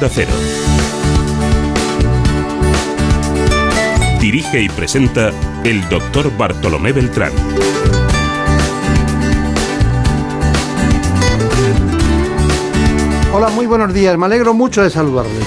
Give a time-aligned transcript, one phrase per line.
[0.00, 0.32] De Cero.
[4.20, 5.30] Dirige y presenta
[5.62, 7.30] el doctor Bartolomé Beltrán.
[13.32, 14.18] Hola, muy buenos días.
[14.18, 15.46] Me alegro mucho de saludarles.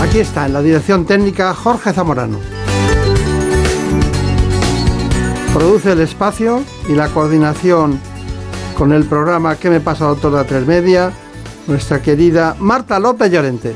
[0.00, 2.38] Aquí está, en la dirección técnica, Jorge Zamorano.
[5.52, 7.98] Produce el espacio y la coordinación
[8.76, 11.12] con el programa ¿Qué me pasa, doctor de tres media?
[11.66, 13.74] Nuestra querida Marta López Llorente.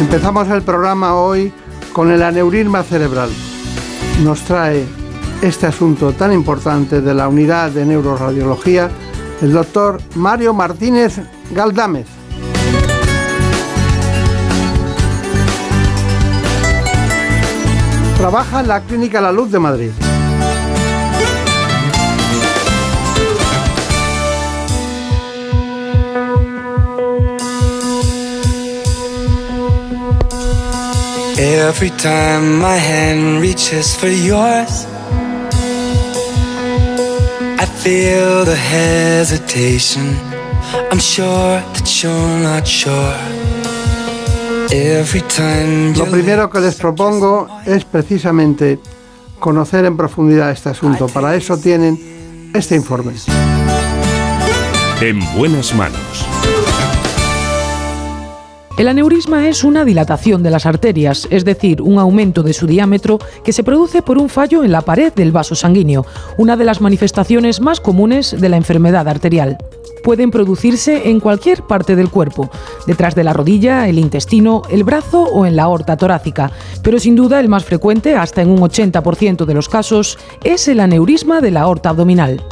[0.00, 1.52] Empezamos el programa hoy
[1.92, 3.30] con el aneurisma cerebral.
[4.22, 5.03] Nos trae
[5.44, 8.90] este asunto tan importante de la unidad de neuroradiología
[9.42, 12.06] el doctor Mario Martínez Galdámez.
[18.16, 19.90] Trabaja en la Clínica La Luz de Madrid.
[31.36, 34.86] Every time my hand reaches for yours,
[37.64, 40.14] I feel the hesitation.
[40.90, 43.16] I'm sure that you're not sure.
[44.70, 48.78] Every time Lo primero que les propongo es precisamente
[49.38, 51.06] conocer en profundidad este asunto.
[51.06, 53.14] Para eso tienen este informe.
[55.00, 56.13] En buenas manos
[58.76, 63.20] el aneurisma es una dilatación de las arterias, es decir, un aumento de su diámetro
[63.44, 66.04] que se produce por un fallo en la pared del vaso sanguíneo,
[66.38, 69.58] una de las manifestaciones más comunes de la enfermedad arterial.
[70.02, 72.50] Pueden producirse en cualquier parte del cuerpo,
[72.84, 76.50] detrás de la rodilla, el intestino, el brazo o en la aorta torácica,
[76.82, 80.80] pero sin duda el más frecuente, hasta en un 80% de los casos, es el
[80.80, 82.42] aneurisma de la aorta abdominal.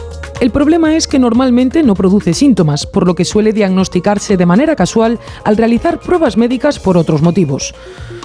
[0.40, 4.74] El problema es que normalmente no produce síntomas, por lo que suele diagnosticarse de manera
[4.74, 7.74] casual al realizar pruebas médicas por otros motivos.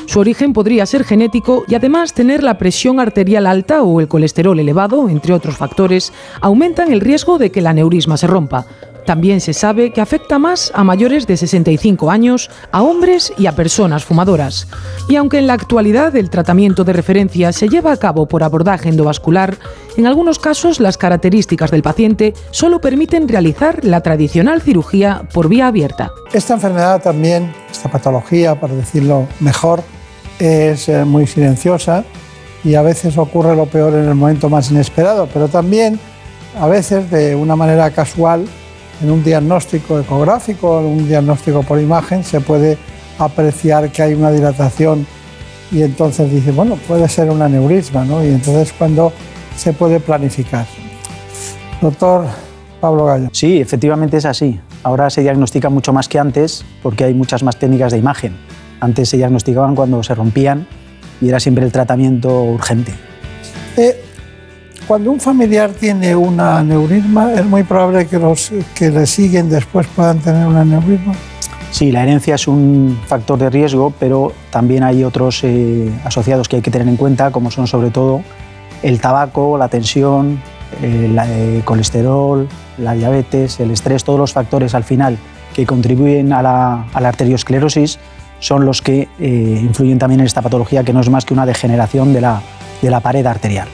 [0.08, 4.58] Su origen podría ser genético y además tener la presión arterial alta o el colesterol
[4.58, 8.66] elevado, entre otros factores, aumentan el riesgo de que el aneurisma se rompa.
[9.08, 13.54] También se sabe que afecta más a mayores de 65 años, a hombres y a
[13.54, 14.68] personas fumadoras.
[15.08, 18.90] Y aunque en la actualidad el tratamiento de referencia se lleva a cabo por abordaje
[18.90, 19.56] endovascular,
[19.96, 25.68] en algunos casos las características del paciente solo permiten realizar la tradicional cirugía por vía
[25.68, 26.12] abierta.
[26.34, 29.84] Esta enfermedad también, esta patología, para decirlo mejor,
[30.38, 32.04] es eh, muy silenciosa
[32.62, 35.98] y a veces ocurre lo peor en el momento más inesperado, pero también
[36.60, 38.46] a veces de una manera casual
[39.02, 42.78] en un diagnóstico ecográfico, en un diagnóstico por imagen, se puede
[43.20, 45.06] apreciar que hay una dilatación
[45.72, 48.24] y entonces dice, bueno, puede ser un aneurisma, ¿no?
[48.24, 49.12] Y entonces cuando
[49.56, 50.66] se puede planificar.
[51.82, 52.26] Doctor
[52.80, 53.30] Pablo Gallo.
[53.32, 54.60] Sí, efectivamente es así.
[54.84, 58.36] Ahora se diagnostica mucho más que antes porque hay muchas más técnicas de imagen.
[58.80, 60.68] Antes se diagnosticaban cuando se rompían
[61.20, 62.94] y era siempre el tratamiento urgente.
[63.76, 64.04] Eh,
[64.88, 69.86] cuando un familiar tiene un aneurisma, es muy probable que los que le siguen después
[69.88, 71.14] puedan tener un aneurisma.
[71.72, 76.56] Sí, la herencia es un factor de riesgo, pero también hay otros eh, asociados que
[76.56, 78.22] hay que tener en cuenta, como son sobre todo
[78.82, 80.42] el tabaco, la tensión,
[80.82, 85.18] el, eh, colesterol, la diabetes, el estrés, todos los factores al final
[85.54, 88.00] que contribuyen a la, arteriosclerosis
[88.40, 91.46] son los que eh, influyen también en esta patología, que no es más que una
[91.46, 93.68] degeneración de la pared arterial.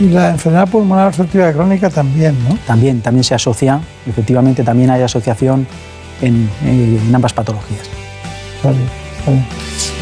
[0.00, 2.56] Y la enfermedad pulmonar obstructiva crónica también, ¿no?
[2.66, 5.66] También, también se asocia, efectivamente también hay asociación
[6.22, 6.48] en,
[7.14, 7.82] ambas patologías.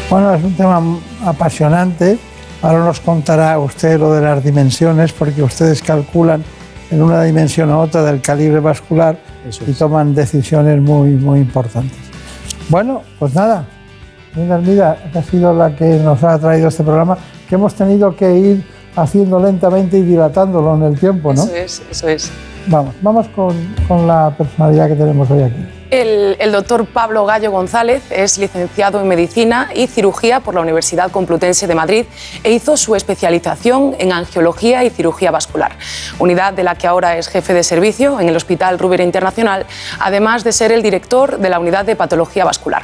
[0.09, 0.81] Bueno, es un tema
[1.25, 2.17] apasionante.
[2.61, 6.43] Ahora nos contará usted lo de las dimensiones, porque ustedes calculan
[6.91, 9.19] en una dimensión u otra del calibre vascular
[9.67, 11.97] y toman decisiones muy, muy importantes.
[12.69, 13.65] Bueno, pues nada,
[14.35, 18.63] Mira, ha sido la que nos ha traído este programa, que hemos tenido que ir
[18.95, 21.43] haciendo lentamente y dilatándolo en el tiempo, ¿no?
[21.43, 22.31] Eso es, eso es.
[22.67, 23.55] Vamos, vamos con,
[23.87, 25.78] con la personalidad que tenemos hoy aquí.
[25.91, 31.65] El, doctor Pablo Gallo González es licenciado en Medicina y Cirugía por la Universidad Complutense
[31.65, 32.05] de Madrid
[32.43, 35.71] e hizo su especialización en Angiología y Cirugía Vascular,
[36.19, 39.65] unidad de la que ahora es jefe de servicio en el Hospital Rubera Internacional,
[39.99, 42.83] además de ser el director de la Unidad de Patología Vascular.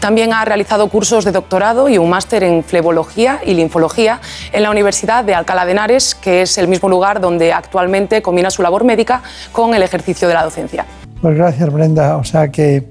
[0.00, 4.20] También ha realizado cursos de doctorado y un máster en flebología y linfología
[4.52, 8.50] en la Universidad de Alcalá de Henares, que es el mismo lugar donde actualmente combina
[8.50, 9.22] su labor médica
[9.52, 10.86] con el ejercicio de la docencia.
[11.20, 12.16] Pues gracias, Brenda.
[12.16, 12.86] O sea que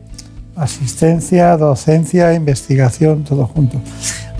[0.56, 3.80] asistencia, docencia, investigación, todo junto.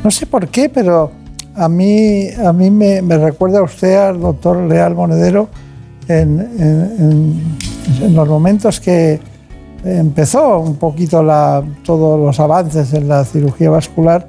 [0.04, 1.12] No sé por qué, pero
[1.56, 5.50] a mí, a mí me, recuerda usted al doctor Leal Monedero
[6.08, 7.58] en,
[8.10, 9.20] los momentos que
[9.84, 11.26] empezó un poquito
[11.84, 14.28] todos los avances en la cirugía vascular,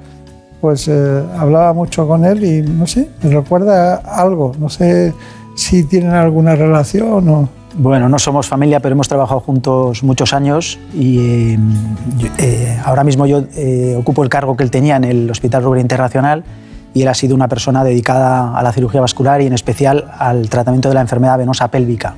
[0.61, 5.13] pues eh, hablaba mucho con él y no sé, me recuerda algo, no sé
[5.55, 7.58] si tienen alguna relación o...
[7.75, 11.55] Bueno, no somos familia, pero hemos trabajado juntos muchos años y
[12.37, 15.81] eh, ahora mismo yo eh, ocupo el cargo que él tenía en el Hospital Rubén
[15.81, 16.43] Internacional
[16.93, 20.49] y él ha sido una persona dedicada a la cirugía vascular y en especial al
[20.49, 22.15] tratamiento de la enfermedad venosa pélvica,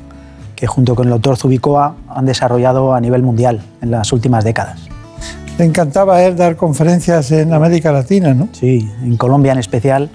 [0.56, 4.88] que junto con el doctor Zubicoa han desarrollado a nivel mundial en las últimas décadas.
[5.58, 8.48] Le encantaba a él dar conferencias en América Latina, ¿no?
[8.54, 10.10] Sí, en Colombia en especial.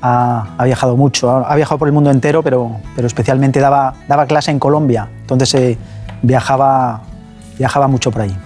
[0.00, 4.50] Ha, viajado mucho, ha, viajado por el mundo entero, pero, pero especialmente daba, daba clase
[4.50, 5.78] en Colombia, entonces eh,
[6.22, 7.02] viajaba,
[7.58, 8.36] viajaba mucho por ahí.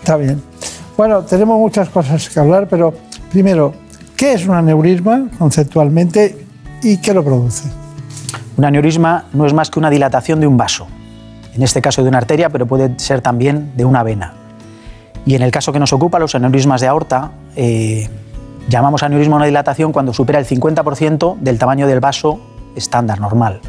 [0.00, 0.42] Está bien.
[0.96, 2.94] Bueno, tenemos muchas cosas que hablar, pero
[3.30, 3.74] primero,
[4.16, 6.46] ¿Qué es un aneurisma conceptualmente
[6.82, 7.68] y qué lo produce?
[8.56, 10.86] Un aneurisma no es más que una dilatación de un vaso,
[11.52, 14.32] en este caso de una arteria, pero puede ser también de una vena.
[15.26, 18.08] Y en el caso que nos ocupa, los aneurismas de aorta, eh,
[18.68, 22.40] llamamos aneurisma una dilatación cuando supera el 50% del tamaño del vaso
[22.76, 23.60] estándar, normal.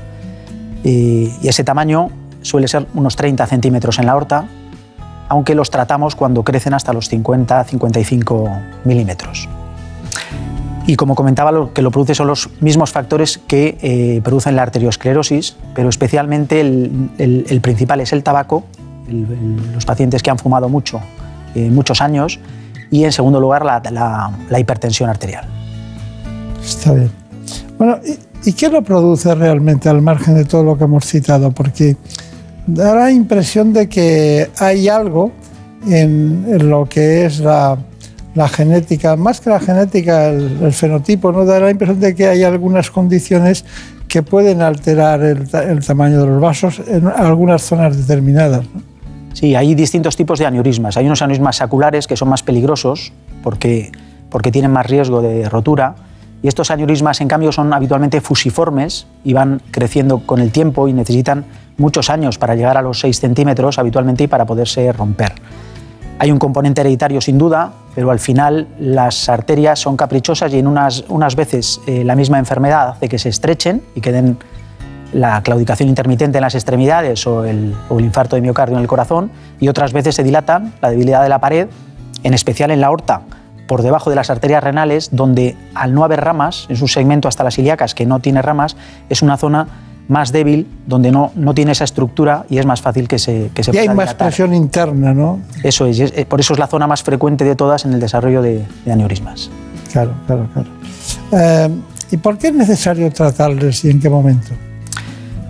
[0.83, 2.09] Y, ese tamaño
[2.42, 4.47] suele ser unos 30 centímetros en la aorta,
[5.27, 9.50] aunque los tratamos cuando crecen hasta los 50-55 milímetros.
[10.88, 14.62] Y como comentaba, lo que lo produce son los mismos factores que eh, producen la
[14.62, 18.65] arteriosclerosis, pero especialmente el, principal es el tabaco,
[19.07, 21.01] los pacientes que han fumado mucho,
[21.56, 22.39] eh, muchos años,
[22.91, 25.45] y en segundo lugar la, hipertensión arterial.
[26.63, 27.11] Está bien.
[27.77, 27.99] Bueno,
[28.43, 31.51] ¿y, qué lo produce realmente al margen de todo lo que hemos citado?
[31.51, 31.97] Porque
[32.67, 35.31] da la impresión de que hay algo
[35.87, 37.77] en lo que es la
[38.35, 41.45] la genética, más que la genética, el, fenotipo, ¿no?
[41.45, 43.63] da la impresión de que hay algunas condiciones
[44.09, 45.47] que pueden alterar el,
[45.85, 48.65] tamaño de los vasos en algunas zonas determinadas.
[49.35, 50.95] Sí, hay distintos tipos de aneurismas.
[50.95, 53.11] Hay unos aneurismas saculares que son más peligrosos
[53.43, 53.91] porque,
[54.29, 55.95] porque tienen más riesgo de rotura.
[56.41, 60.93] Y estos aneurismas, en cambio, son habitualmente fusiformes y van creciendo con el tiempo y
[60.93, 61.43] necesitan
[61.77, 65.33] muchos años para llegar a los 6 centímetros habitualmente y para poderse romper.
[66.17, 70.67] Hay un componente hereditario sin duda, pero al final las arterias son caprichosas y en
[70.67, 74.37] unas, unas veces eh, la misma enfermedad hace que se estrechen y que den
[75.15, 78.88] la claudicación intermitente en las extremidades o el, o el infarto de miocardio en el
[78.88, 79.31] corazón
[79.62, 81.69] y otras veces se dilatan la debilidad de la pared,
[82.23, 83.21] en especial en la aorta,
[83.65, 87.45] por debajo de las arterias renales, donde al no haber ramas, en su segmento hasta
[87.45, 88.75] las ilíacas que no tiene ramas,
[89.07, 89.67] es una zona
[90.09, 93.63] más débil, donde no, no tiene esa estructura y es más fácil que se que
[93.63, 95.39] se Y hay más presión interna, ¿no?
[95.63, 98.65] Eso es, por eso es la zona más frecuente de todas en el desarrollo de,
[98.85, 99.50] aneurismas.
[99.94, 100.68] Claro, claro, claro.
[101.31, 101.69] Eh,
[102.11, 104.51] ¿Y por qué es necesario tratarles y en qué momento?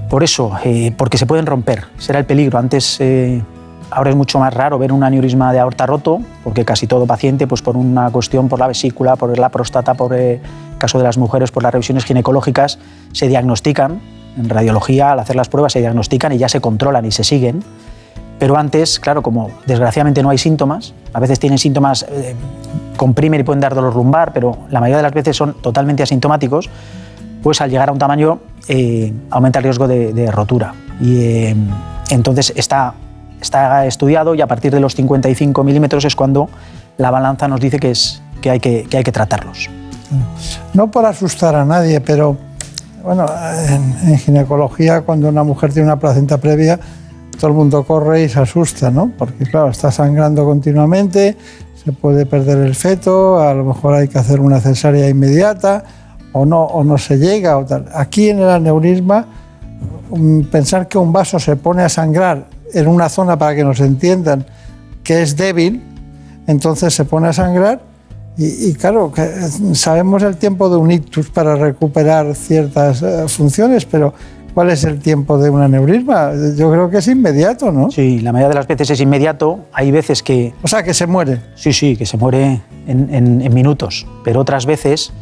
[0.09, 2.59] Por eso, eh, porque se pueden romper, será el peligro.
[2.59, 3.41] Antes, eh,
[3.89, 7.47] ahora es mucho más raro ver un aneurisma de aorta roto, porque casi todo paciente,
[7.47, 10.41] pues por una cuestión, por la vesícula, por la próstata, por el
[10.77, 12.77] caso de las mujeres, por las revisiones ginecológicas,
[13.13, 13.99] se diagnostican
[14.37, 17.63] en radiología, al hacer las pruebas, se diagnostican y ya se controlan y se siguen.
[18.37, 22.35] Pero antes, claro, como desgraciadamente no hay síntomas, a veces tienen síntomas, eh,
[22.97, 26.69] comprimen y pueden dar dolor lumbar, pero la mayoría de las veces son totalmente asintomáticos,
[27.45, 30.73] pues al llegar a un tamaño eh, aumenta el riesgo de, rotura.
[30.99, 31.55] Y eh,
[32.09, 32.95] entonces está,
[33.39, 36.49] está estudiado y a partir de los 55 milímetros es cuando
[36.97, 39.69] la balanza nos dice que, es, que, hay que, que hay que tratarlos.
[40.73, 42.35] No por asustar a nadie, pero
[43.03, 43.27] bueno,
[43.69, 46.79] en, ginecología, cuando una mujer tiene una placenta previa,
[47.39, 49.11] todo el mundo corre y se asusta, ¿no?
[49.15, 51.37] Porque, claro, está sangrando continuamente,
[51.75, 55.83] se puede perder el feto, a lo mejor hay que hacer una cesárea inmediata,
[56.35, 57.85] o no, o no se llega, o tal.
[57.93, 59.25] Aquí en el aneurisma,
[60.11, 63.79] mm, pensar que un vaso se pone a sangrar en una zona, para que nos
[63.79, 64.45] entiendan,
[65.01, 65.81] que es débil,
[66.45, 67.79] entonces se pone a sangrar
[68.37, 69.13] y, claro,
[69.73, 74.13] sabemos el tiempo de un ictus para recuperar ciertas eh, funciones, pero
[74.53, 76.33] ¿cuál es el tiempo de un aneurisma?
[76.57, 77.89] Yo creo que es inmediato, ¿no?
[77.91, 79.59] Sí, la mayoría de las veces es inmediato.
[79.71, 80.53] Hay veces que...
[80.63, 81.39] O sea, que se muere.
[81.55, 84.05] Sí, sí, que se muere en, minutos.
[84.25, 85.13] Pero otras veces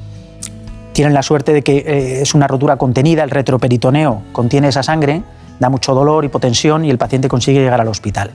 [0.93, 5.23] tienen la suerte de que eh, es una rotura contenida, el retroperitoneo contiene esa sangre,
[5.59, 8.31] da mucho dolor, hipotensión y el paciente consigue llegar al hospital.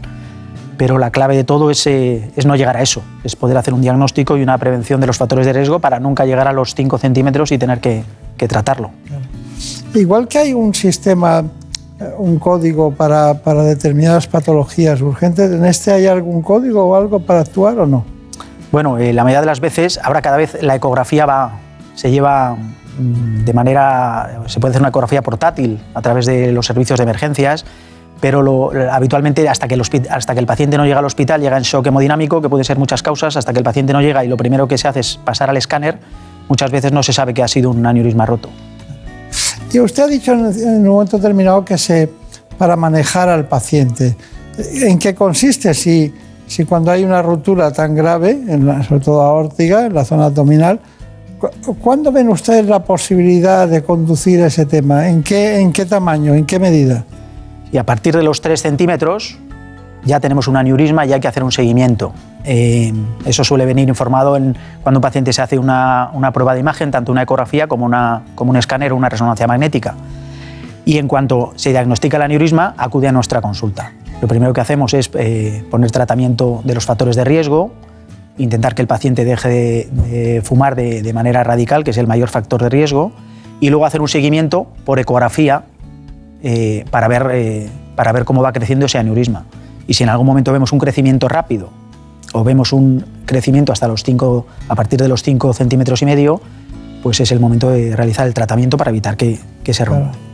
[0.76, 3.74] pero la clave de todo es, eh, es, no llegar a eso, es poder hacer
[3.74, 6.74] un diagnóstico y una prevención de los factores de riesgo para nunca llegar a los
[6.74, 8.04] 5 centímetros y tener que,
[8.36, 8.90] que tratarlo.
[9.94, 11.42] Igual que hay un sistema,
[12.00, 17.18] eh, un código para, para, determinadas patologías urgentes, ¿en este hay algún código o algo
[17.18, 18.04] para actuar o no?
[18.70, 21.58] Bueno, eh, la mayoría de las veces, ahora cada vez la ecografía va,
[21.98, 26.64] se lleva mm, de manera, se puede hacer una ecografía portátil a través de los
[26.64, 27.64] servicios de emergencias,
[28.20, 31.56] pero lo, habitualmente hasta que, el hasta que el paciente no llega al hospital llega
[31.56, 34.28] en shock hemodinámico, que puede ser muchas causas, hasta que el paciente no llega y
[34.28, 35.98] lo primero que se hace es pasar al escáner,
[36.48, 38.48] muchas veces no se sabe que ha sido un aneurisma roto.
[39.72, 42.08] Y usted ha dicho en un momento determinado que se,
[42.58, 44.16] para manejar al paciente,
[44.56, 45.74] ¿en qué consiste?
[45.74, 46.14] Si,
[46.46, 50.26] si cuando hay una ruptura tan grave, en la, sobre todo aórtica, en la zona
[50.26, 50.80] abdominal,
[51.80, 55.08] ¿cuándo ven ustedes la posibilidad de conducir ese tema?
[55.08, 56.34] ¿En qué, en qué tamaño?
[56.34, 57.04] ¿En qué medida?
[57.72, 59.38] Y a partir de los 3 centímetros
[60.04, 62.12] ya tenemos un aneurisma y hay que hacer un seguimiento.
[62.44, 62.92] Eh,
[63.26, 66.90] eso suele venir informado en, cuando un paciente se hace una, una, prueba de imagen,
[66.90, 69.94] tanto una ecografía como, una, como un escáner o una resonancia magnética.
[70.84, 73.92] Y en cuanto se diagnostica el aneurisma, acude a nuestra consulta.
[74.22, 77.72] Lo primero que hacemos es eh, poner tratamiento de los factores de riesgo,
[78.38, 82.06] intentar que el paciente deje de, de fumar de, de, manera radical, que es el
[82.06, 83.12] mayor factor de riesgo,
[83.60, 85.64] y luego hacer un seguimiento por ecografía
[86.42, 89.44] eh, para, ver, eh, para ver cómo va creciendo ese aneurisma.
[89.86, 91.70] Y si en algún momento vemos un crecimiento rápido
[92.32, 96.40] o vemos un crecimiento hasta los 5, a partir de los 5 centímetros y medio,
[97.02, 100.12] pues es el momento de realizar el tratamiento para evitar que, que se rompa.
[100.12, 100.28] Claro.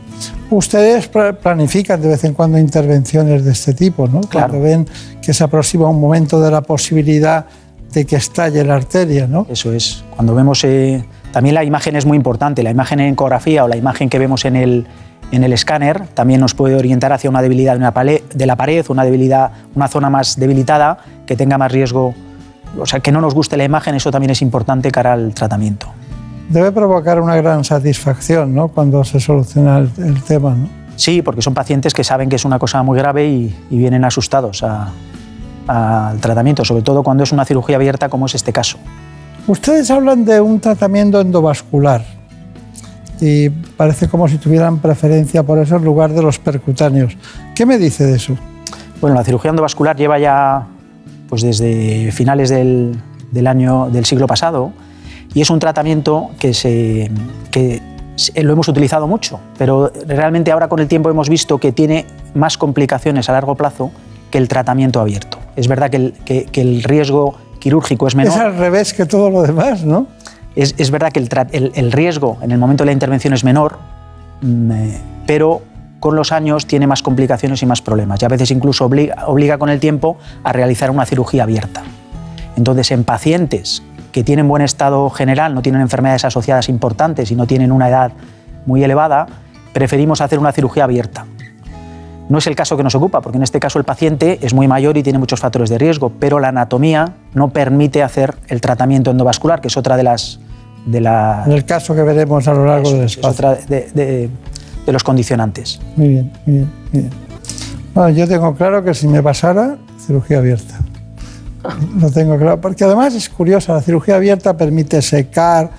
[0.51, 1.09] Ustedes
[1.41, 4.21] planifican de vez en cuando intervenciones de este tipo, ¿no?
[4.21, 4.49] Claro.
[4.49, 4.87] Cuando ven
[5.21, 7.45] que se aproxima un momento de la posibilidad
[7.95, 9.47] de que estalle la arteria, ¿no?
[9.49, 10.03] Eso es.
[10.15, 10.63] Cuando vemos...
[10.63, 12.63] Eh, también la imagen es muy importante.
[12.63, 14.87] La imagen en ecografía o la imagen que vemos en el,
[15.31, 18.55] en el escáner también nos puede orientar hacia una debilidad de, una pared, de la
[18.55, 22.13] pared, una debilidad, una zona más debilitada que tenga más riesgo,
[22.79, 25.87] o sea, que no nos guste la imagen, eso también es importante cara al tratamiento.
[26.47, 28.69] Debe provocar una gran satisfacción, ¿no?
[28.69, 30.69] Cuando se soluciona el, el tema, ¿no?
[30.95, 34.05] Sí, porque son pacientes que saben que es una cosa muy grave y, y vienen
[34.05, 34.93] asustados a,
[35.67, 38.77] al tratamiento, sobre todo cuando es una cirugía abierta como es este caso.
[39.47, 42.03] Ustedes hablan de un tratamiento endovascular
[43.21, 47.15] y parece como si tuvieran preferencia por eso en lugar de los percutáneos.
[47.53, 48.35] ¿Qué me dice de eso?
[48.99, 50.67] Bueno, la cirugía endovascular lleva ya
[51.29, 52.99] pues desde finales del,
[53.31, 54.71] del año del siglo pasado
[55.33, 57.11] y es un tratamiento que, se,
[57.51, 57.81] que
[58.41, 62.57] lo hemos utilizado mucho, pero realmente ahora con el tiempo hemos visto que tiene más
[62.57, 63.91] complicaciones a largo plazo
[64.31, 65.44] que el tratamiento abierto.
[65.55, 68.33] Es verdad que el, que, que el riesgo quirúrgico es menor.
[68.33, 70.07] Es al revés que todo lo demás, ¿no?
[70.55, 73.43] Es, es verdad que el, el, el, riesgo en el momento de la intervención es
[73.43, 73.77] menor,
[74.41, 75.61] mm, eh, pero
[75.99, 78.21] con los años tiene más complicaciones y más problemas.
[78.21, 81.83] Y a veces incluso obliga, obliga con el tiempo a realizar una cirugía abierta.
[82.55, 83.81] Entonces, en pacientes
[84.11, 88.11] que tienen buen estado general, no tienen enfermedades asociadas importantes y no tienen una edad
[88.65, 89.27] muy elevada,
[89.73, 91.25] preferimos hacer una cirugía abierta.
[92.27, 94.67] No es el caso que nos ocupa, porque en este caso el paciente es muy
[94.67, 99.11] mayor y tiene muchos factores de riesgo, pero la anatomía no permite hacer el tratamiento
[99.11, 100.39] endovascular, que es otra de las...
[100.85, 103.29] De la, en el caso que veremos a lo largo del espacio.
[103.29, 104.29] Es otra de, de,
[104.85, 105.79] de, los condicionantes.
[105.95, 107.13] Muy bien, muy bien, muy bien.
[107.95, 110.75] Bueno, yo tengo claro que si me pasara, cirugía abierta.
[111.99, 115.71] Lo tengo claro, porque además es curiosa, la cirugía abierta permite secar,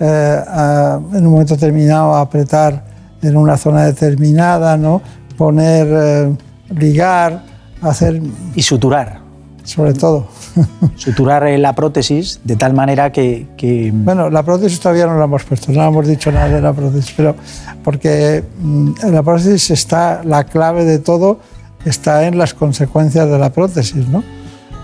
[0.00, 2.84] eh, a, en un momento determinado apretar
[3.20, 5.02] en una zona determinada, ¿no?
[5.36, 6.36] Poner, eh,
[6.78, 7.44] ligar,
[7.82, 8.20] hacer...
[8.54, 9.20] Y suturar.
[9.64, 10.28] Sobre todo.
[10.96, 15.42] Suturar la prótesis de tal manera que, que, Bueno, la prótesis todavía no la hemos
[15.44, 17.34] puesto, no hemos dicho nada de la prótesis, pero
[17.82, 21.38] porque en la prótesis está la clave de todo,
[21.84, 24.22] está en las consecuencias de la prótesis, ¿no?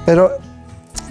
[0.07, 0.31] Pero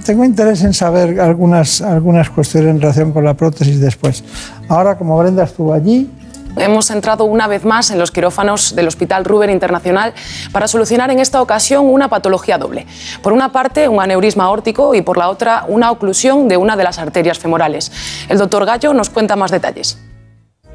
[0.03, 4.23] tengo interés en saber algunas, algunas cuestiones en relación con la prótesis después.
[4.67, 6.09] Ahora, como Brenda estuvo allí,
[6.57, 10.13] hemos entrado una vez más en los quirófanos del Hospital Ruber Internacional
[10.51, 12.85] para solucionar en esta ocasión una patología doble.
[13.21, 16.83] Por una parte, un aneurisma aórtico y por la otra, una oclusión de una de
[16.83, 17.91] las arterias femorales.
[18.29, 19.99] El doctor Gallo nos cuenta más detalles.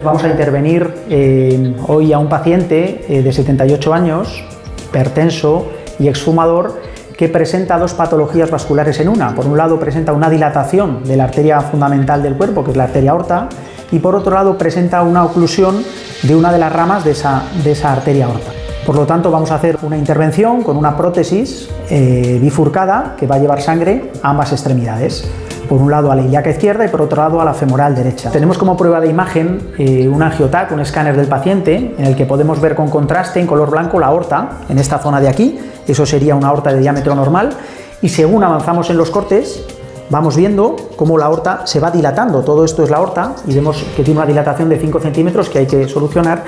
[0.03, 4.45] Vamos a intervenir eh, hoy a un paciente eh, de 78 años,
[4.91, 6.83] pertenso y exfumador,
[7.17, 9.35] que presenta dos patologías vasculares en una.
[9.37, 12.85] Por un lado, presenta una dilatación de la arteria fundamental del cuerpo, que es la
[12.85, 13.49] arteria aorta,
[13.95, 15.85] y por otro lado presenta una oclusión
[16.25, 18.51] de una de las ramas de esa, arteria aorta.
[18.85, 23.37] Por lo tanto, vamos a hacer una intervención con una prótesis eh, bifurcada que va
[23.37, 25.31] a llevar sangre a ambas extremidades.
[25.69, 28.31] por un lado a la ilíaca izquierda y por otro lado a la femoral derecha.
[28.31, 32.27] Tenemos como prueba de imagen eh, un angiotac, un escáner del paciente, en el que
[32.27, 35.59] podemos ver con contraste en color blanco la aorta, en esta zona de aquí,
[35.89, 37.57] eso sería una aorta de diámetro normal,
[38.03, 39.65] y según avanzamos en los cortes,
[40.11, 42.43] vamos viendo cómo la aorta se va dilatando.
[42.43, 45.61] Todo esto es la aorta y vemos que tiene una dilatación de 5 centímetros que
[45.61, 46.45] hay que solucionar.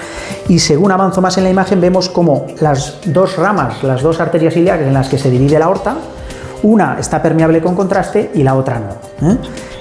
[0.49, 4.57] Y según avanzo más en la imagen, vemos cómo las dos ramas, las dos arterias
[4.57, 5.97] ilíacas en las que se divide la aorta,
[6.63, 9.29] una está permeable con contraste y la otra no.
[9.29, 9.37] ¿eh?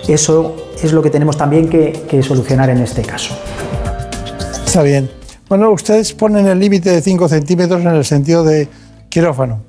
[0.07, 3.35] Eso es lo que tenemos también que, solucionar en este caso.
[4.65, 5.09] Está bien.
[5.47, 8.67] Bueno, ustedes ponen el límite de 5 centímetros en el sentido de
[9.09, 9.61] quirófano.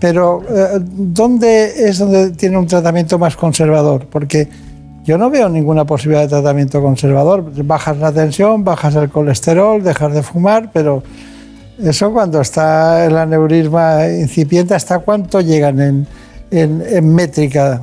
[0.00, 4.06] Pero, eh, ¿dónde es donde tiene un tratamiento más conservador?
[4.06, 4.48] Porque
[5.04, 7.44] yo no veo ninguna posibilidad de tratamiento conservador.
[7.64, 11.02] Bajas la tensión, bajas el colesterol, dejas de fumar, pero
[11.82, 16.06] eso cuando está el aneurisma incipiente, ¿hasta cuánto llegan en,
[16.50, 17.82] en, métrica.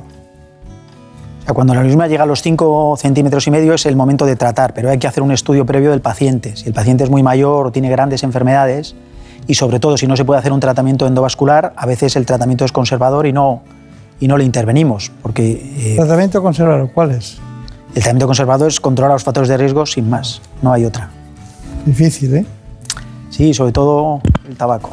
[1.46, 4.72] Cuando la aneurisma llega a los 5 centímetros y medio es el momento de tratar,
[4.74, 6.56] pero hay que hacer un estudio previo del paciente.
[6.56, 8.94] Si el paciente es muy mayor o tiene grandes enfermedades,
[9.46, 12.64] y sobre todo si no se puede hacer un tratamiento endovascular, a veces el tratamiento
[12.64, 13.62] es conservador y no,
[14.20, 15.10] y no le intervenimos.
[15.22, 17.38] Porque, eh, ¿Tratamiento conservador cuál es?
[17.88, 21.10] El tratamiento conservador es controlar los factores de riesgo sin más, no hay otra.
[21.84, 22.46] Difícil, ¿eh?
[23.30, 24.90] Sí, sobre todo el tabaco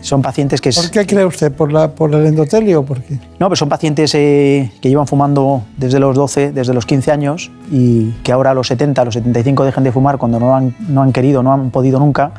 [0.00, 0.70] son pacientes que...
[0.70, 1.52] ¿Por qué cree usted?
[1.52, 3.14] ¿Por, la, por el endotelio o por qué?
[3.38, 7.50] No, pero son pacientes eh, que llevan fumando desde los 12, desde los 15 años
[7.70, 10.74] y que ahora a los 70, a los 75 dejen de fumar cuando no han,
[10.88, 12.32] no han querido, no han podido nunca,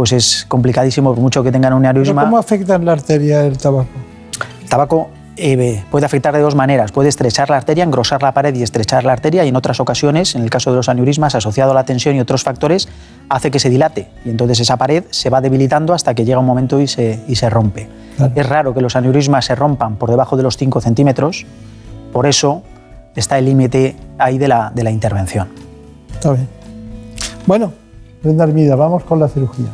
[0.00, 2.24] pues es complicadísimo por mucho que tengan un aneurisma.
[2.24, 3.90] ¿Cómo afecta en la arteria el tabaco?
[4.62, 6.90] El tabaco eh, puede afectar de dos maneras.
[6.90, 10.34] Puede estrechar la arteria, engrosar la pared y estrechar la arteria y en otras ocasiones,
[10.36, 12.88] en el caso de los aneurismas, asociado a la tensión y otros factores,
[13.28, 16.46] hace que se dilate y entonces esa pared se va debilitando hasta que llega un
[16.46, 17.86] momento y se, y se rompe.
[18.34, 21.44] Es raro que los aneurismas se rompan por debajo de los 5 centímetros,
[22.10, 22.62] por eso
[23.14, 25.48] está el límite ahí de la, de la intervención.
[26.14, 26.48] Está bien.
[27.46, 27.70] Bueno,
[28.22, 29.68] Brenda Armida, vamos con la cirugía.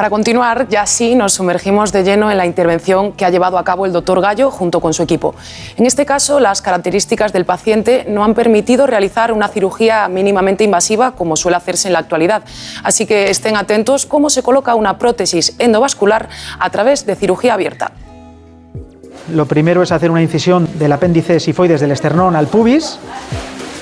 [0.00, 3.64] Para continuar, ya sí nos sumergimos de lleno en la intervención que ha llevado a
[3.64, 5.34] cabo el doctor Gallo junto con su equipo.
[5.76, 11.12] En este caso, las características del paciente no han permitido realizar una cirugía mínimamente invasiva
[11.12, 12.44] como suele hacerse en la actualidad.
[12.82, 17.92] Así que estén atentos cómo se coloca una prótesis endovascular a través de cirugía abierta.
[19.30, 22.98] Lo primero es hacer una incisión del apéndice sifoides del esternón al pubis,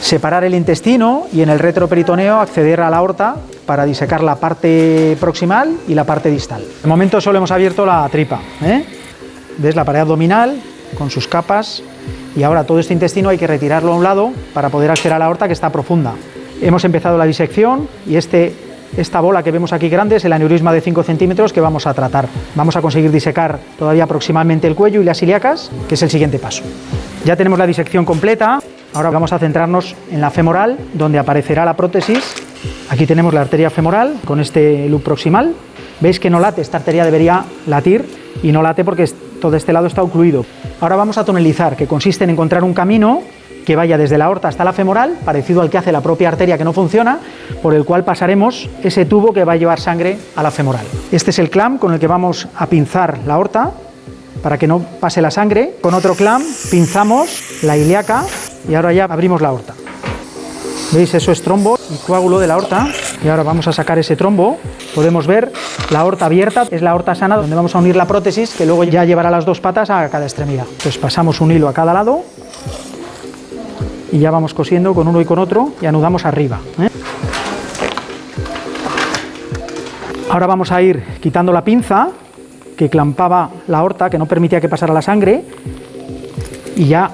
[0.00, 5.16] separar el intestino y en el retroperitoneo acceder a la aorta para disecar la parte
[5.20, 6.62] proximal y la parte distal.
[6.82, 8.40] De momento solo hemos abierto la tripa.
[8.62, 8.84] ¿eh?
[9.58, 10.58] ¿Ves la pared abdominal
[10.96, 11.82] con sus capas?
[12.36, 15.18] Y ahora todo este intestino hay que retirarlo a un lado para poder acceder a
[15.18, 16.14] la aorta que está profunda.
[16.60, 18.54] Hemos empezado la disección y este,
[18.96, 21.94] esta bola que vemos aquí grande es el aneurisma de 5 centímetros que vamos a
[21.94, 22.28] tratar.
[22.54, 26.38] Vamos a conseguir disecar todavía aproximadamente el cuello y las ilíacas, que es el siguiente
[26.38, 26.62] paso.
[27.24, 28.60] Ya tenemos la disección completa.
[28.98, 32.34] Ahora vamos a centrarnos en la femoral, donde aparecerá la prótesis
[32.90, 35.54] Aquí tenemos la arteria femoral con este loop proximal.
[36.00, 38.04] Veis que no late, esta arteria debería latir
[38.42, 39.08] y no late porque
[39.40, 40.44] todo este lado está ocluido.
[40.80, 43.22] Ahora vamos a tonelizar, que consiste en encontrar un camino
[43.64, 46.58] que vaya desde la aorta hasta la femoral, parecido al que hace la propia arteria
[46.58, 47.20] que no funciona,
[47.62, 50.86] por el cual pasaremos ese tubo que va a llevar sangre a la femoral.
[51.12, 53.70] Este es el clamp con el que vamos a pinzar la aorta
[54.42, 55.74] para que no pase la sangre.
[55.80, 58.24] Con otro clamp pinzamos la ilíaca
[58.68, 59.74] y ahora ya abrimos la aorta.
[60.92, 61.12] ¿Veis?
[61.14, 62.88] Eso es trombo y coágulo de la aorta.
[63.22, 64.58] Y ahora vamos a sacar ese trombo.
[64.94, 65.52] Podemos ver
[65.90, 68.84] la aorta abierta, es la aorta sana donde vamos a unir la prótesis que luego
[68.84, 70.64] ya llevará las dos patas a cada extremidad.
[70.82, 72.22] Pues pasamos un hilo a cada lado
[74.12, 76.58] y ya vamos cosiendo con uno y con otro y anudamos arriba.
[76.80, 76.88] ¿eh?
[80.30, 82.10] Ahora vamos a ir quitando la pinza
[82.76, 85.44] que clampaba la aorta, que no permitía que pasara la sangre,
[86.76, 87.10] y ya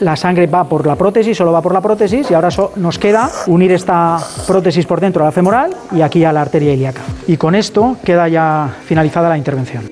[0.00, 3.30] la sangre va por la prótesis, solo va por la prótesis y ahora nos queda
[3.46, 7.02] unir esta prótesis por dentro a la femoral y aquí a la arteria ilíaca.
[7.26, 9.84] Y con esto queda ya finalizada la intervención.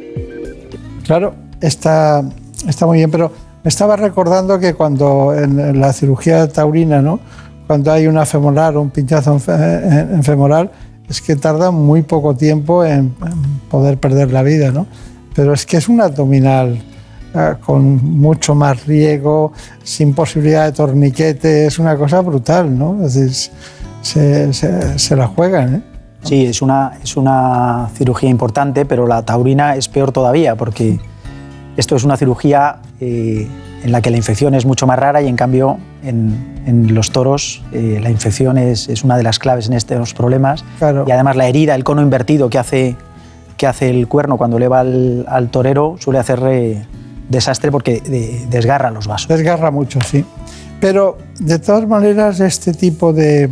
[1.04, 2.22] Claro, está,
[2.66, 3.30] está muy bien, pero
[3.62, 7.20] me estaba recordando que cuando en, la cirugía taurina, ¿no?
[7.66, 10.70] cuando hay una femoral un pinchazo en, femoral,
[11.08, 13.14] es que tarda muy poco tiempo en,
[13.70, 14.86] poder perder la vida, ¿no?
[15.34, 16.80] Pero es que es un abdominal
[17.64, 23.04] con mucho más riego, sin posibilidad de torniquete, es una cosa brutal, ¿no?
[23.04, 23.52] Es decir,
[24.02, 25.82] se, la juegan, ¿eh?
[26.22, 30.98] Sí, es una, es una cirugía importante, pero la taurina es peor todavía, porque
[31.76, 33.46] esto es una cirugía eh,
[33.82, 37.10] en la que la infección es mucho más rara y en cambio en, en los
[37.10, 40.64] toros eh, la infección es, es, una de las claves en estos problemas.
[40.80, 42.96] Y además la herida, el cono invertido que hace,
[43.58, 46.40] que hace el cuerno cuando eleva al, al torero suele hacer
[47.28, 49.28] desastre porque de- desgarra los vasos.
[49.28, 50.24] Desgarra mucho, sí.
[50.80, 53.48] Pero de todas maneras, este tipo de,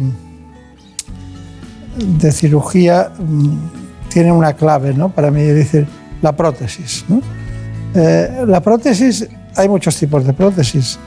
[1.96, 5.08] de cirugía mm, tiene una clave, ¿no?
[5.10, 5.86] Para mí, es decir,
[6.20, 7.04] la prótesis.
[7.08, 7.20] ¿no?
[7.94, 10.98] Eh, la prótesis, hay muchos tipos de prótesis.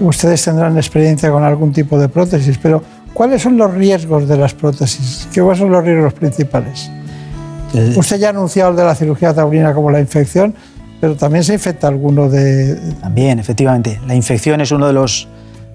[0.00, 2.82] Ustedes tendrán experiencia con algún tipo de prótesis, pero
[3.14, 5.26] ¿cuáles son los riesgos de las prótesis?
[5.32, 6.90] ¿Qué son los riesgos principales?
[7.74, 10.54] Eh, Usted ya ha anunciado el de la cirugía taurina como la infección,
[11.06, 15.28] pero también se infecta alguno de, También, efectivamente, la infección es uno de los,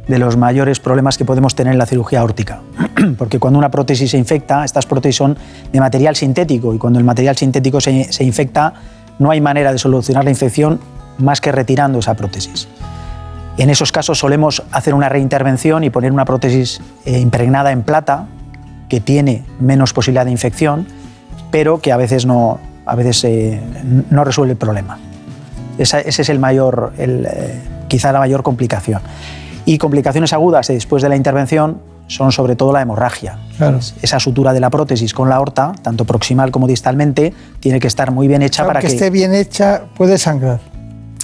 [0.05, 2.59] de los mayores problemas que podemos tener en la cirugía aórtica.
[3.17, 5.37] Porque cuando una prótesis se infecta, estas prótesis son
[5.71, 8.73] de material sintético y cuando el material sintético se, se infecta,
[9.19, 10.81] no hay manera de solucionar la infección
[11.17, 12.67] más que retirando esa prótesis.
[13.57, 18.27] En esos casos solemos hacer una reintervención y poner una prótesis eh, impregnada en plata
[18.89, 20.87] que tiene menos posibilidad de infección,
[21.51, 23.61] pero que a veces no, a veces, eh,
[24.09, 24.99] no resuelve el problema.
[25.77, 29.01] Esa- ese es el mayor, el, eh, quizá la mayor complicación.
[29.65, 33.37] Y complicaciones agudas después de la intervención son sobre todo la hemorragia.
[33.57, 33.79] Claro.
[34.01, 38.11] Esa sutura de la prótesis con la aorta, tanto proximal como distalmente, tiene que estar
[38.11, 40.59] muy bien hecha para que esté bien hecha, puede sangrar.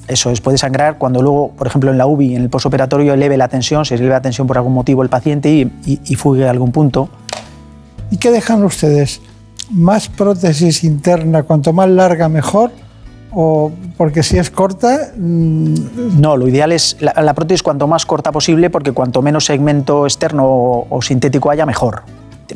[0.07, 3.35] eso es, puede sangrar cuando luego, por ejemplo, en la UBI, en el posoperatorio, eleve
[3.35, 6.47] la tensión, se eleve la tensión por algún motivo el paciente y, y, y fugue
[6.47, 7.09] a algún punto.
[8.09, 9.19] ¿Y qué dejan ustedes?
[9.69, 12.71] ¿Más prótesis interna, cuanto más larga mejor?
[13.33, 18.05] ¿O porque si es corta, mm, No, lo ideal es la, la prótesis cuanto más
[18.05, 22.03] corta posible porque cuanto menos segmento externo o, o sintético haya, mejor.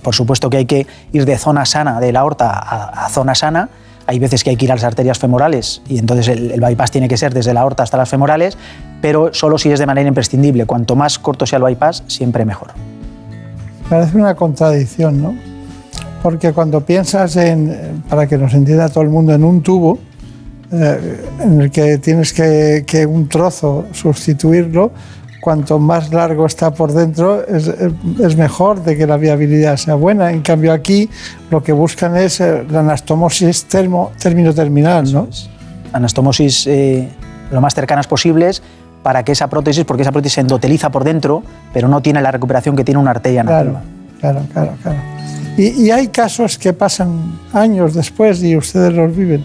[0.02, 3.36] Por supuesto que hay que ir de zona sana de la aorta a, a zona
[3.36, 3.70] sana.
[4.08, 6.92] Hay veces que hay que ir a las arterias femorales y entonces el, el bypass
[6.92, 8.58] tiene que ser desde la aorta hasta las femorales,
[9.02, 10.66] pero solo si es de manera imprescindible.
[10.66, 12.70] Cuanto más corto sea el bypass, siempre mejor.
[13.90, 15.36] parece una contradicción, ¿no?
[16.24, 20.00] Porque cuando piensas en, para que nos entienda todo el mundo, en un tubo,
[20.72, 24.92] en el que tienes que, que un trozo sustituirlo,
[25.42, 30.32] cuanto más largo está por dentro, es, mejor de que la viabilidad sea buena.
[30.32, 31.10] En cambio, aquí
[31.50, 35.28] lo que buscan es eh, la anastomosis termo- término-terminal, ¿no?
[35.94, 37.10] Anastomosis eh,
[37.52, 38.62] lo más cercanas posibles
[39.04, 42.32] para que esa prótesis, porque esa prótesis se endoteliza por dentro, pero no tiene la
[42.32, 43.84] recuperación que tiene una arteria Claro, nativa.
[44.20, 45.00] claro, claro, claro.
[45.58, 49.44] Y, y hay casos que pasan años después y ustedes los viven.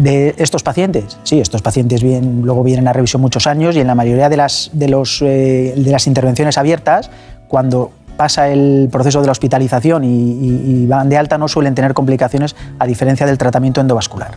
[0.00, 3.86] De estos pacientes, sí, estos pacientes bien, luego vienen a revisión muchos años y en
[3.86, 7.10] la mayoría de las, de los, eh, de las intervenciones abiertas,
[7.48, 11.92] cuando pasa el proceso de la hospitalización y, y- van de alta, no suelen tener
[11.92, 14.30] complicaciones a diferencia del tratamiento endovascular.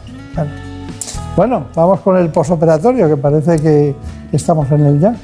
[1.38, 3.96] Bueno, vamos con el posoperatorio, que parece que
[4.34, 5.16] estamos en el ya.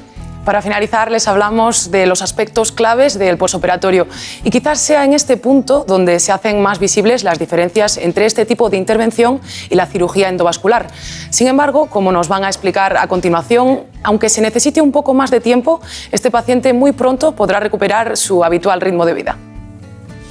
[0.50, 4.08] Para finalizar, les hablamos de los aspectos claves del posoperatorio
[4.42, 8.44] y quizás sea en este punto donde se hacen más visibles las diferencias entre este
[8.46, 10.88] tipo de intervención y la cirugía endovascular.
[11.30, 15.30] Sin embargo, como nos van a explicar a continuación, aunque se necesite un poco más
[15.30, 19.49] de tiempo, este paciente muy pronto podrá recuperar su habitual ritmo de vida.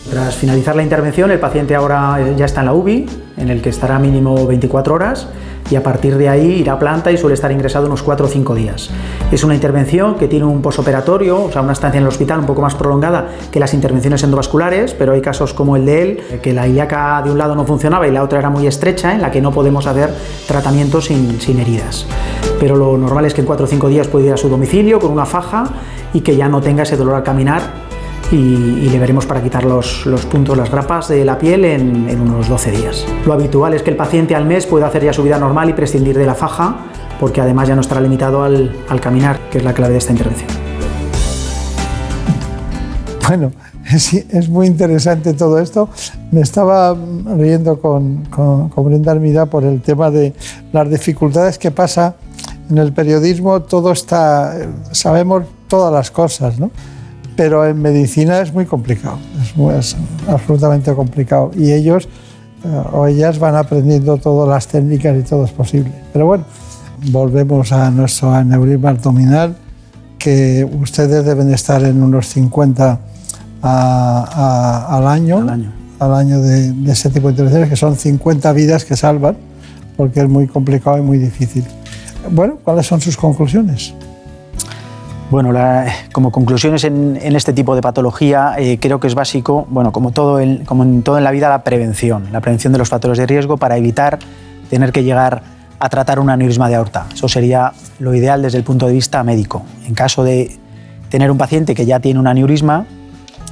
[0.10, 3.06] Tras finalizar la intervención, el paciente ahora eh, ya está en la UBI,
[3.38, 5.28] en el que estará mínimo 24 horas,
[5.70, 8.30] y a partir de ahí irá a planta y suele estar ingresado unos 4 o
[8.30, 8.90] 5 días.
[9.32, 12.48] Es una intervención que tiene un posoperatorio, o sea, una estancia en el hospital un
[12.48, 16.54] poco más prolongada que las intervenciones endovasculares, pero hay casos como el de él, que
[16.54, 19.30] la ilíaca de un lado no funcionaba y la otra era muy estrecha, en la
[19.30, 20.12] que no podemos hacer
[20.48, 22.08] tratamiento sin, sin heridas.
[22.60, 25.00] Pero lo normal es que en 4 o 5 días puede ir a su domicilio
[25.00, 25.66] con una faja
[26.14, 27.89] y que ya no tenga ese dolor al caminar
[28.32, 32.48] y, le veremos para quitar los, los puntos, las grapas de la piel en, unos
[32.48, 33.06] 12 días.
[33.26, 35.74] Lo habitual es que el paciente al mes pueda hacer ya su vida normal y
[35.74, 36.86] prescindir de la faja,
[37.20, 40.12] porque además ya no estará limitado al, al caminar, que es la clave de esta
[40.12, 40.50] intervención.
[43.28, 43.52] Bueno,
[43.92, 45.90] es, muy interesante todo esto.
[46.32, 46.96] Me estaba
[47.38, 50.34] riendo con, con, con Brenda Armida por el tema de
[50.72, 52.16] las dificultades que pasa
[52.70, 53.62] en el periodismo.
[53.62, 54.56] Todo está,
[54.92, 56.72] sabemos todas las cosas, ¿no?
[57.40, 59.96] Pero en medicina es muy complicado, es, muy- es
[60.28, 61.52] absolutamente complicado.
[61.56, 62.10] Y ellos
[62.66, 65.90] eh, o ellas van aprendiendo todas las técnicas y todo es posible.
[66.12, 66.44] Pero bueno,
[67.12, 69.56] volvemos a nuestro aneurisma abdominal,
[70.18, 73.00] que ustedes deben estar en unos 50
[73.62, 75.72] a- a- al año, Al año.
[76.00, 79.38] al año de, de ese tipo de intervenciones, que son 50 vidas que salvan,
[79.96, 81.64] porque es muy complicado y muy difícil.
[82.32, 83.94] Bueno, ¿cuáles son sus conclusiones?
[85.30, 85.54] Bueno,
[86.12, 90.10] como conclusiones en, en este tipo de patología, eh, creo que es básico, bueno, como,
[90.10, 93.20] todo en, como en todo en la vida, la prevención, la prevención de los factores
[93.20, 94.18] de riesgo para evitar
[94.72, 95.44] tener que llegar
[95.78, 97.06] a tratar un aneurisma de aorta.
[97.14, 99.62] Eso sería lo ideal desde el punto de vista médico.
[99.88, 100.58] En caso de
[101.10, 102.88] tener un paciente que ya tiene un aneurisma,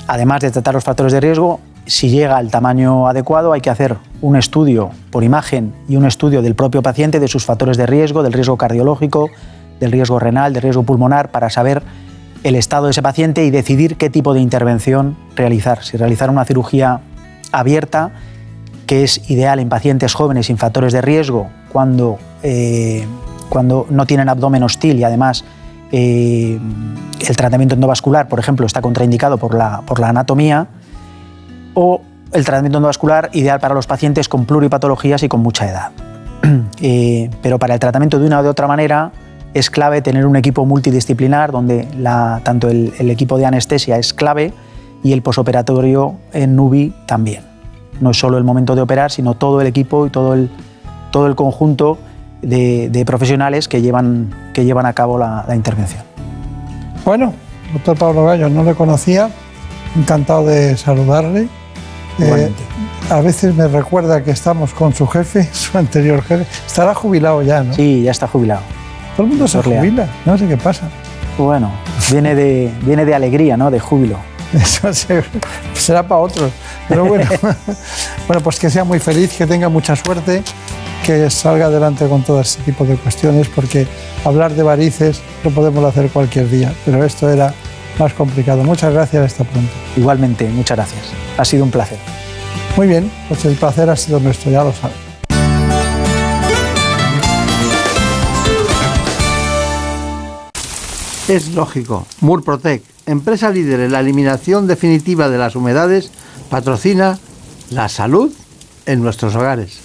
[0.08, 3.98] además de tratar los factores de riesgo, si llega al tamaño adecuado hay que hacer
[4.22, 8.24] un estudio por imagen y un estudio del propio paciente de sus factores de riesgo,
[8.24, 9.30] del riesgo cardiológico,
[9.80, 11.84] del riesgo renal, del riesgo pulmonar, para saber
[12.44, 15.84] el estado de ese paciente y decidir qué tipo de intervención realizar.
[15.84, 17.02] Si realizar una cirugía
[17.52, 18.12] abierta,
[18.86, 23.06] que es ideal en pacientes jóvenes sin factores de riesgo, cuando, eh,
[23.50, 25.44] cuando no tienen abdomen hostil y además
[25.92, 26.60] eh,
[27.28, 30.68] el tratamiento endovascular, por ejemplo, está contraindicado por la, por la anatomía,
[31.74, 32.02] o
[32.34, 35.92] el tratamiento endovascular ideal para los pacientes con pluripatologías y con mucha edad.
[36.80, 39.12] Eh, pero para el tratamiento de una o de otra manera
[39.60, 44.54] es clave tener un equipo multidisciplinar donde la, tanto el, equipo de anestesia es clave
[45.04, 47.43] y el posoperatorio en NUBI también.
[48.00, 50.50] No es solo el momento de operar, sino todo el equipo y todo el,
[51.12, 51.98] todo el conjunto
[52.41, 56.04] de, profesionales que llevan, que llevan a cabo la, la intervención.
[57.06, 57.34] Bueno,
[57.74, 59.30] doctor Pablo Gallo, no le conocía,
[59.96, 61.48] encantado de saludarle
[62.20, 62.52] eh,
[63.10, 66.46] a veces me recuerda que estamos con su jefe, su anterior jefe.
[66.65, 67.74] Estará jubilado ya, ¿no?
[67.74, 68.62] Sí, ya está jubilado.
[69.17, 70.88] Todo el mundo se jubila, no sé qué pasa.
[71.39, 71.71] Bueno,
[72.12, 73.71] viene de, viene de alegría, ¿no?
[73.71, 74.19] De júbilo.
[74.53, 74.91] Eso
[75.73, 76.51] será para otros.
[76.88, 77.27] Pero bueno,
[78.27, 80.43] bueno, pues que sea muy feliz, que tenga mucha suerte,
[81.03, 83.88] que salga adelante con todo este tipo de cuestiones, porque
[84.23, 87.56] hablar de varices lo podemos hacer cualquier día, pero esto era
[87.97, 88.63] más complicado.
[88.63, 89.71] Muchas gracias, hasta pronto.
[89.95, 91.01] Igualmente, muchas gracias.
[91.39, 91.97] Ha sido un placer.
[92.75, 95.07] Muy bien, pues el placer ha sido nuestro, ya lo saben.
[101.28, 106.10] Es lógico, Murprotec, empresa líder en la eliminación definitiva de las humedades,
[106.50, 107.20] patrocina
[107.70, 108.32] la salud
[108.86, 109.80] en nuestros hogares.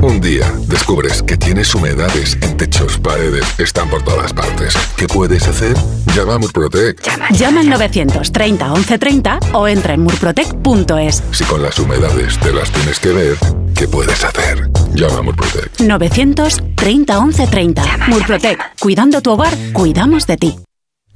[0.00, 4.74] Un día descubres que tienes humedades en techos, paredes, están por todas partes.
[4.96, 5.76] ¿Qué puedes hacer?
[6.14, 7.02] Llama a Murprotec.
[7.32, 11.22] Llama, al 930 1130 o entra en murprotec.es.
[11.32, 13.36] Si con las humedades te las tienes que ver,
[13.74, 14.70] ¿qué puedes hacer?
[14.94, 15.80] Llama a Murprotec.
[15.80, 17.82] 930 1130.
[18.08, 18.58] Murprotec.
[18.80, 20.56] Cuidando tu hogar, cuidamos de ti.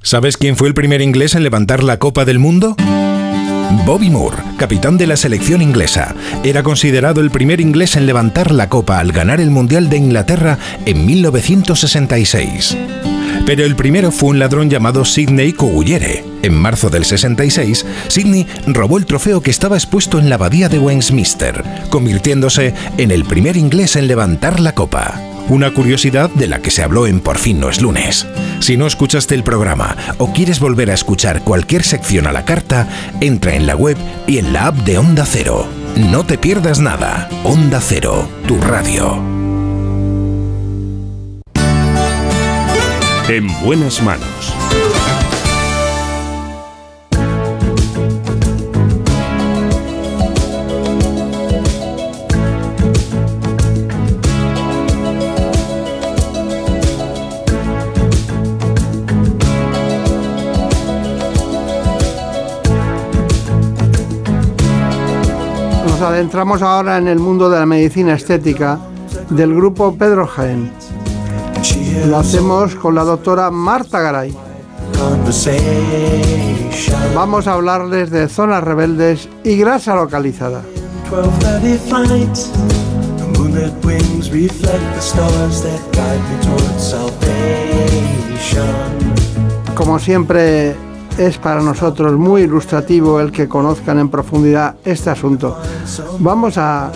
[0.01, 2.75] ¿Sabes quién fue el primer inglés en levantar la Copa del Mundo?
[3.85, 8.69] Bobby Moore, capitán de la selección inglesa, era considerado el primer inglés en levantar la
[8.69, 12.77] copa al ganar el Mundial de Inglaterra en 1966.
[13.47, 16.25] Pero el primero fue un ladrón llamado Sidney Cogulliere.
[16.43, 20.79] En marzo del 66, Sidney robó el trofeo que estaba expuesto en la abadía de
[20.79, 25.21] Westminster, convirtiéndose en el primer inglés en levantar la copa.
[25.47, 28.27] Una curiosidad de la que se habló en Por fin no es lunes.
[28.59, 32.89] Si no escuchaste el programa o quieres volver a escuchar cualquier sección a la carta,
[33.21, 33.95] entra en la web
[34.27, 35.65] y en la app de Onda Cero.
[35.95, 37.29] No te pierdas nada.
[37.45, 39.46] Onda Cero, tu radio.
[43.29, 44.25] En buenas manos
[65.85, 68.79] nos adentramos ahora en el mundo de la medicina estética
[69.29, 70.86] del grupo Pedro Jaén.
[72.05, 74.35] Lo hacemos con la doctora Marta Garay.
[77.15, 80.61] Vamos a hablarles de zonas rebeldes y grasa localizada.
[89.75, 90.75] Como siempre,
[91.17, 95.57] es para nosotros muy ilustrativo el que conozcan en profundidad este asunto.
[96.19, 96.91] Vamos a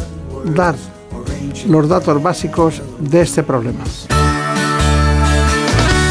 [0.45, 0.75] dar
[1.67, 3.83] los datos básicos de este problema.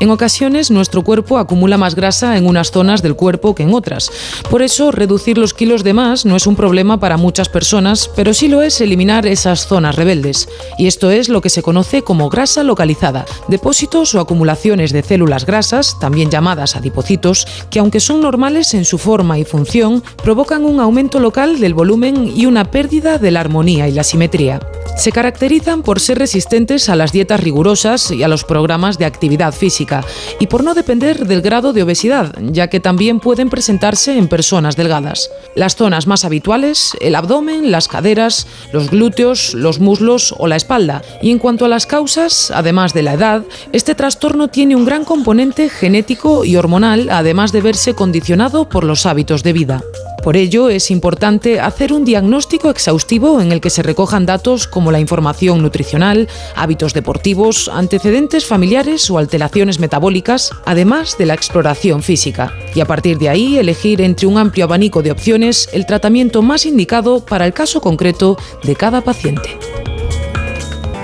[0.00, 4.10] En ocasiones nuestro cuerpo acumula más grasa en unas zonas del cuerpo que en otras.
[4.48, 8.32] Por eso reducir los kilos de más no es un problema para muchas personas, pero
[8.32, 10.48] sí lo es eliminar esas zonas rebeldes.
[10.78, 15.44] Y esto es lo que se conoce como grasa localizada, depósitos o acumulaciones de células
[15.44, 20.80] grasas, también llamadas adipocitos, que aunque son normales en su forma y función, provocan un
[20.80, 24.60] aumento local del volumen y una pérdida de la armonía y la simetría.
[24.96, 29.52] Se caracterizan por ser resistentes a las dietas rigurosas y a los programas de actividad
[29.52, 29.89] física
[30.38, 34.76] y por no depender del grado de obesidad, ya que también pueden presentarse en personas
[34.76, 35.30] delgadas.
[35.54, 41.02] Las zonas más habituales, el abdomen, las caderas, los glúteos, los muslos o la espalda.
[41.22, 45.04] Y en cuanto a las causas, además de la edad, este trastorno tiene un gran
[45.04, 49.82] componente genético y hormonal, además de verse condicionado por los hábitos de vida.
[50.22, 54.92] Por ello, es importante hacer un diagnóstico exhaustivo en el que se recojan datos como
[54.92, 62.52] la información nutricional, hábitos deportivos, antecedentes familiares o alteraciones metabólicas, además de la exploración física.
[62.74, 66.66] Y a partir de ahí, elegir entre un amplio abanico de opciones el tratamiento más
[66.66, 69.56] indicado para el caso concreto de cada paciente.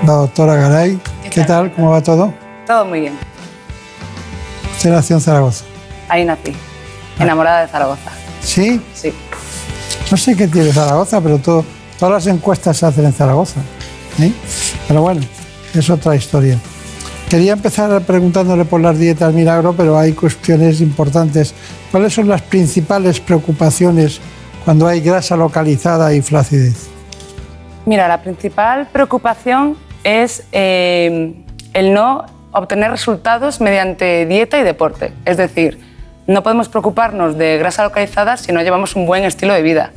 [0.05, 0.99] La doctora Garay,
[1.31, 1.73] ¿qué, tal?
[1.73, 2.33] ¿Cómo va todo?
[2.67, 3.17] Todo muy bien.
[4.75, 5.65] ¿Usted nació en Zaragoza?
[6.07, 6.53] Ahí nací,
[7.19, 8.11] enamorada de Zaragoza.
[8.47, 8.79] ¿Sí?
[8.93, 9.13] Sí.
[10.09, 11.65] No sé qué tiene Zaragoza, pero todo,
[11.99, 13.59] todas las encuestas se hacen en Zaragoza.
[14.21, 14.31] ¿eh?
[14.87, 15.21] Pero bueno,
[15.73, 16.57] es otra historia.
[17.29, 21.53] Quería empezar preguntándole por las dietas milagro, pero hay cuestiones importantes.
[21.91, 24.21] ¿Cuáles son las principales preocupaciones
[24.63, 26.87] cuando hay grasa localizada y flacidez?
[27.85, 31.33] Mira, la principal preocupación es eh,
[31.73, 35.11] el no obtener resultados mediante dieta y deporte.
[35.25, 35.86] Es decir,
[36.27, 39.91] no podemos preocuparnos de grasa localizada si no llevamos un buen estilo de vida.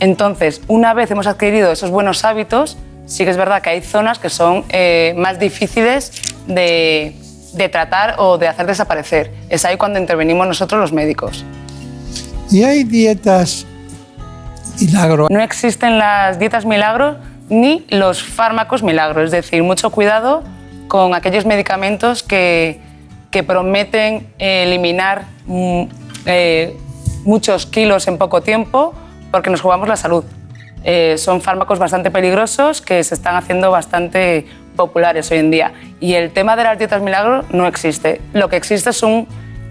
[0.00, 4.18] Entonces, una vez hemos adquirido esos buenos hábitos, sí que es verdad que hay zonas
[4.18, 6.12] que son eh, más difíciles
[6.48, 7.14] de,
[7.54, 9.30] de tratar o de hacer desaparecer.
[9.48, 11.44] Es ahí cuando intervenimos nosotros los médicos.
[12.50, 13.64] ¿Y hay dietas
[14.80, 15.28] milagro?
[15.30, 19.22] No existen las dietas milagro ni los fármacos milagro.
[19.22, 20.42] Es decir, mucho cuidado
[20.88, 22.80] con aquellos medicamentos que,
[23.32, 25.82] que prometen eliminar mm,
[26.26, 26.76] eh,
[27.24, 28.94] muchos kilos en poco tiempo
[29.32, 30.22] porque nos jugamos la salud.
[30.84, 35.72] Eh, son fármacos bastante peligrosos que se están haciendo bastante populares hoy en día.
[35.98, 38.20] Y el tema de las dietas milagro no existe.
[38.34, 39.26] Lo que existe es un,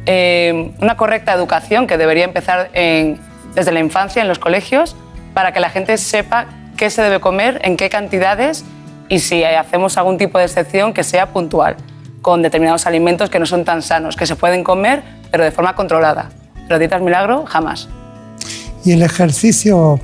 [0.08, 4.96] eh, una correcta educación que debería empezar desde la infancia en los colegios
[5.36, 6.48] para que la gente sepa
[6.78, 8.66] qué se debe comer, en qué cantidades
[9.08, 11.76] y si hacemos algún tipo de excepción que sea puntual
[12.22, 15.76] con determinados alimentos que no son tan sanos, que se pueden comer, pero de forma
[15.76, 16.30] controlada.
[16.68, 17.90] Pero dietas milagro, jamás.
[18.86, 20.00] ¿Y el ejercicio,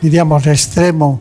[0.00, 1.20] diríamos, extremo,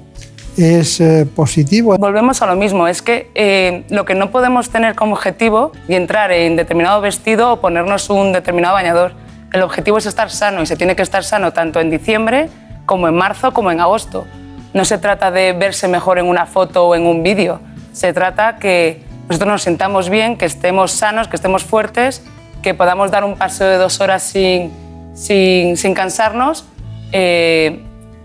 [0.58, 1.98] es eh, positivo?
[1.98, 5.96] Volvemos a lo mismo, es que eh, lo que no podemos tener como objetivo y
[5.96, 9.14] entrar en determinado vestido o ponernos un determinado bañador.
[9.54, 12.50] El objetivo es estar sano y se tiene que estar sano tanto en diciembre
[12.86, 14.26] como en marzo como en agosto.
[14.74, 17.60] No se trata de verse mejor en una foto o en un vídeo,
[17.92, 22.22] se trata que nosotros nos sintamos bien, que estemos sanos, que estemos fuertes,
[22.62, 24.74] que podamos dar un paseo de dos horas sin,
[25.14, 26.66] sin, sin cansarnos,
[27.14, 27.82] eh,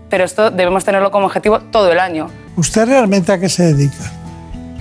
[0.09, 2.27] pero esto debemos tenerlo como objetivo todo el año.
[2.57, 4.11] ¿Usted realmente a qué se dedica?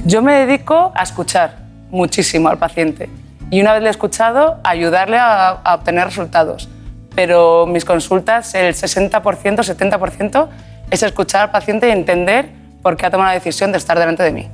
[0.05, 1.59] Yo me dedico a escuchar
[1.91, 3.09] muchísimo al paciente
[3.53, 6.69] y una vez le he escuchado, ayudarle a, a obtener resultados.
[7.15, 10.49] Pero mis consultas, el 60%, 70%
[10.91, 12.51] es escuchar al paciente y entender
[12.83, 14.49] por qué ha tomado la decisión de estar delante de mí.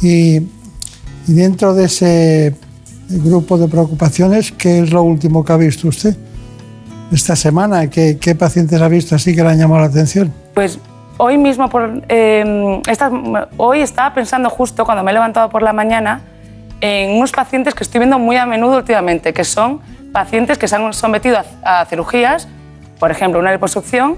[0.00, 0.48] Y
[1.28, 2.54] y dentro de ese
[3.08, 6.16] grupo de preocupaciones, ¿qué es lo último que ha visto usted
[7.12, 7.88] esta semana?
[7.88, 10.32] ¿Qué, qué pacientes ha visto así que le han llamado la atención?
[10.54, 10.78] Pues
[11.18, 13.10] hoy mismo, por, eh, esta,
[13.58, 16.22] hoy estaba pensando justo cuando me he levantado por la mañana
[16.80, 19.80] en unos pacientes que estoy viendo muy a menudo últimamente, que son
[20.12, 22.48] pacientes que se han sometido a, a cirugías,
[22.98, 24.16] por ejemplo, una liposucción,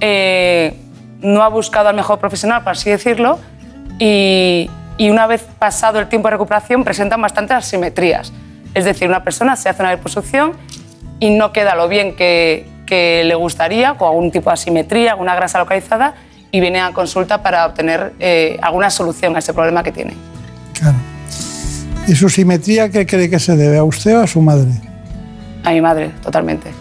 [0.00, 0.74] eh,
[1.20, 3.38] no ha buscado al mejor profesional, por así decirlo,
[4.00, 4.68] y,
[5.00, 8.34] y una vez pasado el tiempo de recuperación presentan bastantes asimetrías.
[8.74, 10.52] Es decir, una persona se hace una liposucción
[11.18, 15.34] y no queda lo bien que, que le gustaría, con algún tipo de asimetría, alguna
[15.34, 16.16] grasa localizada,
[16.52, 20.12] y viene a consulta para obtener eh, alguna solución a ese problema que tiene.
[20.78, 20.98] Claro.
[22.06, 23.78] ¿Y su simetría qué cree que se debe?
[23.78, 24.70] ¿A usted o a su madre?
[25.64, 26.72] A mi madre, totalmente.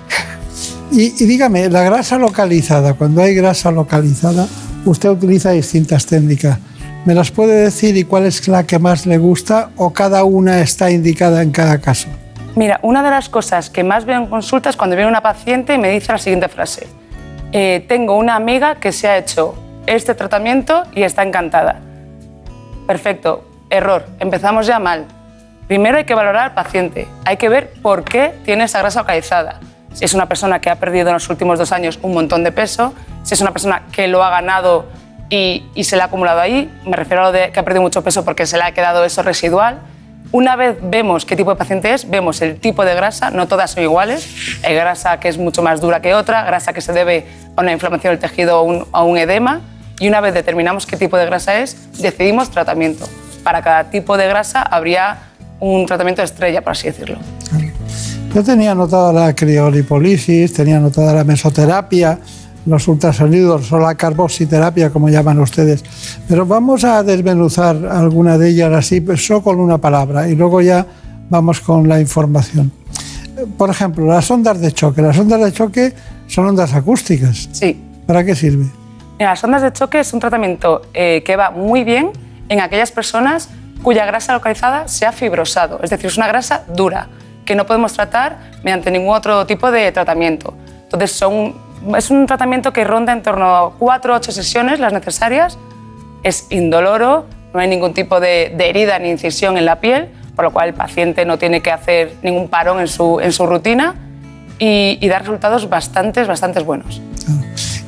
[0.91, 4.45] Y, y dígame, la grasa localizada, cuando hay grasa localizada,
[4.83, 6.59] usted utiliza distintas técnicas.
[7.05, 10.59] ¿Me las puede decir y cuál es la que más le gusta o cada una
[10.59, 12.09] está indicada en cada caso?
[12.55, 15.77] Mira, una de las cosas que más veo en consultas cuando viene una paciente y
[15.77, 16.87] me dice la siguiente frase.
[17.53, 19.55] Eh, tengo una amiga que se ha hecho
[19.87, 21.79] este tratamiento y está encantada.
[22.85, 25.05] Perfecto, error, empezamos ya mal.
[25.67, 29.61] Primero hay que valorar al paciente, hay que ver por qué tiene esa grasa localizada.
[29.93, 32.51] Si es una persona que ha perdido en los últimos dos años un montón de
[32.51, 34.87] peso, si es una persona que lo ha ganado
[35.29, 36.71] y, y, se le ha acumulado ahí.
[36.85, 39.03] Me refiero a lo de que ha perdido mucho peso porque se le ha quedado
[39.05, 39.79] eso residual.
[40.31, 43.71] Una vez vemos qué tipo de paciente es, vemos el tipo de grasa, no todas
[43.71, 44.27] son iguales.
[44.63, 47.71] Hay grasa que es mucho más dura que otra, grasa que se debe a una
[47.71, 49.61] inflamación del tejido o un, a un edema.
[49.99, 53.07] Y una vez determinamos qué tipo de grasa es, decidimos tratamiento.
[53.43, 55.17] Para cada tipo de grasa habría
[55.59, 57.17] un tratamiento estrella, por así decirlo.
[58.33, 62.19] Yo tenía anotada la criolipolisis, tenía anotada la mesoterapia,
[62.69, 65.83] los ultrasonidos o la carboxiterapia, como llaman ustedes.
[66.27, 70.61] Pero vamos a desmenuzar alguna de ellas así, pues, solo con una palabra, y luego
[70.61, 70.85] ya
[71.29, 72.71] vamos con la información.
[73.57, 75.01] Por ejemplo, las ondas de choque.
[75.01, 75.93] Las ondas de choque
[76.27, 77.49] son ondas acústicas.
[77.51, 77.81] Sí.
[78.05, 78.65] ¿Para qué sirve?
[79.17, 82.11] Mira, las ondas de choque es un tratamiento eh, que va muy bien
[82.49, 83.49] en aquellas personas
[83.83, 87.07] cuya grasa localizada se ha fibrosado, es decir, es una grasa dura
[87.45, 90.53] que no podemos tratar mediante ningún otro tipo de tratamiento.
[90.83, 91.55] Entonces, son,
[91.97, 95.57] es un tratamiento que ronda en torno a 4 o 8 sesiones, las necesarias,
[96.23, 100.45] es indoloro, no hay ningún tipo de, de herida ni incisión en la piel, por
[100.45, 103.95] lo cual el paciente no tiene que hacer ningún parón en su, en su rutina
[104.57, 107.01] y, y da resultados bastante, bastante buenos.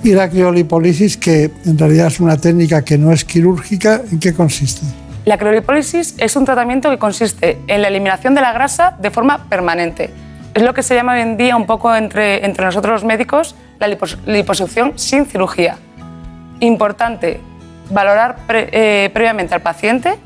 [0.04, 4.34] Y la criolipólisis, que en realidad es una técnica que no es quirúrgica, ¿en qué
[4.34, 4.86] consiste?
[5.26, 9.46] La criolipólisis es un tratamiento que consiste en la eliminación de la grasa de forma
[9.48, 10.10] permanente.
[10.54, 13.56] Es lo que se llama hoy en día un poco entre, entre nosotros los médicos
[13.80, 15.78] la lipos, liposucción sin cirugía.
[16.60, 17.40] Importante,
[17.90, 20.20] valorar pre, eh, previamente al paciente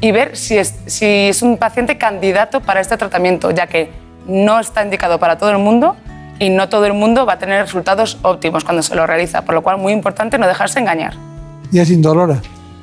[0.00, 3.90] y ver si es, si es un paciente candidato para este tratamiento, ya que
[4.26, 5.96] no está indicado para todo el mundo
[6.40, 9.54] y no todo el mundo va a tener resultados óptimos cuando se lo realiza, por
[9.54, 11.14] lo cual muy importante no dejarse engañar.
[11.70, 12.40] ¿Y es indolora?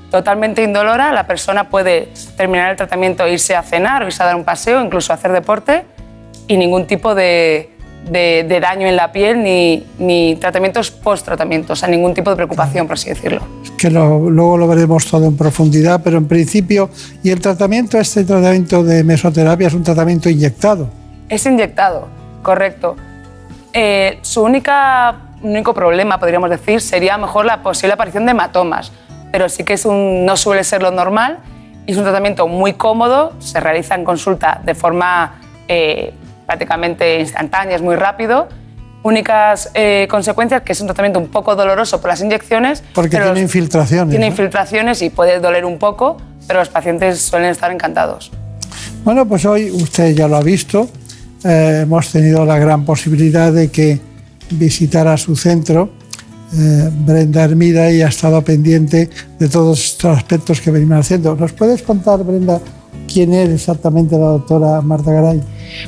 [0.10, 4.36] Totalmente indolora, la persona puede terminar el tratamiento, irse a cenar, o irse a dar
[4.36, 5.84] un paseo, incluso hacer deporte
[6.48, 7.70] y ningún tipo de,
[8.10, 12.36] de, de daño en la piel ni, ni tratamientos post-tratamiento, o sea, ningún tipo de
[12.36, 13.42] preocupación, por así decirlo.
[13.78, 16.90] Que lo, luego lo veremos todo en profundidad, pero en principio,
[17.24, 20.90] ¿y el tratamiento, este tratamiento de mesoterapia es un tratamiento inyectado?
[21.30, 22.08] Es inyectado,
[22.42, 22.96] correcto.
[23.74, 28.32] Eh, su única, único problema, podríamos decir, sería a lo mejor la posible aparición de
[28.32, 28.92] hematomas,
[29.32, 31.40] pero sí que es un, no suele ser lo normal
[31.86, 35.36] y es un tratamiento muy cómodo, se realiza en consulta de forma
[35.68, 36.14] eh,
[36.48, 38.48] prácticamente instantánea, es muy rápido.
[39.04, 42.84] Únicas eh, consecuencias que es un tratamiento un poco doloroso por las inyecciones.
[42.96, 44.10] Porque tiene infiltraciones.
[44.10, 44.32] Tiene ¿no?
[44.32, 46.18] infiltraciones y puede doler un poco,
[46.48, 48.32] pero los pacientes suelen estar encantados.
[49.04, 50.90] Bueno, pues hoy usted ya lo ha visto.
[51.44, 54.00] Eh, hemos tenido la gran posibilidad de que
[54.50, 55.92] visitara su centro.
[56.54, 61.36] Eh, Brenda Hermida y ha estado pendiente de todos estos aspectos que venimos haciendo.
[61.36, 62.60] ¿Nos puedes contar, Brenda,
[63.08, 65.42] quién es exactamente la doctora Marta Garay?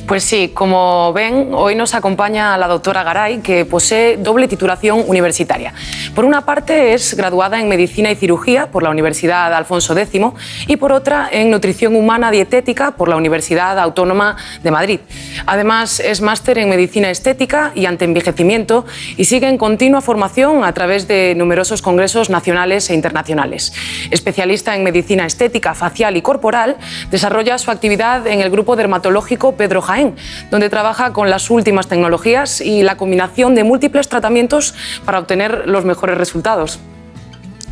[0.06, 5.72] Pues sí, como ven, hoy nos acompaña la doctora Garay, que posee doble titulación universitaria.
[6.14, 10.20] Por una parte es graduada en Medicina y Cirugía por la Universidad Alfonso X
[10.66, 15.00] y por otra en Nutrición Humana Dietética por la Universidad Autónoma de Madrid.
[15.46, 18.84] Además es máster en Medicina Estética y Antienvejecimiento
[19.16, 23.72] y sigue en continua formación a través de numerosos congresos nacionales e internacionales.
[24.10, 26.76] Especialista en Medicina Estética, Facial y Corporal,
[27.10, 30.14] desarrolla su actividad en el Grupo Dermatológico Pedro Jaén,
[30.50, 35.84] donde trabaja con las últimas tecnologías y la combinación de múltiples tratamientos para obtener los
[35.84, 36.78] mejores resultados.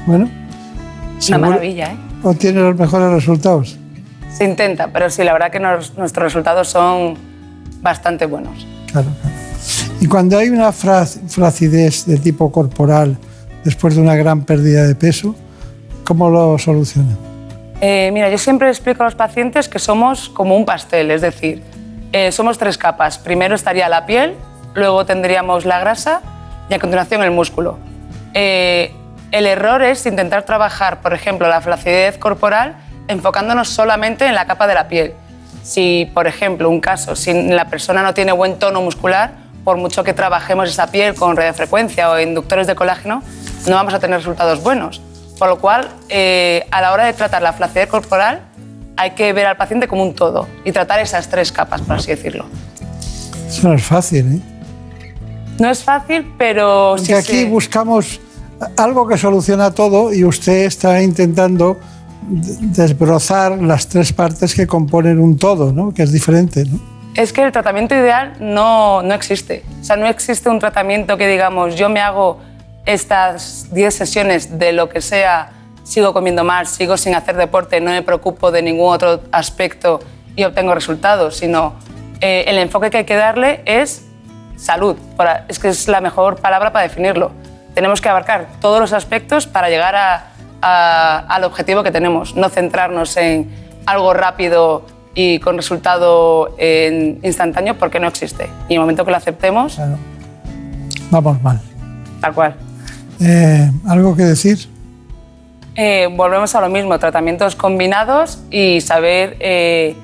[0.07, 0.30] Bueno,
[1.28, 1.97] Una maravilla, ¿eh?
[2.22, 3.76] obtiene los mejores resultados.
[4.32, 7.14] Se intenta, pero sí, la verdad que nos- nuestros resultados son
[7.80, 8.66] bastante buenos.
[8.91, 9.36] Claro, claro.
[10.01, 13.16] Y cuando hay una flacidez de tipo corporal
[13.64, 15.34] después de una gran pérdida de peso,
[16.05, 17.16] ¿cómo lo soluciona?
[17.80, 21.62] Eh, mira, yo siempre explico a los pacientes que somos como un pastel, es decir,
[22.12, 23.18] eh, somos tres capas.
[23.18, 24.34] Primero estaría la piel,
[24.74, 26.20] luego tendríamos la grasa
[26.68, 27.78] y a continuación el músculo.
[28.34, 28.92] Eh,
[29.30, 32.76] el error es intentar trabajar, por ejemplo, la flacidez corporal
[33.06, 35.14] enfocándonos solamente en la capa de la piel.
[35.62, 39.32] Si, por ejemplo, un caso, si la persona no tiene buen tono muscular,
[39.64, 43.22] por mucho que trabajemos esa piel con radiofrecuencia o inductores de colágeno,
[43.66, 45.02] no vamos a tener resultados buenos.
[45.39, 48.41] Por lo cual, eh, a la hora de tratar la flacidez corporal,
[48.97, 52.11] hay que ver al paciente como un todo y tratar esas tres capas, por así
[52.11, 52.47] decirlo.
[53.49, 54.41] Eso no es fácil, ¿eh?
[55.61, 58.20] No es fácil, pero Porque sí aquí se- buscamos
[58.76, 61.78] algo que soluciona todo y usted está intentando
[62.28, 65.95] de- desbrozar las tres partes que componen un todo, ¿no?
[65.95, 66.78] Que es diferente, ¿no?
[67.14, 69.64] Es que el tratamiento ideal no, no existe.
[69.80, 72.39] O sea, no existe un tratamiento que digamos, yo me hago
[72.86, 75.50] estas 10 sesiones de lo que sea,
[75.84, 80.00] sigo comiendo mal, sigo sin hacer deporte, no me preocupo de ningún otro aspecto
[80.36, 81.74] y obtengo resultados, sino
[82.20, 84.04] eh, el enfoque que hay que darle es
[84.56, 84.96] salud.
[85.16, 87.30] Para- es que es la mejor palabra para definirlo.
[87.74, 90.26] Tenemos que abarcar todos los aspectos para llegar a-
[90.62, 93.50] a- al objetivo que tenemos, no centrarnos en
[93.86, 98.44] algo rápido y con resultado eh, instantáneo porque no existe.
[98.68, 99.96] Y en el momento que lo aceptemos, Claro.
[101.10, 101.60] Vamos mal.
[102.20, 102.54] tal cual.
[103.20, 104.58] Eh, ¿Algo que decir?
[105.74, 109.96] Eh, volvemos a lo mismo, tratamientos combinados y saber eh,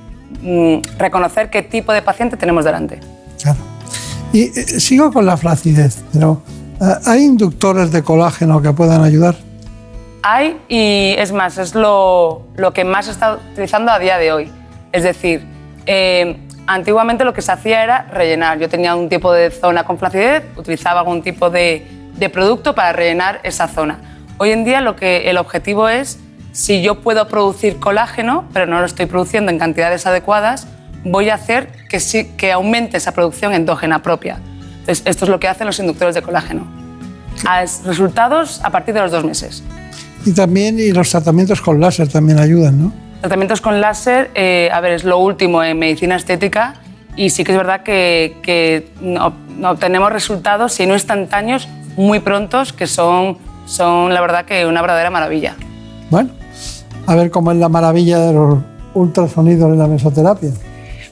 [0.43, 3.01] mm, reconocer qué tipo de paciente tenemos delante.
[3.43, 3.59] Claro.
[4.33, 6.43] Y sigo con la flacidez, pero
[7.05, 9.37] ¿hay inductores de colágeno que puedan ayudar?
[10.23, 14.33] Hay, y es más, es lo, lo que más se está utilizando a día de
[14.33, 14.51] hoy.
[14.93, 15.47] Es decir,
[16.67, 18.59] Antiguamente lo que se hacía era rellenar.
[18.59, 21.87] Yo tenía un tipo de zona con flacidez, utilizaba algún tipo de,
[22.17, 23.99] de producto para rellenar esa zona.
[24.39, 26.19] Hoy en día lo que el objetivo es,
[26.53, 30.67] si yo puedo producir colágeno, pero no lo estoy produciendo en cantidades adecuadas,
[31.05, 34.39] voy a hacer que, sí, que aumente esa producción endógena propia.
[34.81, 36.67] Entonces, esto es lo que hacen los inductores de colágeno.
[37.47, 39.63] A resultados a partir de los dos meses.
[40.25, 42.93] Y también y los tratamientos con láser también ayudan, ¿no?
[43.21, 46.75] Tratamientos con láser, eh, a ver, es lo último en medicina estética
[47.17, 48.89] y sí que es verdad que, que
[49.63, 55.11] obtenemos resultados, si no instantáneos, muy prontos, que son, son la verdad que una verdadera
[55.11, 55.57] maravilla.
[56.11, 56.31] Bueno,
[57.07, 58.59] a ver cómo es la maravilla de los
[58.95, 60.51] ultrasonidos en la mesoterapia.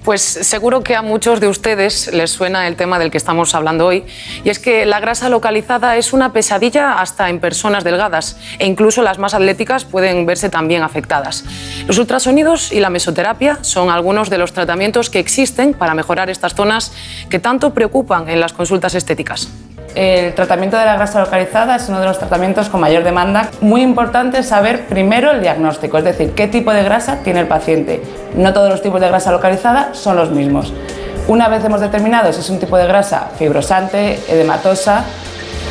[0.05, 3.87] Pues seguro que a muchos de ustedes les suena el tema del que estamos hablando
[3.87, 4.05] hoy,
[4.43, 9.03] y es que la grasa localizada es una pesadilla hasta en personas delgadas, e incluso
[9.03, 11.45] las más atléticas pueden verse también afectadas.
[11.87, 16.55] Los ultrasonidos y la mesoterapia son algunos de los tratamientos que existen para mejorar estas
[16.55, 16.93] zonas
[17.31, 19.49] que tanto preocupan en las consultas estéticas.
[19.95, 23.51] El tratamiento de la grasa localizada es uno de los tratamientos con mayor demanda.
[23.61, 28.03] Muy importante saber primero el diagnóstico, es decir, qué tipo de grasa tiene el paciente.
[28.35, 30.73] No todos los tipos de grasa localizada son los mismos.
[31.29, 35.05] Una vez hemos determinado si es un tipo de grasa fibrosante, edematosa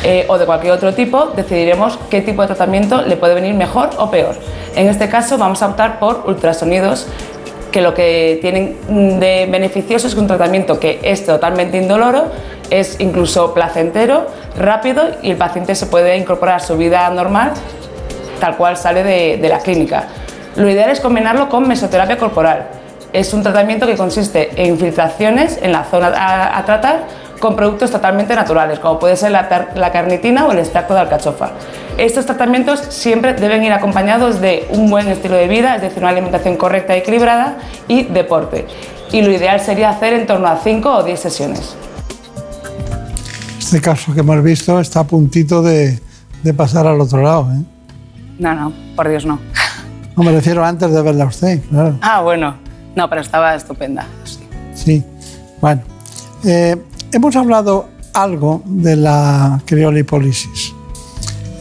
[0.04, 3.90] eh, o de cualquier otro tipo, decidiremos qué tipo de tratamiento le puede venir mejor
[3.98, 4.36] o peor.
[4.76, 7.06] En este caso vamos a optar por ultrasonidos
[7.72, 12.26] que lo que tienen de beneficioso es un tratamiento que es totalmente indoloro,
[12.70, 17.52] es incluso placentero, rápido y el paciente se puede incorporar a su vida normal
[18.38, 20.08] tal cual sale de, la clínica.
[20.56, 22.66] Lo ideal es combinarlo con mesoterapia corporal.
[23.12, 27.04] Es un tratamiento que consiste en infiltraciones en la zona a tratar
[27.42, 31.50] con productos totalmente naturales, como puede ser la, la, carnitina o el extracto de alcachofa.
[31.98, 36.10] Estos tratamientos siempre deben ir acompañados de un buen estilo de vida, es decir, una
[36.10, 37.56] alimentación correcta y equilibrada
[37.88, 38.68] y deporte.
[39.10, 41.74] Y lo ideal sería hacer en torno a 5 o 10 sesiones.
[43.58, 45.98] Este caso que hemos visto está a puntito de,
[46.44, 47.50] de pasar al otro lado.
[47.50, 47.64] ¿eh?
[48.38, 49.40] No, no, por Dios no.
[50.16, 51.98] No me refiero antes de verla a usted, claro.
[52.02, 52.54] Ah, bueno.
[52.94, 54.06] No, pero estaba estupenda.
[54.22, 54.38] Sí.
[54.76, 55.04] sí.
[55.60, 55.82] Bueno,
[56.44, 56.76] eh,
[57.12, 60.74] hemos hablado algo de la criolipólisis.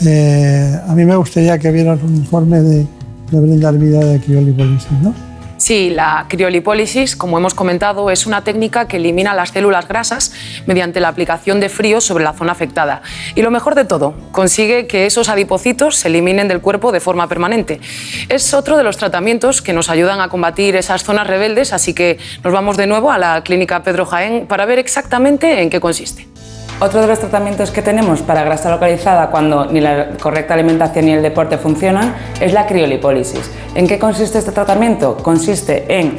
[0.06, 2.88] Eh, a mí me gustaría que vieras un informe de,
[3.32, 5.30] de brindar vida de criolipólisis, ¿no?
[5.62, 10.34] Sí, la criolipólisis, como hemos comentado, es una técnica que elimina las células grasas
[10.66, 13.03] mediante la aplicación de frío sobre la zona afectada.
[13.36, 17.28] Y lo mejor de todo, consigue que esos adipocitos se eliminen del cuerpo de forma
[17.30, 17.80] permanente.
[18.28, 22.18] Es otro de los tratamientos que nos ayudan a combatir esas zonas rebeldes, así que
[22.43, 26.28] nos vamos de nuevo a la clínica Pedro Jaén para ver exactamente en qué consiste.
[26.84, 31.11] Otro de los tratamientos que tenemos para grasa localizada cuando ni la correcta alimentación ni
[31.11, 33.51] el deporte funcionan es la criolipólisis.
[33.75, 35.15] ¿En qué consiste este tratamiento?
[35.17, 36.17] Consiste en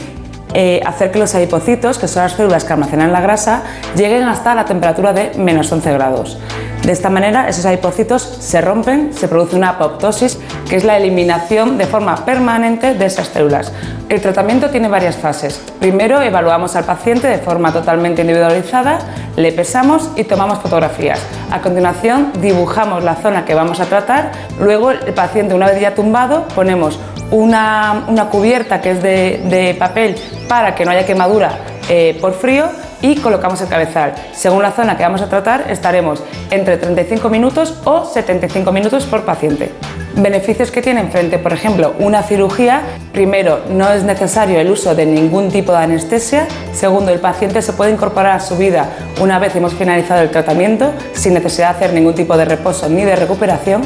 [0.55, 3.65] eh, hacer que los adipocitos, que son las células que almacenan la grasa,
[3.97, 6.39] lleguen hasta la temperatura de menos 11 grados.
[6.85, 10.39] De esta manera, esos adipocitos se rompen, se produce una apoptosis,
[10.69, 13.73] que es la eliminación de forma permanente de esas células.
[14.13, 15.59] El tratamiento tiene varias fases.
[15.81, 18.99] Primero, evaluamos al paciente de forma totalmente individualizada,
[19.37, 21.19] le pesamos y tomamos fotografías.
[21.51, 24.33] A continuación, dibujamos la zona que vamos a tratar.
[24.61, 27.01] Luego, el paciente, una vez ya tumbado, ponemos
[27.31, 32.35] una, una cubierta que es de, de, papel para que no haya quemadura eh, por
[32.35, 32.67] frío
[33.03, 34.15] y colocamos el cabezal.
[34.33, 39.25] Según la zona que vamos a tratar, estaremos entre 35 minutos o 75 minutos por
[39.25, 39.73] paciente.
[40.15, 42.83] Beneficios que tienen frente, por ejemplo, una cirugía.
[43.13, 46.47] Primero, no es necesario el uso de ningún tipo de anestesia.
[46.73, 48.91] Segundo, el paciente se puede incorporar a su vida
[49.21, 53.05] una vez hemos finalizado el tratamiento sin necesidad de hacer ningún tipo de reposo ni
[53.05, 53.83] de recuperación.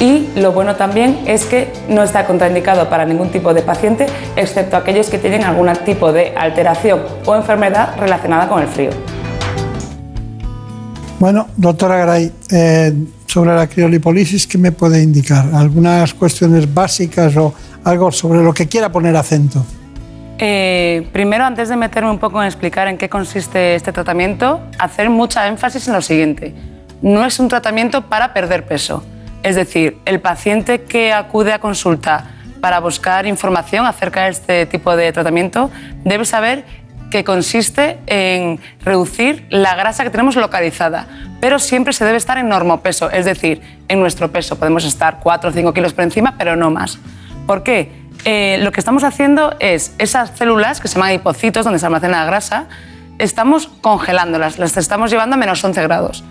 [0.00, 4.78] Y lo bueno también es que no está contraindicado para ningún tipo de paciente, excepto
[4.78, 8.90] aquellos que tienen algún tipo de alteración o enfermedad relacionada con el frío.
[11.18, 12.94] Bueno, doctora Garay, eh,
[13.26, 15.44] sobre la criolipólisis, ¿qué me puede indicar?
[15.54, 17.52] ¿Algunas cuestiones básicas o
[17.84, 19.66] algo sobre lo que quiera poner acento?
[20.38, 25.10] Eh, primero, antes de meterme un poco en explicar en qué consiste este tratamiento, hacer
[25.10, 26.54] mucha énfasis en lo siguiente.
[27.02, 29.04] No es un tratamiento para perder peso.
[29.42, 32.30] Es decir, el paciente que acude a consulta
[32.60, 35.70] para buscar información acerca de este tipo de tratamiento
[36.04, 36.64] debe saber
[37.10, 41.06] que consiste en reducir la grasa que tenemos localizada,
[41.40, 44.58] pero siempre se debe estar en normopeso, es decir, en nuestro peso.
[44.58, 46.98] Podemos estar 4 o 5 kilos por encima, pero no más.
[47.46, 47.90] ¿Por qué?
[48.24, 52.20] Eh, lo que estamos haciendo es esas células que se llaman hipocitos, donde se almacena
[52.20, 52.66] la grasa,
[53.18, 56.22] estamos congelándolas, las estamos llevando a menos 11 grados.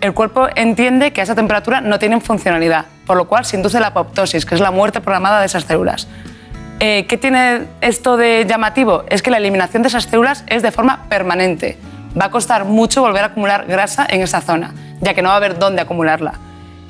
[0.00, 3.80] El cuerpo entiende que a esa temperatura no tienen funcionalidad, por lo cual se induce
[3.80, 6.06] la apoptosis, que es la muerte programada de esas células.
[6.78, 9.04] Eh, ¿Qué tiene esto de llamativo?
[9.08, 11.78] Es que la eliminación de esas células es de forma permanente.
[12.20, 15.34] Va a costar mucho volver a acumular grasa en esa zona, ya que no va
[15.34, 16.34] a haber dónde acumularla.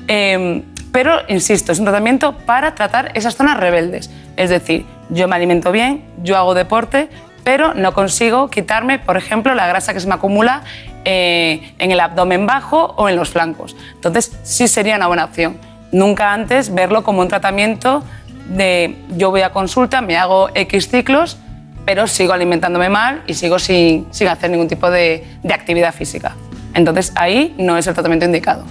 [0.07, 4.09] Em, pero, insisto, es un tratamiento para tratar esas zonas rebeldes.
[4.35, 7.09] Es decir, yo me alimento bien, yo hago deporte,
[7.47, 10.63] pero no consigo quitarme, por ejemplo, la grasa que se me acumula
[11.05, 13.73] eh, en el abdomen bajo o en los flancos.
[13.93, 15.55] Entonces, sí sería una buena opción.
[15.93, 18.03] Nunca antes verlo como un tratamiento
[18.49, 21.37] de yo voy a consulta, me hago X ciclos,
[21.85, 26.35] pero sigo alimentándome mal y sigo sin, sin hacer ningún tipo de, de actividad física.
[26.73, 28.65] Entonces, ahí no es el tratamiento indicado.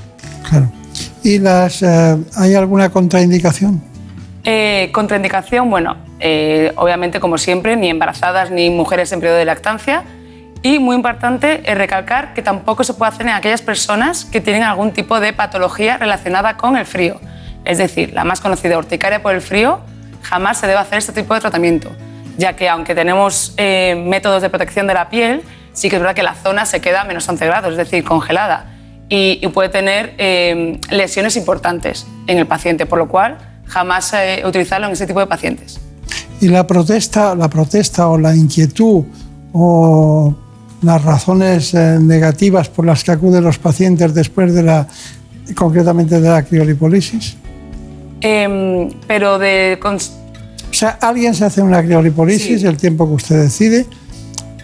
[0.47, 0.71] Claro.
[1.25, 3.83] ¿Y las, eh, hay alguna contraindicación?
[4.45, 10.05] Eh, contraindicación, bueno, eh, obviamente como siempre, ni embarazadas ni mujeres en periodo de lactancia.
[10.63, 14.63] Y muy importante es recalcar que tampoco se puede hacer en aquellas personas que tienen
[14.63, 17.21] algún tipo de patología relacionada con el frío.
[17.65, 19.81] Es decir, la más conocida urticaria por el frío,
[20.23, 21.91] jamás se debe hacer este tipo de tratamiento,
[22.37, 25.43] ya que aunque tenemos métodos de protección de la piel,
[25.73, 28.03] sí que es verdad que la zona se queda a menos 11 grados, es decir,
[28.03, 28.77] congelada
[29.09, 34.87] y, puede tener eh, lesiones importantes en el paciente, por lo cual jamás eh, utilizarlo
[34.87, 35.81] en ese tipo de pacientes.
[36.41, 39.05] ¿Y la protesta, la protesta o la inquietud
[39.53, 40.35] o
[40.83, 44.87] las razones eh, negativas por las que acuden los pacientes después de la,
[45.55, 47.37] concretamente de la criolipólisis?
[48.21, 49.79] Em, pero de...
[49.83, 53.87] O sea, alguien se hace una criolipólisis el tiempo que usted decide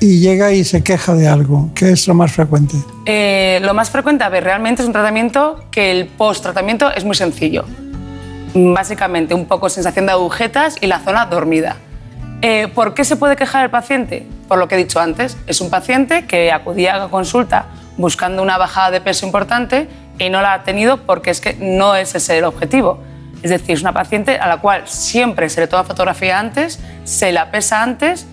[0.02, 1.70] y llega y se queja de algo.
[1.74, 2.76] ¿Qué es lo más frecuente?
[3.06, 7.14] Eh, lo más frecuente, a ver, realmente es un tratamiento que el post-tratamiento es muy
[7.14, 7.64] sencillo.
[8.54, 11.76] Básicamente, un poco sensación de agujetas y la zona dormida.
[12.42, 14.26] Eh, ¿Por qué se puede quejar el paciente?
[14.48, 18.58] Por lo que he dicho antes, es un paciente que acudía a consulta buscando una
[18.58, 19.88] bajada de peso importante
[20.18, 23.00] y no la ha tenido porque es que no es ese el objetivo.
[23.42, 27.32] Es decir, es una paciente a la cual siempre se le toma fotografía antes, se
[27.32, 28.26] la pesa antes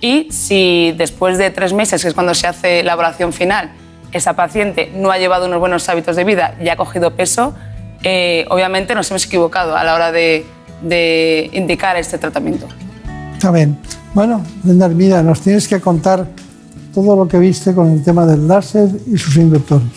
[0.00, 3.70] y si después de tres meses, que es cuando se hace la evaluación final,
[4.12, 7.54] esa paciente no ha llevado unos buenos hábitos de vida y ha cogido peso,
[8.04, 10.46] eh, obviamente nos hemos equivocado a la hora de,
[11.52, 12.66] indicar este tratamiento.
[13.32, 13.78] Está bien.
[14.12, 16.26] Bueno, Brenda mira, nos tienes que contar
[16.94, 19.88] todo lo que viste con el tema del láser y sus inductores.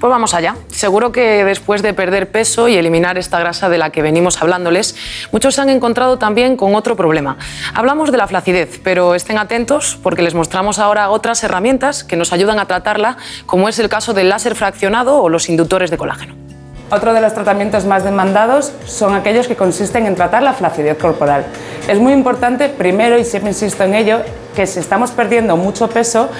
[0.00, 0.54] Pues vamos allá.
[0.68, 4.94] Seguro que después de perder peso y eliminar esta grasa de la que venimos hablándoles,
[5.32, 7.36] muchos se han encontrado también con otro problema.
[7.74, 12.32] Hablamos de la flacidez, pero estén atentos porque les mostramos ahora otras herramientas que nos
[12.32, 16.47] ayudan a tratarla, como es el caso del láser fraccionado o los inductores de colágeno.
[16.90, 21.44] Otro de los tratamientos más demandados son aquellos que consisten en tratar la flacidez corporal.
[21.86, 24.20] Es muy importante, primero, y siempre insisto en ello,
[24.56, 26.30] que si estamos perdiendo mucho peso,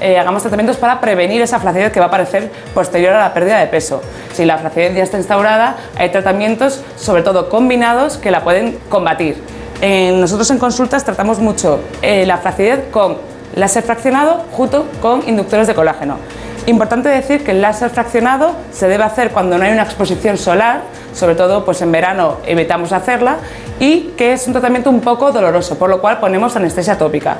[0.00, 3.58] eh, hagamos tratamientos para prevenir esa flacidez que va a aparecer posterior a la pérdida
[3.58, 4.00] de peso.
[4.32, 9.42] Si la flacidez ya está instaurada, hay tratamientos, sobre todo combinados, que la pueden combatir.
[9.82, 13.16] nosotros en consultas tratamos mucho eh, la flacidez con
[13.56, 16.18] láser fraccionado junto con inductores de colágeno.
[16.66, 20.82] Importante decir que el láser fraccionado se debe hacer cuando no hay una exposición solar,
[21.12, 23.38] sobre todo pues en verano evitamos hacerla,
[23.80, 27.38] y que es un tratamiento un poco doloroso, por lo cual ponemos anestesia tópica.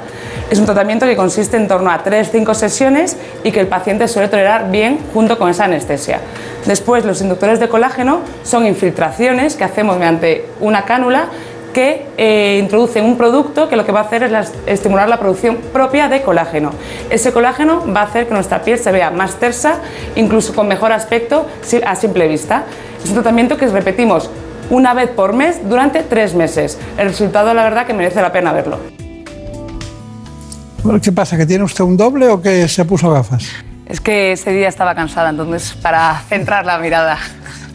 [0.51, 4.27] Es un tratamiento que consiste en torno a 3-5 sesiones y que el paciente suele
[4.27, 6.18] tolerar bien junto con esa anestesia.
[6.66, 11.27] Después, los inductores de colágeno son infiltraciones que hacemos mediante una cánula
[11.73, 15.57] que eh, introducen un producto que lo que va a hacer es estimular la producción
[15.73, 16.70] propia de colágeno.
[17.11, 19.79] Ese colágeno va a hacer que nuestra piel se vea más tersa,
[20.14, 21.47] incluso con mejor aspecto
[21.87, 22.64] a simple vista.
[23.03, 24.31] Es un tratamiento que repetimos
[24.70, 26.79] una vez por mes durante tres meses.
[26.97, 28.79] El resultado, la verdad, que merece la pena verlo.
[31.03, 31.37] ¿Qué pasa?
[31.37, 33.49] ¿Que tiene usted un doble o que se puso gafas?
[33.87, 37.18] Es que ese día estaba cansada, entonces, para centrar la mirada.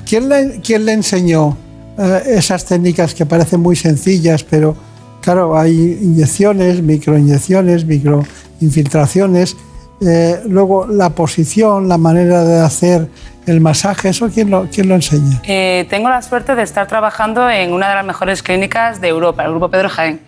[0.05, 1.57] ¿Quién le, quién le enseñó
[1.97, 4.75] esas técnicas que parecen muy sencillas, pero
[5.21, 9.57] claro, hay inyecciones, microinyecciones, microinfiltraciones.
[9.99, 13.07] Eh, luego la posición, la manera de hacer
[13.47, 15.41] el masaje, ¿eso quién lo, quién lo enseña?
[15.47, 19.43] Eh, tengo la suerte de estar trabajando en una de las mejores clínicas de Europa,
[19.43, 20.21] el Grupo Pedro Jaén.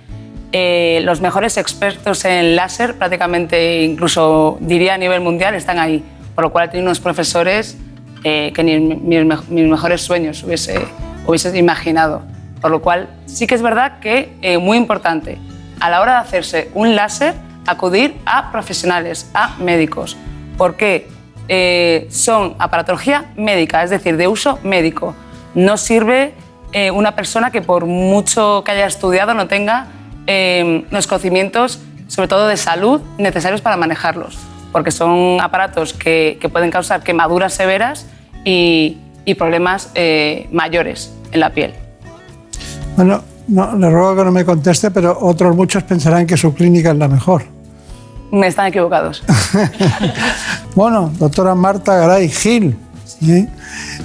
[1.05, 6.03] los mejores expertos en láser, prácticamente incluso diría a nivel mundial, están ahí.
[6.33, 7.77] Por lo cual tiene unos profesores
[8.23, 10.79] que ni mis, mis mejores sueños hubiese
[11.29, 12.23] hubiese imaginado.
[12.61, 15.37] Por lo cual, sí que es verdad que, eh, muy importante,
[15.79, 20.17] a la hora de hacerse un láser, acudir a profesionales, a médicos,
[20.57, 21.07] porque
[21.47, 25.15] eh, son aparatología médica, es decir, de uso médico.
[25.55, 26.33] No sirve
[26.73, 29.87] eh, una persona que por mucho que haya estudiado no tenga
[30.91, 34.37] los conocimientos, sobre todo de salud, necesarios para manejarlos,
[34.71, 38.05] porque son aparatos que, pueden causar quemaduras severas
[38.45, 39.91] y, y problemas
[40.51, 41.73] mayores en la piel.
[42.95, 46.91] Bueno, no, le ruego que no me conteste, pero otros muchos pensarán que su clínica
[46.91, 47.43] es la mejor.
[48.31, 49.23] Me están equivocados.
[50.75, 52.77] bueno, doctora Marta Garay Gil,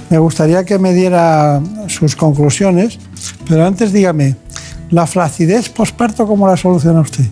[0.09, 2.99] me gustaría que me diera sus conclusiones,
[3.47, 4.35] pero antes dígame,
[4.89, 7.25] ¿la flacidez posparto cómo la soluciona usted?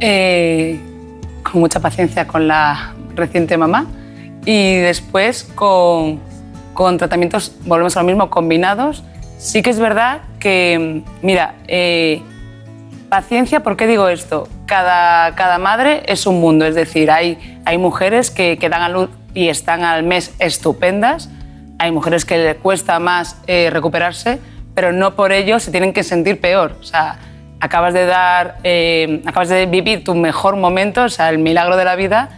[0.00, 0.78] Eh,
[1.42, 3.86] con mucha paciencia con la reciente mamá
[4.44, 6.20] y después con,
[6.76, 9.02] con tratamientos, volvemos a lo mismo, combinados.
[9.38, 12.22] Sí que es verdad que, mira, eh,
[13.08, 14.48] paciencia, ¿por qué digo esto?
[14.66, 18.88] Cada, cada madre es un mundo, es decir, hay, hay mujeres que, que dan a
[18.88, 21.30] luz y están al mes estupendas,
[21.78, 24.38] hay mujeres que le cuesta más eh, recuperarse,
[24.74, 26.76] pero no por ello se tienen que sentir peor.
[26.80, 27.18] O sea,
[27.60, 31.84] acabas de dar, eh, acabas de vivir tu mejor momento, o sea, el milagro de
[31.84, 32.28] la vida,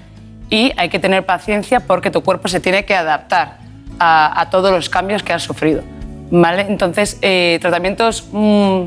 [0.49, 3.68] y hay que tener paciencia porque tu cuerpo se tiene que adaptar
[3.99, 5.83] a, todos los cambios que has sufrido.
[6.31, 6.67] ¿vale?
[6.69, 8.87] Entonces, eh, tratamientos mm,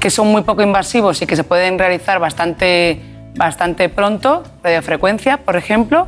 [0.00, 3.00] que son muy poco invasivos y que se pueden realizar bastante,
[3.34, 6.06] bastante pronto, radiofrecuencia, por ejemplo,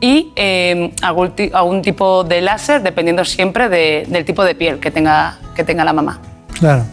[0.00, 5.64] y eh, algún, tipo de láser, dependiendo siempre del tipo de piel que tenga, que
[5.64, 6.20] tenga la mamá.
[6.58, 6.84] Claro.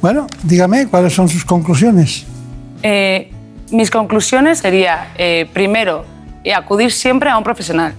[0.00, 2.24] Bueno, dígame, ¿cuáles son sus conclusiones?
[2.82, 3.30] Eh,
[3.70, 6.04] mis conclusiones sería, eh, primero,
[6.54, 7.94] acudir siempre a un profesional.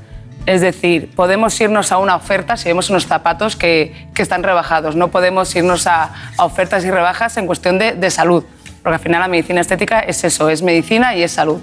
[0.45, 4.95] Es decir, podemos irnos a una oferta si vemos unos zapatos que, que están rebajados.
[4.95, 8.43] No podemos irnos a, ofertas y rebajas en cuestión de, de, salud,
[8.81, 11.61] porque al final la medicina estética es eso, es medicina y es salud.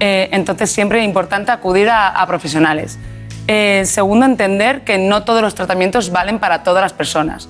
[0.00, 2.98] Eh, entonces siempre es importante acudir a, a profesionales.
[3.84, 7.48] segundo, entender que no todos los tratamientos valen para todas las personas.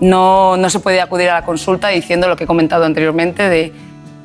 [0.00, 3.72] No, no se puede acudir a la consulta diciendo lo que he comentado anteriormente de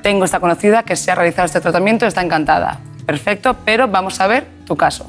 [0.02, 2.80] tengo esta conocida que se ha realizado este tratamiento, está encantada.
[3.06, 5.08] Perfecto, pero vamos a ver tu caso.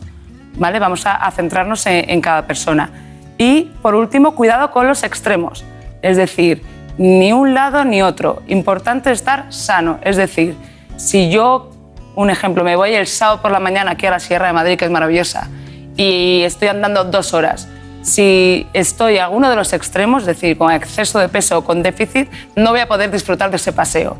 [0.56, 0.78] ¿Vale?
[0.78, 2.90] Vamos a, centrarnos en, en, cada persona.
[3.38, 5.64] Y por último, cuidado con los extremos.
[6.02, 6.62] Es decir,
[6.98, 8.42] ni un lado ni otro.
[8.46, 9.98] Importante estar sano.
[10.02, 10.56] Es decir,
[10.96, 11.70] si yo,
[12.14, 14.78] un ejemplo, me voy el sábado por la mañana aquí a la Sierra de Madrid,
[14.78, 15.48] que es maravillosa,
[15.96, 17.68] y estoy andando dos horas
[18.04, 21.82] si estoy a uno de los extremos, es decir, con exceso de peso o con
[21.82, 24.18] déficit, no voy a poder disfrutar de ese paseo.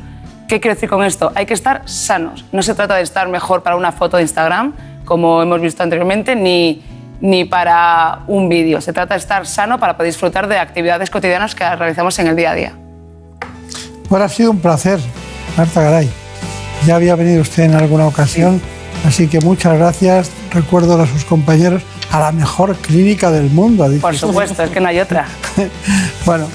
[0.48, 1.32] ¿Qué quiero decir con esto?
[1.34, 2.46] Hay que estar sanos.
[2.50, 4.72] No se trata de estar mejor para una foto de Instagram,
[5.04, 6.82] como hemos visto anteriormente, ni,
[7.20, 8.80] ni para un vídeo.
[8.80, 12.36] Se trata de estar sano para poder disfrutar de actividades cotidianas que realizamos en el
[12.36, 12.72] día a día.
[14.08, 15.00] Bueno, ha sido un placer,
[15.56, 16.10] Marta Garay.
[16.86, 18.60] Ya había venido usted en alguna ocasión,
[19.06, 20.30] así que muchas gracias.
[20.52, 23.88] Recuerdo a sus compañeros a la mejor clínica del mundo.
[24.00, 25.26] Por supuesto, es que no hay otra.
[26.26, 26.46] bueno,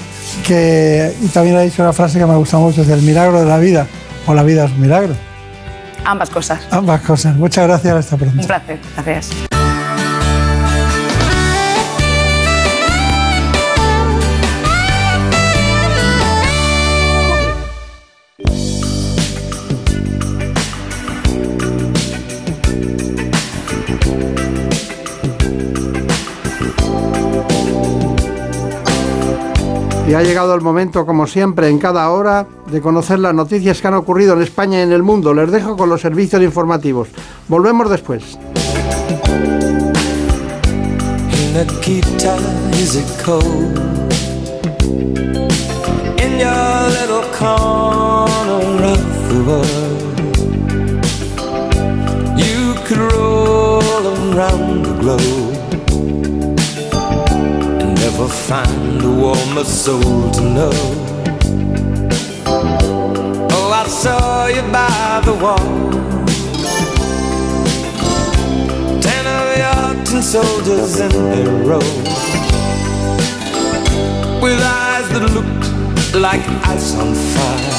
[0.46, 3.46] que y también ha dicho una frase que me gusta mucho, es el milagro de
[3.46, 3.86] la vida
[4.26, 5.14] o la vida es un milagro.
[6.04, 6.60] Ambas cosas.
[6.70, 7.36] Ambas cosas.
[7.36, 7.94] Muchas gracias.
[7.94, 8.40] Hasta pronto.
[8.40, 8.78] Un placer.
[8.96, 9.59] Gracias.
[30.10, 33.86] Y ha llegado el momento, como siempre, en cada hora, de conocer las noticias que
[33.86, 35.32] han ocurrido en España y en el mundo.
[35.32, 37.06] Les dejo con los servicios informativos.
[37.46, 38.36] Volvemos después.
[58.30, 60.72] Find a warmer soul to know.
[63.52, 65.70] Oh, I saw you by the wall.
[69.00, 71.88] Ten of your tin soldiers in a row.
[74.42, 77.74] With eyes that looked like ice on fire.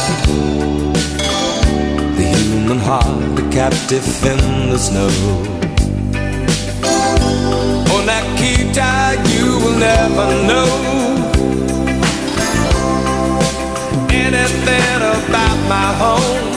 [2.18, 5.10] The human heart, a captive in the snow.
[7.94, 8.92] Oh, Nikita,
[9.30, 9.31] you
[9.62, 10.70] will never know
[14.10, 16.48] anything about my home.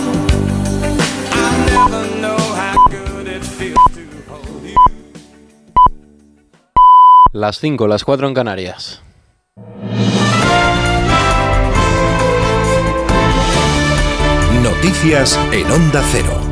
[1.32, 4.76] I never know how good it feels to hold you.
[7.32, 9.02] Las 5, las 4 en Canarias.
[14.62, 16.43] Noticias en Onda Cero.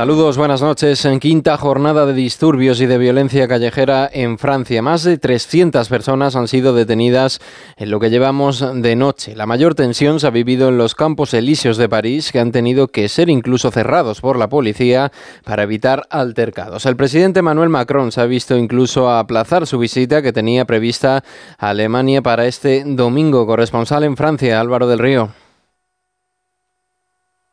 [0.00, 1.04] Saludos, buenas noches.
[1.04, 6.36] En quinta jornada de disturbios y de violencia callejera en Francia, más de 300 personas
[6.36, 7.38] han sido detenidas
[7.76, 9.36] en lo que llevamos de noche.
[9.36, 12.88] La mayor tensión se ha vivido en los campos elíseos de París, que han tenido
[12.88, 15.12] que ser incluso cerrados por la policía
[15.44, 16.86] para evitar altercados.
[16.86, 21.22] El presidente Emmanuel Macron se ha visto incluso aplazar su visita que tenía prevista
[21.58, 23.46] a Alemania para este domingo.
[23.46, 25.28] Corresponsal en Francia, Álvaro del Río.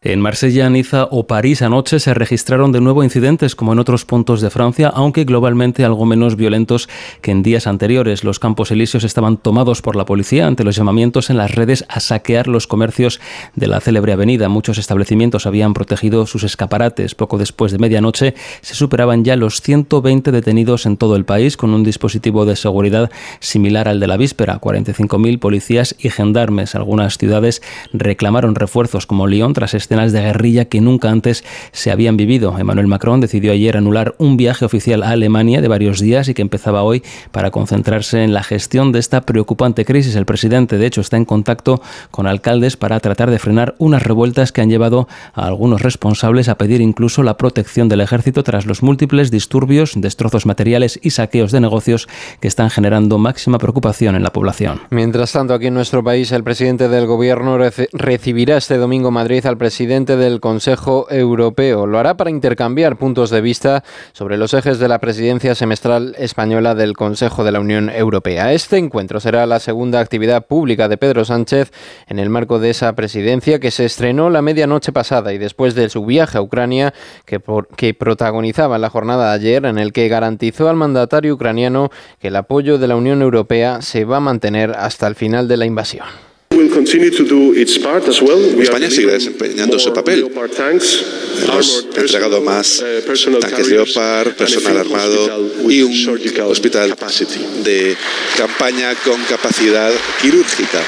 [0.03, 4.41] En Marsella, Niza o París anoche se registraron de nuevo incidentes como en otros puntos
[4.41, 6.87] de Francia, aunque globalmente algo menos violentos
[7.23, 8.23] que en días anteriores.
[8.23, 11.99] Los campos elíseos estaban tomados por la policía ante los llamamientos en las redes a
[11.99, 13.19] saquear los comercios
[13.55, 14.49] de la célebre avenida.
[14.49, 17.15] Muchos establecimientos habían protegido sus escaparates.
[17.15, 21.73] Poco después de medianoche se superaban ya los 120 detenidos en todo el país con
[21.73, 24.61] un dispositivo de seguridad similar al de la víspera.
[24.61, 26.75] 45.000 policías y gendarmes.
[26.75, 32.17] Algunas ciudades reclamaron refuerzos como Lyon tras escenas de guerrilla que nunca antes se habían
[32.17, 32.57] vivido.
[32.59, 36.41] Emmanuel Macron decidió ayer anular un viaje oficial a Alemania de varios días y que
[36.41, 40.15] empezaba hoy para concentrarse en la gestión de esta preocupante crisis.
[40.15, 41.81] El presidente, de hecho, está en contacto
[42.11, 46.57] con alcaldes para tratar de frenar unas revueltas que han llevado a algunos responsables a
[46.57, 51.61] pedir incluso la protección del ejército tras los múltiples disturbios, destrozos materiales y saqueos de
[51.61, 52.09] negocios
[52.41, 54.81] que están generando máxima preocupación en la población.
[54.89, 57.57] Mientras tanto, aquí en nuestro país, el presidente del gobierno
[57.93, 61.85] recibirá este domingo Madrid al presidente presidente del Consejo Europeo.
[61.85, 66.73] Lo hará para intercambiar puntos de vista sobre los ejes de la presidencia semestral española
[66.73, 68.53] del Consejo de la Unión Europea.
[68.53, 71.71] Este encuentro será la segunda actividad pública de Pedro Sánchez
[72.07, 75.89] en el marco de esa presidencia que se estrenó la medianoche pasada y después de
[75.89, 77.39] su viaje a Ucrania que,
[77.93, 82.79] protagonizaba la jornada de ayer en el que garantizó al mandatario ucraniano que el apoyo
[82.79, 86.26] de la Unión Europea se va a mantener hasta el final de la invasión.
[88.61, 90.27] España sigue desempeñando su papel.
[91.43, 96.95] Hemos entregado más uh, tanques Leopard, personal armado y un hospital
[97.63, 97.95] de
[98.37, 99.91] campaña con capacidad
[100.21, 100.81] quirúrgica.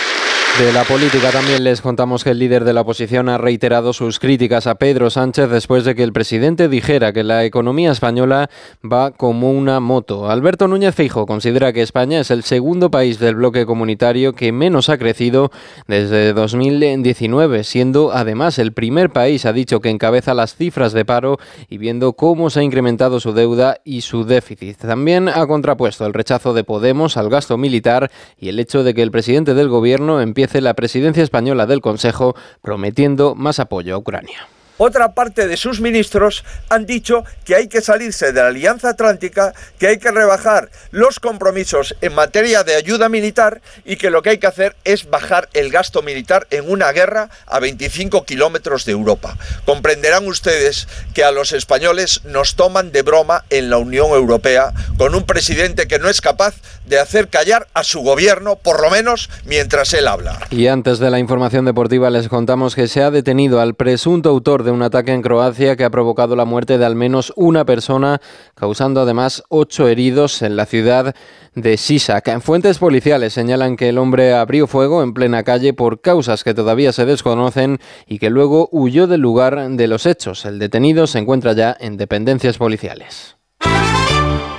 [0.58, 4.20] De la política también les contamos que el líder de la oposición ha reiterado sus
[4.20, 8.50] críticas a Pedro Sánchez después de que el presidente dijera que la economía española
[8.84, 10.30] va como una moto.
[10.30, 14.89] Alberto Núñez Feijo considera que España es el segundo país del bloque comunitario que menos
[14.89, 15.50] ha crecido
[15.88, 21.38] desde 2019, siendo además el primer país, ha dicho, que encabeza las cifras de paro
[21.70, 24.78] y viendo cómo se ha incrementado su deuda y su déficit.
[24.78, 29.04] También ha contrapuesto el rechazo de Podemos al gasto militar y el hecho de que
[29.04, 34.48] el presidente del gobierno empiece la presidencia española del Consejo prometiendo más apoyo a Ucrania.
[34.82, 39.54] Otra parte de sus ministros han dicho que hay que salirse de la Alianza Atlántica,
[39.78, 44.30] que hay que rebajar los compromisos en materia de ayuda militar y que lo que
[44.30, 48.94] hay que hacer es bajar el gasto militar en una guerra a 25 kilómetros de
[48.94, 49.36] Europa.
[49.66, 55.14] Comprenderán ustedes que a los españoles nos toman de broma en la Unión Europea con
[55.14, 56.56] un presidente que no es capaz
[56.86, 60.40] de hacer callar a su gobierno, por lo menos mientras él habla.
[60.52, 64.64] Y antes de la información deportiva les contamos que se ha detenido al presunto autor
[64.64, 68.22] de un ataque en Croacia que ha provocado la muerte de al menos una persona,
[68.55, 71.15] causando además ocho heridos en la ciudad
[71.55, 72.39] de Sisak.
[72.41, 76.91] Fuentes policiales señalan que el hombre abrió fuego en plena calle por causas que todavía
[76.91, 80.45] se desconocen y que luego huyó del lugar de los hechos.
[80.45, 83.39] El detenido se encuentra ya en dependencias policiales.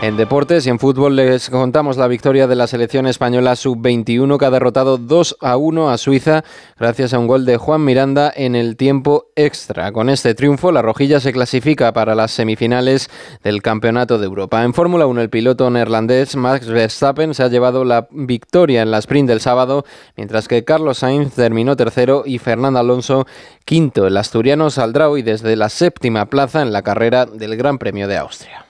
[0.03, 4.47] En deportes y en fútbol les contamos la victoria de la selección española sub-21 que
[4.47, 6.43] ha derrotado 2 a 1 a Suiza
[6.79, 9.93] gracias a un gol de Juan Miranda en el tiempo extra.
[9.93, 13.11] Con este triunfo la rojilla se clasifica para las semifinales
[13.45, 14.65] del Campeonato de Europa.
[14.65, 18.99] En Fórmula 1 el piloto neerlandés Max Verstappen se ha llevado la victoria en la
[19.01, 19.85] sprint del sábado
[20.17, 23.27] mientras que Carlos Sainz terminó tercero y Fernando Alonso
[23.67, 24.07] quinto.
[24.07, 28.17] El asturiano saldrá hoy desde la séptima plaza en la carrera del Gran Premio de
[28.17, 28.65] Austria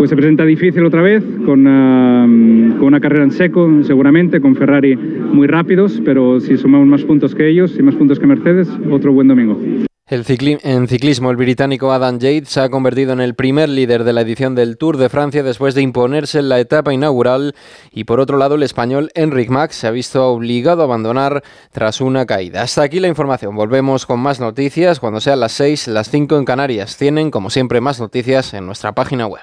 [0.00, 4.96] pues se presenta difícil otra vez, con, con, una carrera en seco seguramente, con Ferrari
[4.96, 9.12] muy rápidos, pero si sumamos más puntos que ellos y más puntos que Mercedes, otro
[9.12, 9.60] buen domingo.
[10.06, 14.14] El en ciclismo, el británico Adam Yates se ha convertido en el primer líder de
[14.14, 17.54] la edición del Tour de Francia después de imponerse en la etapa inaugural
[17.92, 21.42] y por otro lado el español Enric Max se ha visto obligado a abandonar
[21.72, 22.62] tras una caída.
[22.62, 23.54] Hasta aquí la información.
[23.54, 26.96] Volvemos con más noticias cuando sean las 6, las 5 en Canarias.
[26.96, 29.42] Tienen como siempre más noticias en nuestra página web.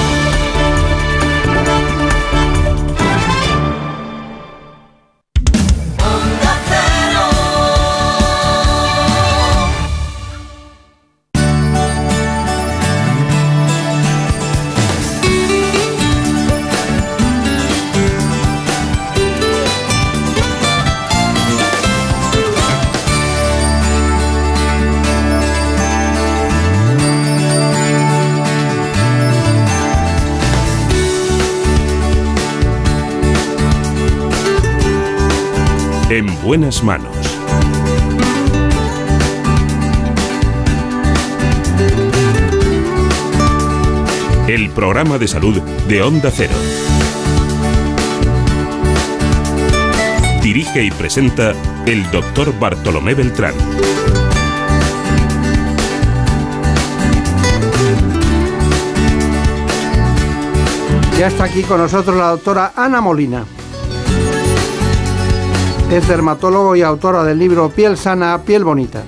[36.41, 37.15] en buenas manos.
[44.47, 46.53] El programa de salud de Onda Cero.
[50.41, 51.53] Dirige y presenta
[51.85, 53.53] el doctor Bartolomé Beltrán.
[61.17, 63.45] Ya está aquí con nosotros la doctora Ana Molina.
[65.91, 69.03] Es dermatólogo y autora del libro Piel sana, piel bonita.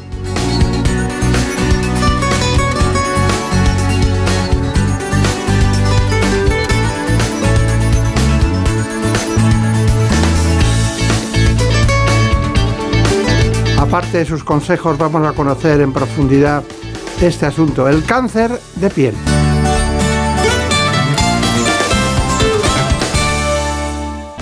[13.80, 16.64] Aparte de sus consejos, vamos a conocer en profundidad
[17.22, 19.16] este asunto, el cáncer de piel.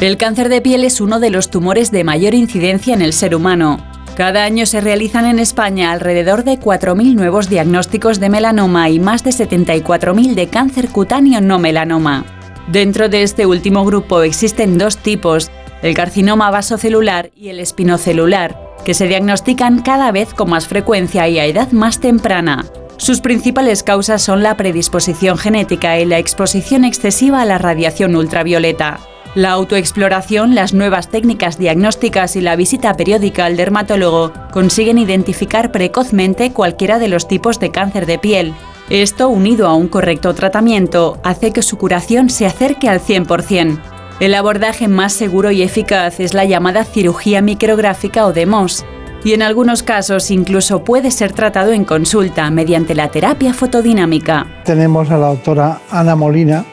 [0.02, 3.36] El cáncer de piel es uno de los tumores de mayor incidencia en el ser
[3.36, 3.78] humano.
[4.16, 9.24] Cada año se realizan en España alrededor de 4.000 nuevos diagnósticos de melanoma y más
[9.24, 12.26] de 74.000 de cáncer cutáneo no melanoma.
[12.68, 15.52] Dentro de este último grupo existen dos tipos,
[15.84, 21.38] el carcinoma vasocelular y el espinocelular, que se diagnostican cada vez con más frecuencia y
[21.38, 22.66] a edad más temprana.
[22.98, 29.00] Sus principales causas son la predisposición genética y la exposición excesiva a la radiación ultravioleta.
[29.34, 36.52] La autoexploración, las nuevas técnicas diagnósticas y la visita periódica al dermatólogo consiguen identificar precozmente
[36.52, 38.54] cualquiera de los tipos de cáncer de piel.
[38.90, 43.80] Esto, unido a un correcto tratamiento, hace que su curación se acerque al 100%.
[44.20, 48.84] El abordaje más seguro y eficaz es la llamada cirugía micrográfica o DEMOS,
[49.24, 54.46] y en algunos casos incluso puede ser tratado en consulta mediante la terapia fotodinámica.
[54.66, 56.66] Tenemos a la doctora Ana Molina,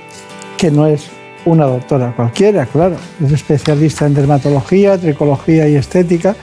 [0.56, 2.96] que no es una doctora cualquiera, claro.
[3.24, 6.34] Es especialista en dermatología, tricología y estética.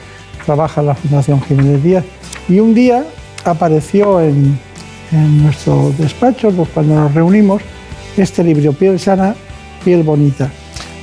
[0.46, 2.06] Trabaja en la Fundación Jiménez Díaz.
[2.48, 3.04] Y un día
[3.44, 4.58] apareció en,
[5.12, 7.62] en nuestro despacho, pues cuando nos reunimos,
[8.18, 9.36] este libro, Piel sana,
[9.84, 10.50] piel bonita.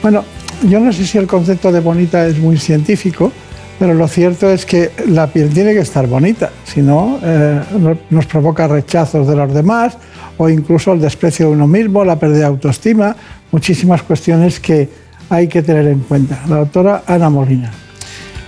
[0.00, 0.24] Bueno,
[0.68, 3.30] yo no sé si el concepto de bonita es muy científico,
[3.78, 7.60] pero lo cierto es que la piel tiene que estar bonita, si no, eh,
[8.10, 9.96] nos provoca rechazos de los demás
[10.38, 13.16] o incluso el desprecio de uno mismo, la pérdida de autoestima,
[13.52, 14.88] muchísimas cuestiones que
[15.30, 16.40] hay que tener en cuenta.
[16.48, 17.70] La doctora Ana Molina.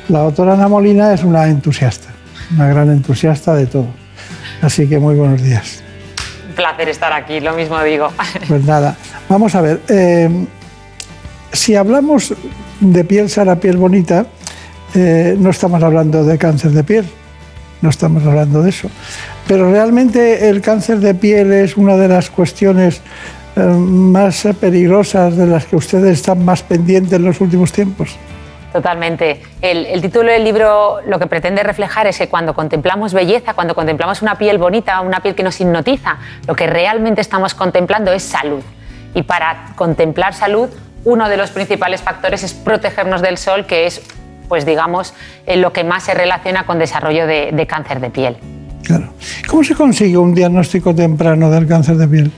[0.08, 2.08] La doctora Ana Molina es una entusiasta,
[2.54, 3.86] una gran entusiasta de todo.
[4.60, 5.82] Así que muy buenos días.
[6.48, 8.12] Un placer estar aquí, lo mismo digo.
[8.48, 8.96] Pues nada,
[9.28, 9.80] vamos a ver.
[9.88, 10.46] Eh,
[11.52, 12.34] si hablamos
[12.80, 14.26] de piel sana, piel bonita,
[14.94, 17.04] eh, no estamos hablando de cáncer de piel,
[17.80, 18.90] no estamos hablando de eso.
[19.46, 23.00] Pero realmente el cáncer de piel es una de las cuestiones
[23.56, 28.16] más peligrosas de las que ustedes están más pendientes en los últimos tiempos.
[28.72, 29.40] Totalmente.
[29.60, 33.72] El, el, título del libro lo que pretende reflejar es que cuando contemplamos belleza, cuando
[33.76, 36.16] contemplamos una piel bonita, una piel que nos hipnotiza,
[36.48, 38.62] lo que realmente estamos contemplando es salud.
[39.14, 40.68] Y para contemplar salud,
[41.04, 44.02] uno de los principales factores es protegernos del sol, que es,
[44.48, 45.14] pues digamos,
[45.46, 48.36] lo que más se relaciona con desarrollo de, de cáncer de piel.
[48.82, 49.10] Claro.
[49.48, 52.32] ¿Cómo se consigue un diagnóstico temprano del cáncer de piel?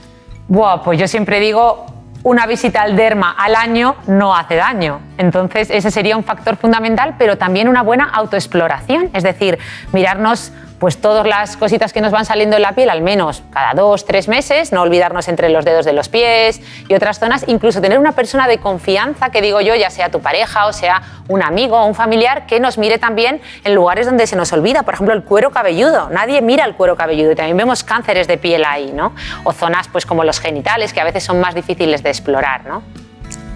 [0.47, 1.85] Buah, pues yo siempre digo,
[2.23, 5.01] una visita al derma al año no hace daño.
[5.17, 9.59] Entonces, ese sería un factor fundamental, pero también una buena autoexploración, es decir,
[9.91, 13.73] mirarnos pues todas las cositas que nos van saliendo en la piel, al menos cada
[13.73, 17.81] dos, tres meses, no olvidarnos entre los dedos de los pies y otras zonas, incluso
[17.81, 21.43] tener una persona de confianza, que digo yo, ya sea tu pareja o sea un
[21.43, 24.93] amigo o un familiar, que nos mire también en lugares donde se nos olvida, por
[24.93, 26.09] ejemplo, el cuero cabelludo.
[26.09, 29.13] Nadie mira el cuero cabelludo y también vemos cánceres de piel ahí, ¿no?
[29.43, 33.06] O zonas pues como los genitales, que a veces son más difíciles de explorar, ¿no?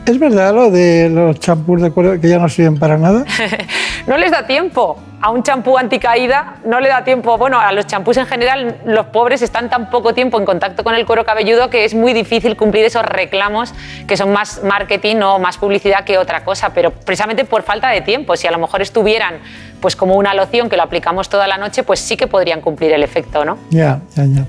[0.05, 3.23] ¿Es verdad lo de los champús de cuero que ya no sirven para nada?
[4.07, 4.97] no les da tiempo.
[5.21, 7.37] A un champú anticaída no le da tiempo.
[7.37, 10.95] Bueno, a los champús en general, los pobres están tan poco tiempo en contacto con
[10.95, 13.75] el cuero cabelludo que es muy difícil cumplir esos reclamos
[14.07, 18.01] que son más marketing o más publicidad que otra cosa, pero precisamente por falta de
[18.01, 18.35] tiempo.
[18.35, 19.35] Si a lo mejor estuvieran
[19.79, 22.91] pues como una loción que lo aplicamos toda la noche, pues sí que podrían cumplir
[22.91, 23.59] el efecto, ¿no?
[23.69, 24.45] Ya, ya, ya.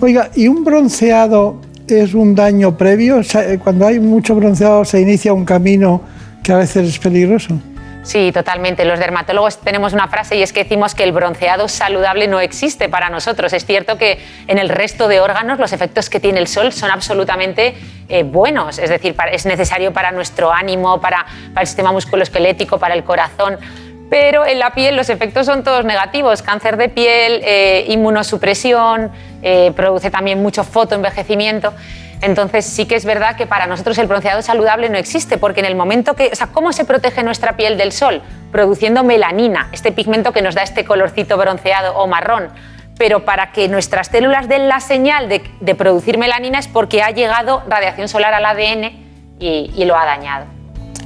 [0.00, 3.22] Oiga, ¿y un bronceado es un daño previo?
[3.22, 6.02] Sea, cuando hay mucho bronceado se inicia un camino
[6.42, 7.60] que a veces es peligroso.
[8.02, 8.84] Sí, totalmente.
[8.84, 12.88] Los dermatólogos tenemos una frase y es que decimos que el bronceado saludable no existe
[12.88, 13.52] para nosotros.
[13.52, 14.18] Es cierto que
[14.48, 17.74] en el resto de órganos los efectos que tiene el sol son absolutamente
[18.08, 21.24] eh, buenos, es decir, es necesario para nuestro ánimo, para,
[21.54, 23.58] para el sistema musculoesquelético, para el corazón
[24.12, 26.42] pero en la piel los efectos son todos negativos.
[26.42, 29.10] Cáncer de piel, eh, inmunosupresión,
[29.40, 31.72] eh, produce también mucho fotoenvejecimiento.
[32.20, 35.66] Entonces sí que es verdad que para nosotros el bronceado saludable no existe, porque en
[35.66, 38.20] el momento que, o sea, ¿cómo se protege nuestra piel del sol?
[38.50, 42.50] Produciendo melanina, este pigmento que nos da este colorcito bronceado o marrón.
[42.98, 47.12] Pero para que nuestras células den la señal de, de producir melanina es porque ha
[47.12, 48.92] llegado radiación solar al ADN
[49.40, 50.44] y, y lo ha dañado.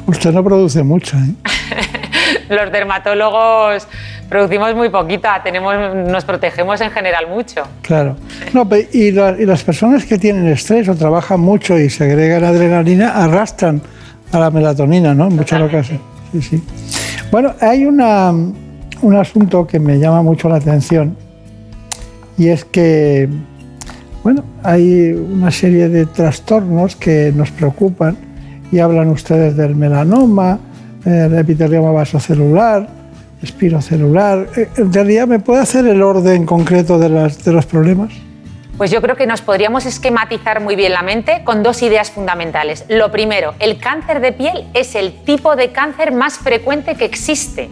[0.08, 2.00] Usted no produce mucho, ¿eh?
[2.48, 3.86] Los dermatólogos
[4.28, 5.74] producimos muy poquita, tenemos,
[6.08, 7.62] nos protegemos en general mucho.
[7.82, 8.16] Claro.
[8.52, 13.12] No, y, la- y las personas que tienen estrés o trabajan mucho y segregan adrenalina
[13.24, 13.80] arrastran
[14.32, 15.28] a la melatonina, ¿no?
[15.28, 16.02] En muchas ocasiones.
[16.32, 16.62] Sí, sí.
[17.30, 21.16] Bueno, hay una, un asunto que me llama mucho la atención
[22.38, 23.28] y es que,
[24.22, 28.16] bueno, hay una serie de trastornos que nos preocupan
[28.72, 30.58] y hablan ustedes del melanoma,
[31.06, 32.88] el epitelioma vasocelular,
[33.42, 34.48] espirocelular.
[34.56, 38.12] Eh, En realidad, ¿me puede hacer el orden concreto de, los problemas?
[38.76, 42.84] Pues yo creo que nos podríamos esquematizar muy bien la mente con dos ideas fundamentales.
[42.88, 47.70] Lo primero, el cáncer de piel es el tipo de cáncer más frecuente que existe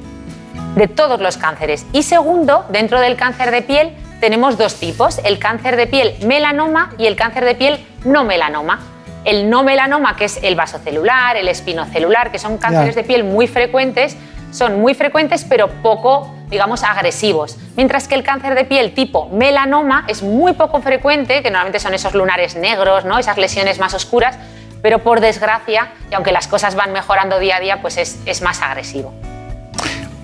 [0.76, 1.85] de todos los cánceres.
[1.93, 6.95] Y segundo, dentro del cáncer de piel tenemos dos tipos, el cáncer de piel melanoma
[6.97, 8.94] y el cáncer de piel no melanoma.
[9.25, 13.47] El no melanoma, que es el vasocelular, el espinocelular, que son cánceres de piel muy
[13.47, 14.16] frecuentes,
[14.51, 17.57] son muy frecuentes pero poco, digamos, agresivos.
[17.77, 21.95] Mientras que el cáncer de piel tipo melanoma es muy poco frecuente, que normalmente son
[21.95, 23.18] esos lunares negros, ¿no?
[23.18, 24.39] esas lesiones más oscuras,
[24.83, 28.43] pero por desgracia, y aunque las cosas van mejorando día a día, pues es, es
[28.43, 29.14] más agresivo.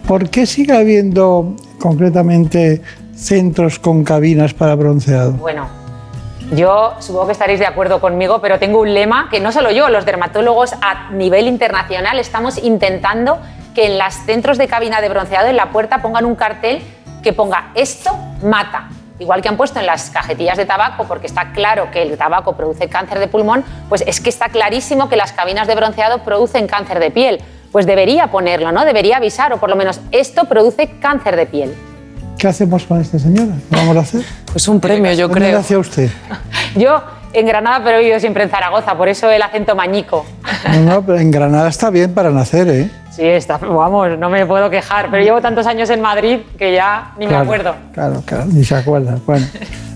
[0.07, 2.83] ¿Por qué sigue habiendo concretamente
[3.15, 5.33] centros con cabinas para bronceado?
[5.33, 5.80] Bueno,
[6.51, 9.89] yo supongo que estaréis de acuerdo conmigo, pero tengo un lema que no solo yo,
[9.89, 13.39] los dermatólogos a nivel internacional estamos intentando
[13.75, 16.83] que en los centros de cabina de bronceado en la puerta pongan un cartel
[17.23, 18.89] que ponga esto mata.
[19.21, 22.57] Igual que han puesto en las cajetillas de tabaco, porque está claro que el tabaco
[22.57, 26.67] produce cáncer de pulmón, pues es que está clarísimo que las cabinas de bronceado producen
[26.67, 27.41] cáncer de piel.
[27.71, 28.85] Pues debería ponerlo, ¿no?
[28.85, 31.90] Debería avisar, o por lo menos esto produce cáncer de piel.
[32.41, 33.53] ¿Qué hacemos con esta señora?
[33.69, 34.23] ¿Qué vamos a hacer?
[34.51, 35.59] Pues un premio, yo ¿Dónde creo.
[35.59, 36.11] hacia usted?
[36.75, 37.03] Yo
[37.35, 40.25] en Granada, pero he vivido siempre en Zaragoza, por eso el acento mañico.
[40.73, 42.91] No, no, pero en Granada está bien para nacer, ¿eh?
[43.11, 47.13] Sí, está, vamos, no me puedo quejar, pero llevo tantos años en Madrid que ya
[47.19, 47.75] ni me Claro, acuerdo.
[47.93, 49.19] Claro, claro, ni se acuerda.
[49.27, 49.47] Bueno,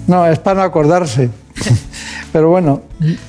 [0.06, 1.30] no, es para no acordarse.
[2.32, 2.82] Pero bueno,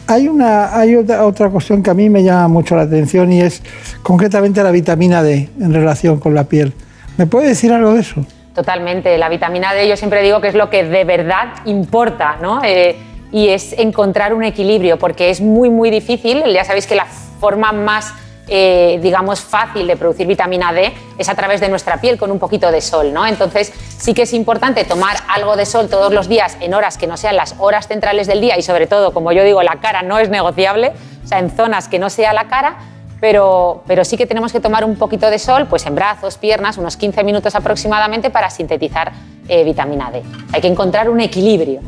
[0.07, 3.61] hay, una, hay otra cuestión que a mí me llama mucho la atención y es
[4.03, 6.73] concretamente la vitamina D en relación con la piel.
[7.17, 8.25] ¿Me puede decir algo de eso?
[8.55, 12.61] Totalmente, la vitamina D yo siempre digo que es lo que de verdad importa, ¿no?
[12.63, 12.95] Eh,
[13.33, 16.41] y es encontrar un equilibrio, porque es muy, muy difícil.
[16.53, 18.13] Ya sabéis que la forma más,
[18.47, 22.39] eh, digamos, fácil de producir vitamina D es a través de nuestra piel con un
[22.39, 23.27] poquito de sol, ¿no?
[23.27, 27.07] Entonces sí que es importante tomar algo de sol todos los días en horas que
[27.07, 30.01] no sean las horas centrales del día y sobre todo, como yo digo, la cara
[30.01, 30.93] no es negociable,
[31.25, 32.77] o sea, en zonas que no sea la cara,
[33.19, 36.77] pero, pero sí que tenemos que tomar un poquito de sol, pues en brazos, piernas,
[36.77, 39.11] unos 15 minutos aproximadamente para sintetizar
[39.47, 40.23] eh, vitamina D.
[40.53, 41.81] Hay que encontrar un equilibrio.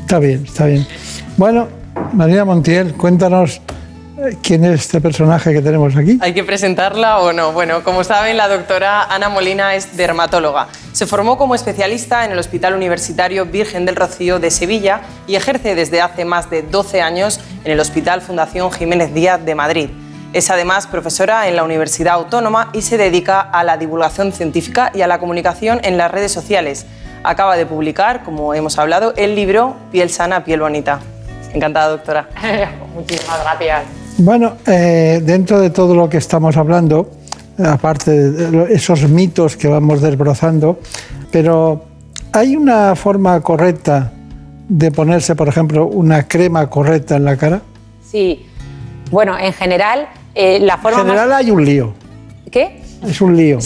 [0.00, 0.86] Está bien, está bien.
[1.36, 1.68] Bueno,
[2.12, 3.60] María Montiel, cuéntanos
[4.16, 6.18] eh, quién es este personaje que tenemos aquí.
[6.20, 7.52] ¿Hay que presentarla o no?
[7.52, 10.68] Bueno, como saben, la doctora Ana Molina es dermatóloga.
[10.92, 15.74] Se formó como especialista en el Hospital Universitario Virgen del Rocío de Sevilla y ejerce
[15.74, 19.90] desde hace más de 12 años en el Hospital Fundación Jiménez Díaz de Madrid.
[20.34, 25.02] Es además profesora en la Universidad Autónoma y se dedica a la divulgación científica y
[25.02, 26.86] a la comunicación en las redes sociales.
[27.22, 30.98] Acaba de publicar, como hemos hablado, el libro Piel sana, piel bonita.
[31.52, 32.28] Encantada, doctora.
[32.96, 33.84] Muchísimas gracias.
[34.18, 37.12] Bueno, eh, dentro de todo lo que estamos hablando,
[37.64, 40.80] aparte de esos mitos que vamos desbrozando,
[41.30, 41.84] pero
[42.32, 44.10] ¿hay una forma correcta
[44.68, 47.60] de ponerse, por ejemplo, una crema correcta en la cara?
[48.10, 48.44] Sí,
[49.12, 51.38] bueno, en general, eh, la En general más...
[51.38, 51.94] hay un lío,
[52.50, 52.80] ¿Qué?
[53.06, 53.58] es un lío.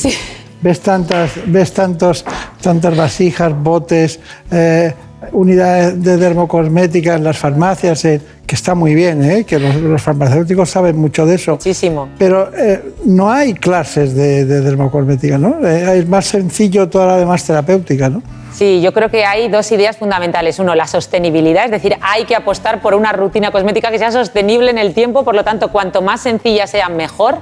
[0.61, 2.25] Ves tantas, ves tantos,
[2.61, 4.19] tantas vasijas, botes,
[4.51, 4.93] eh,
[5.33, 10.03] unidades de dermocosmética en las farmacias, eh, que está muy bien, eh, que los, los
[10.03, 11.53] farmacéuticos saben mucho de eso.
[11.53, 12.09] Muchísimo.
[12.19, 15.65] Pero eh, no hay clases de, de dermocosmética, ¿no?
[15.67, 18.23] Es más sencillo toda la demás terapéutica, ¿no?
[18.59, 20.59] Sí, yo creo que hay dos ideas fundamentales.
[20.59, 24.73] Uno, la sostenibilidad, es decir, hay que apostar por una rutina cosmética que sea sostenible
[24.73, 27.39] en el tiempo, por lo tanto, cuanto más sencilla sea, mejor.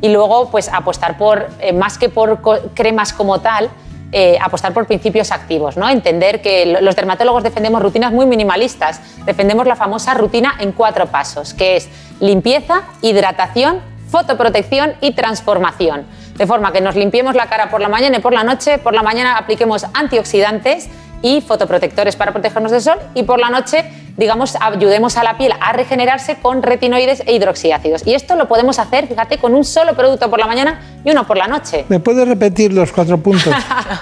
[0.00, 2.40] Y luego, pues apostar por, eh, más que por
[2.72, 3.68] cremas como tal,
[4.10, 5.86] eh, apostar por principios activos, ¿no?
[5.90, 9.02] Entender que lo- los dermatólogos defendemos rutinas muy minimalistas.
[9.26, 16.06] Defendemos la famosa rutina en cuatro pasos, que es limpieza, hidratación, fotoprotección y transformación.
[16.36, 18.94] De forma que nos limpiemos la cara por la mañana y por la noche, por
[18.94, 20.88] la mañana apliquemos antioxidantes
[21.22, 23.84] y fotoprotectores para protegernos del sol y por la noche,
[24.18, 28.06] digamos, ayudemos a la piel a regenerarse con retinoides e hidroxiácidos.
[28.06, 31.26] Y esto lo podemos hacer, fíjate, con un solo producto por la mañana y uno
[31.26, 31.86] por la noche.
[31.88, 33.54] ¿Me puedes repetir los cuatro puntos?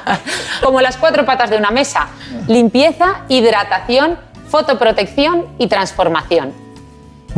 [0.62, 2.08] Como las cuatro patas de una mesa.
[2.48, 4.18] Limpieza, hidratación,
[4.48, 6.52] fotoprotección y transformación.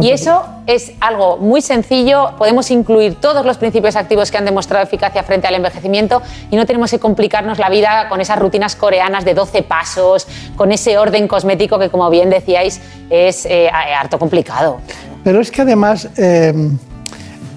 [0.01, 4.85] Y eso es algo muy sencillo, podemos incluir todos los principios activos que han demostrado
[4.85, 9.25] eficacia frente al envejecimiento y no tenemos que complicarnos la vida con esas rutinas coreanas
[9.25, 10.27] de 12 pasos,
[10.57, 14.79] con ese orden cosmético que, como bien decíais, es eh, harto complicado.
[15.23, 16.53] Pero es que además eh,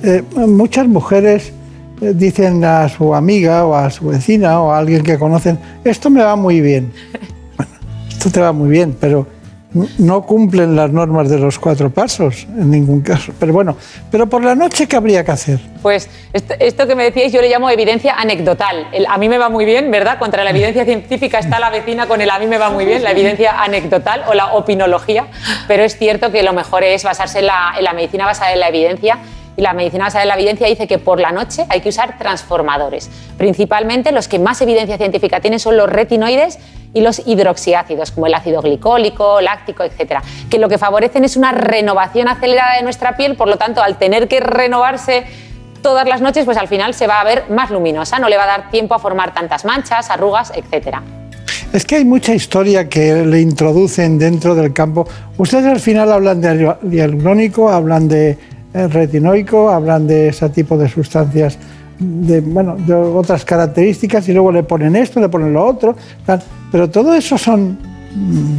[0.03, 1.53] eh, muchas mujeres
[2.01, 6.09] eh, dicen a su amiga o a su vecina o a alguien que conocen, esto
[6.09, 6.93] me va muy bien.
[7.57, 7.71] Bueno,
[8.09, 9.25] esto te va muy bien, pero
[9.97, 13.33] no cumplen las normas de los cuatro pasos en ningún caso.
[13.39, 13.77] Pero bueno,
[14.11, 15.59] pero por la noche, ¿qué habría que hacer?
[15.81, 18.87] Pues esto, que me decíais yo le llamo evidencia anecdotal.
[19.07, 20.19] A mí me va muy bien, ¿verdad?
[20.19, 23.03] Contra la evidencia científica está la vecina con el a mí me va muy bien,
[23.03, 25.27] la evidencia anecdotal o la opinología.
[25.67, 29.19] Pero es cierto que lo mejor es basarse en la medicina basada en la evidencia
[29.57, 32.17] y la medicina basada en la evidencia dice que por la noche hay que usar
[32.17, 33.09] transformadores.
[33.37, 36.59] Principalmente los que más evidencia científica tienen son los retinoides
[36.93, 41.51] y los hidroxiácidos, como el ácido glicólico, láctico, etcétera, que lo que favorecen es una
[41.51, 45.25] renovación acelerada de nuestra piel, por lo tanto, al tener que renovarse
[45.81, 48.43] todas las noches, pues al final se va a ver más luminosa, no le va
[48.43, 51.01] a dar tiempo a formar tantas manchas, arrugas, etcétera.
[51.73, 55.07] Es que hay mucha historia que le introducen dentro del campo.
[55.37, 58.37] Ustedes al final hablan de hialurónico, hablan de
[58.73, 61.57] retinoico, hablan de ese tipo de sustancias
[61.99, 65.95] de, bueno, de otras características y luego le ponen esto, le ponen lo otro,
[66.71, 67.77] pero todo eso son
[68.13, 68.57] mm,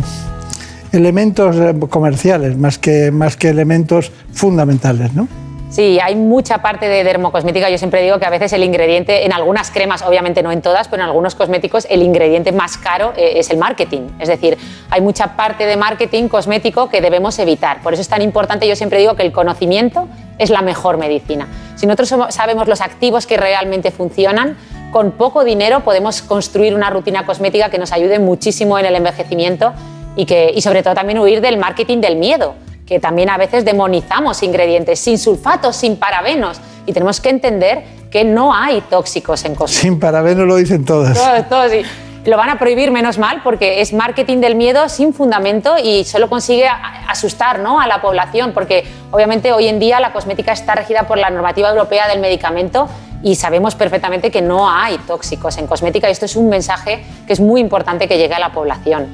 [0.93, 5.29] elementos eh, comerciales más que, más que elementos fundamentales, ¿no?
[5.71, 7.69] Sí, hay mucha parte de dermocosmética.
[7.69, 10.89] Yo siempre digo que a veces el ingrediente, en algunas cremas, obviamente no en todas,
[10.89, 14.09] pero en algunos cosméticos, el ingrediente más caro eh, es el marketing.
[14.19, 14.57] Es decir,
[14.89, 17.83] hay mucha parte de marketing cosmético que debemos evitar.
[17.83, 20.09] Por eso es tan importante, yo siempre digo que el conocimiento
[20.39, 21.49] es la mejor medicina.
[21.77, 24.57] Si nosotros sabemos los activos que realmente funcionan,
[24.91, 29.75] con poco dinero podemos construir una rutina cosmética que nos ayude muchísimo en el envejecimiento
[30.17, 32.55] y, que, y sobre todo también huir del marketing del miedo
[32.89, 36.59] que también a veces demonizamos ingredientes sin sulfatos, sin parabenos.
[36.87, 39.83] Y tenemos que entender que no hay tóxicos en cosméticos.
[39.83, 41.19] Sin parabeno lo dicen todas.
[41.19, 45.13] Todos, todos, y lo van a prohibir menos mal porque es marketing del miedo sin
[45.13, 46.67] fundamento y solo consigue
[47.07, 47.81] asustar ¿no?
[47.81, 51.69] a la población porque obviamente hoy en día la cosmética está regida por la normativa
[51.71, 52.89] europea del medicamento
[53.23, 57.33] y sabemos perfectamente que no hay tóxicos en cosmética y esto es un mensaje que
[57.33, 59.07] es muy importante que llegue a la población.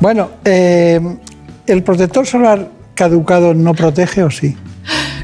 [0.00, 1.00] Bueno, eh,
[1.66, 4.56] ¿el protector solar caducado no protege o sí?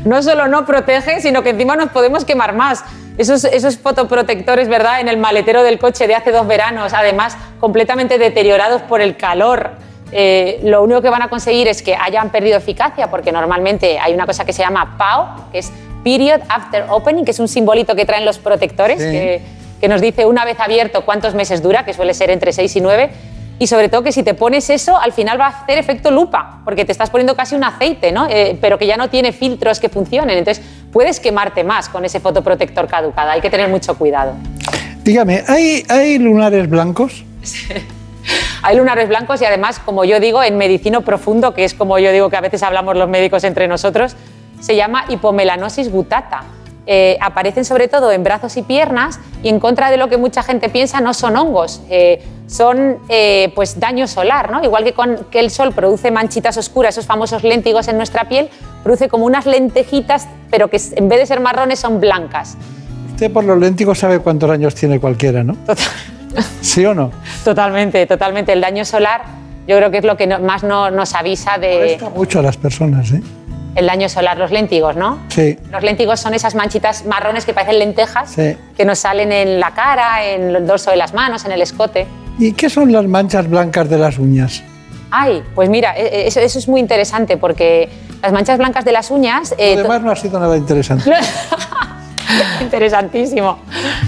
[0.04, 2.84] no solo no protege, sino que encima nos podemos quemar más.
[3.18, 5.00] Esos, esos fotoprotectores, ¿verdad?
[5.00, 9.70] En el maletero del coche de hace dos veranos, además completamente deteriorados por el calor.
[10.12, 14.14] eh, lo único que van a conseguir es que hayan perdido eficacia, porque normalmente hay
[14.14, 15.70] una cosa que se llama PAO, que es
[16.04, 19.10] Period After Opening, que es un simbolito que traen los protectores, Sí.
[19.10, 19.42] que,
[19.80, 22.80] que nos dice una vez abierto cuántos meses dura, que suele ser entre 6 y
[22.80, 23.10] 9.
[23.58, 26.60] Y sobre todo que si te pones eso, al final va a hacer efecto lupa,
[26.64, 28.26] porque te estás poniendo casi un aceite, ¿no?
[28.28, 30.38] Eh, pero que ya no tiene filtros que funcionen.
[30.38, 33.30] Entonces puedes quemarte más con ese fotoprotector caducado.
[33.30, 34.34] Hay que tener mucho cuidado.
[35.02, 37.24] Dígame, ¿hay, hay lunares blancos?
[38.62, 42.12] Hay lunares blancos y además, como yo digo, en medicino profundo, que es como yo
[42.12, 44.16] digo que a veces hablamos los médicos entre nosotros,
[44.60, 46.42] se llama hipomelanosis gutata.
[46.90, 50.42] Eh, aparecen sobre todo en brazos y piernas y en contra de lo que mucha
[50.42, 54.64] gente piensa no son hongos, eh, son eh, pues daño solar, ¿no?
[54.64, 58.48] Igual que, con, que el sol produce manchitas oscuras, esos famosos léntigos en nuestra piel,
[58.82, 62.56] produce como unas lentejitas, pero que en vez de ser marrones son blancas.
[63.10, 65.58] Usted por los léntigos sabe cuántos años tiene cualquiera, ¿no?
[66.62, 67.10] ¿Sí o no?
[67.44, 68.54] Totalmente, totalmente.
[68.54, 69.24] El daño solar
[69.66, 72.56] yo creo que es lo que más no- nos avisa de Molesta mucho a las
[72.56, 73.20] personas, ¿eh?
[73.74, 75.18] El daño solar, los léntigos, ¿no?
[75.28, 78.56] Sí, Los léntigos son esas manchitas marrones que parecen lentejas sí.
[78.76, 82.06] que nos salen en la cara, en el dorso de las manos, en el escote.
[82.38, 84.62] ¿Y qué son las manchas blancas de las uñas?
[85.10, 87.88] Ay, pues mira, e- e- eso, eso es muy interesante porque
[88.22, 89.54] las manchas blancas de las uñas...
[89.58, 91.10] eh, no ha sido nada interesante.
[92.60, 93.58] Interesantísimo.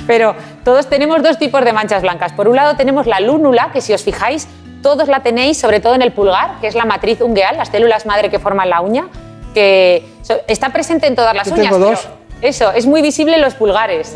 [0.07, 0.35] Pero
[0.65, 2.33] todos tenemos dos tipos de manchas blancas.
[2.33, 4.47] Por un lado tenemos la lúnula, que si os fijáis,
[4.83, 8.07] todos la tenéis, sobre todo en el pulgar, que es la matriz ungueal, las células
[8.07, 9.07] madre que forman la uña,
[9.55, 10.05] que
[10.47, 11.71] está presente en todas las Yo uñas.
[11.73, 12.09] tengo dos.
[12.43, 14.15] Eso, es muy visible en los pulgares.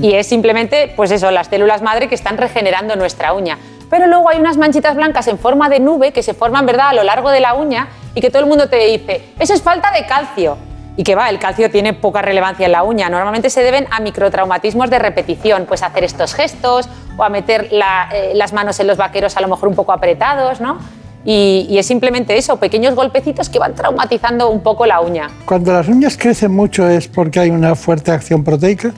[0.00, 3.58] Y es simplemente, pues eso, las células madre que están regenerando nuestra uña.
[3.90, 6.92] Pero luego hay unas manchitas blancas en forma de nube que se forman, ¿verdad?, a
[6.94, 9.90] lo largo de la uña y que todo el mundo te dice, eso es falta
[9.92, 10.56] de calcio.
[10.98, 13.10] y que va, el calcio tiene poca relevancia en la uña.
[13.10, 16.88] Normalmente se deben a microtraumatismos de repetición, pues hacer estos gestos
[17.18, 20.60] o a meter eh, las manos en los vaqueros a lo mejor un poco apretados,
[20.62, 20.78] ¿no?
[21.26, 25.28] Y, y, es simplemente eso, pequeños golpecitos que van traumatizando un poco la uña.
[25.44, 28.94] Cuando las uñas crecen mucho es porque hay una fuerte acción proteica.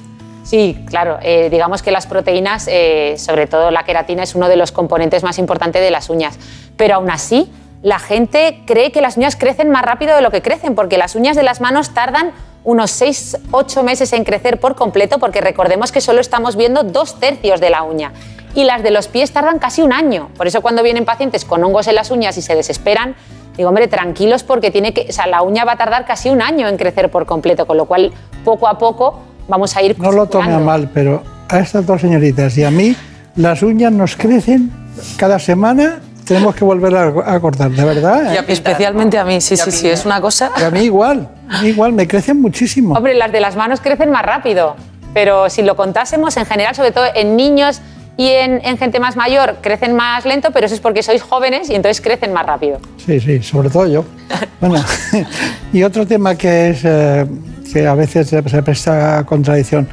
[0.48, 1.18] Sí, claro.
[1.20, 5.22] Eh, digamos que las proteínas, eh, sobre todo la queratina, es uno de los componentes
[5.22, 6.38] más importantes de las uñas.
[6.78, 7.52] Pero aún así,
[7.82, 11.14] la gente cree que las uñas crecen más rápido de lo que crecen, porque las
[11.16, 12.32] uñas de las manos tardan
[12.64, 17.60] unos 6-8 meses en crecer por completo, porque recordemos que solo estamos viendo dos tercios
[17.60, 18.12] de la uña.
[18.54, 20.30] Y las de los pies tardan casi un año.
[20.36, 23.14] Por eso cuando vienen pacientes con hongos en las uñas y se desesperan,
[23.56, 26.42] digo, hombre, tranquilos porque tiene que, o sea, la uña va a tardar casi un
[26.42, 28.12] año en crecer por completo, con lo cual
[28.44, 29.98] poco a poco vamos a ir...
[29.98, 32.96] No lo tome a mal, pero a estas dos señoritas y a mí
[33.36, 34.70] las uñas nos crecen
[35.16, 38.34] cada semana tenemos que volver a, cortar, de verdad.
[38.34, 38.44] ¿eh?
[38.48, 40.50] Especialmente a mí, sí, sí, sí, es una cosa...
[40.54, 42.94] a mí igual, a mí igual, me crecen muchísimo.
[42.94, 44.76] Hombre, las de las manos crecen más rápido,
[45.14, 47.80] pero si lo contásemos, en general, sobre todo en niños
[48.18, 51.76] y en, gente más mayor, crecen más lento, pero eso es porque sois jóvenes y
[51.76, 52.80] entonces crecen más rápido.
[53.06, 54.04] Sí, sí, sobre todo yo.
[54.60, 54.84] bueno,
[55.72, 56.84] y otro tema que es...
[56.84, 57.26] Eh,
[57.72, 59.88] que a veces se presta contradicción.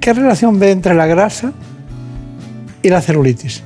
[0.00, 1.52] ¿qué, relación ve entre la grasa
[2.82, 3.62] y la celulitis?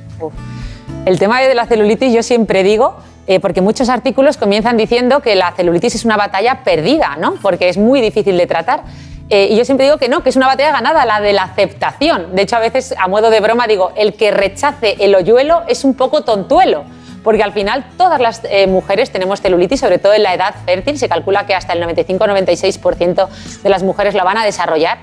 [1.05, 2.95] El tema de la celulitis yo siempre digo,
[3.27, 7.35] eh, porque muchos artículos comienzan diciendo que la celulitis es una batalla perdida, ¿no?
[7.41, 8.83] porque es muy difícil de tratar.
[9.29, 11.43] Eh, y yo siempre digo que no, que es una batalla ganada, la de la
[11.43, 12.35] aceptación.
[12.35, 15.83] De hecho, a veces, a modo de broma, digo, el que rechace el hoyuelo es
[15.83, 16.83] un poco tontuelo,
[17.23, 20.99] porque al final todas las eh, mujeres tenemos celulitis, sobre todo en la edad fértil.
[20.99, 23.27] Se calcula que hasta el 95-96%
[23.63, 24.99] de las mujeres la van a desarrollar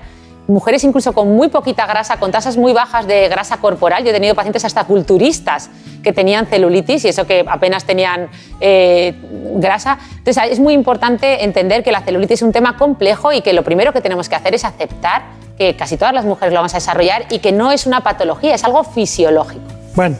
[0.51, 4.03] mujeres incluso con muy poquita grasa, con tasas muy bajas de grasa corporal.
[4.03, 5.69] Yo he tenido pacientes hasta culturistas
[6.03, 8.29] que tenían celulitis y eso que apenas tenían
[8.59, 9.15] eh,
[9.55, 9.97] grasa.
[10.17, 13.63] Entonces es muy importante entender que la celulitis es un tema complejo y que lo
[13.63, 15.23] primero que tenemos que hacer es aceptar
[15.57, 18.55] que casi todas las mujeres lo vamos a desarrollar y que no es una patología,
[18.55, 19.63] es algo fisiológico.
[19.95, 20.17] Bueno,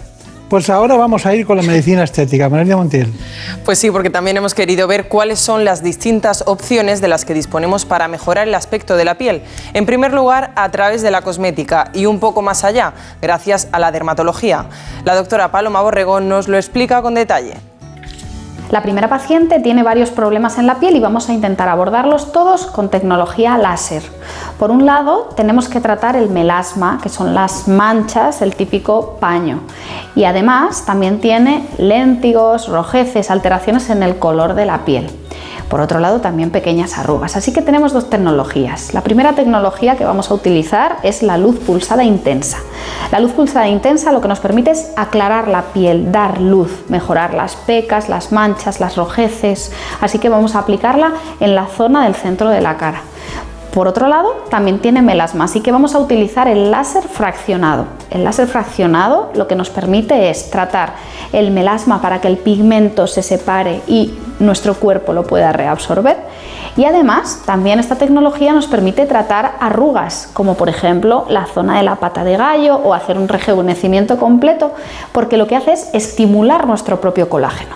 [0.52, 2.50] pues ahora vamos a ir con la medicina estética.
[2.50, 3.10] María Montiel.
[3.64, 7.34] Pues sí, porque también hemos querido ver cuáles son las distintas opciones de las que
[7.34, 9.44] disponemos para mejorar el aspecto de la piel.
[9.74, 12.92] En primer lugar, a través de la cosmética y un poco más allá,
[13.22, 14.66] gracias a la dermatología.
[15.06, 17.71] La doctora Paloma Borregón nos lo explica con detalle.
[18.72, 22.68] La primera paciente tiene varios problemas en la piel y vamos a intentar abordarlos todos
[22.68, 24.02] con tecnología láser.
[24.58, 29.60] Por un lado, tenemos que tratar el melasma, que son las manchas, el típico paño.
[30.16, 35.21] Y además también tiene léntigos, rojeces, alteraciones en el color de la piel.
[35.72, 37.38] Por otro lado, también pequeñas arrugas.
[37.38, 38.94] Así que tenemos dos tecnologías.
[38.94, 42.58] La primera tecnología que vamos a utilizar es la luz pulsada intensa.
[43.10, 47.34] La luz pulsada intensa lo que nos permite es aclarar la piel, dar luz, mejorar
[47.34, 49.72] las pecas, las manchas, las rojeces.
[50.02, 53.04] Así que vamos a aplicarla en la zona del centro de la cara.
[53.74, 57.86] Por otro lado, también tiene melasma, así que vamos a utilizar el láser fraccionado.
[58.10, 60.96] El láser fraccionado lo que nos permite es tratar
[61.32, 66.18] el melasma para que el pigmento se separe y nuestro cuerpo lo pueda reabsorber.
[66.76, 71.84] Y además, también esta tecnología nos permite tratar arrugas, como por ejemplo la zona de
[71.84, 74.74] la pata de gallo o hacer un rejuvenecimiento completo,
[75.14, 77.76] porque lo que hace es estimular nuestro propio colágeno.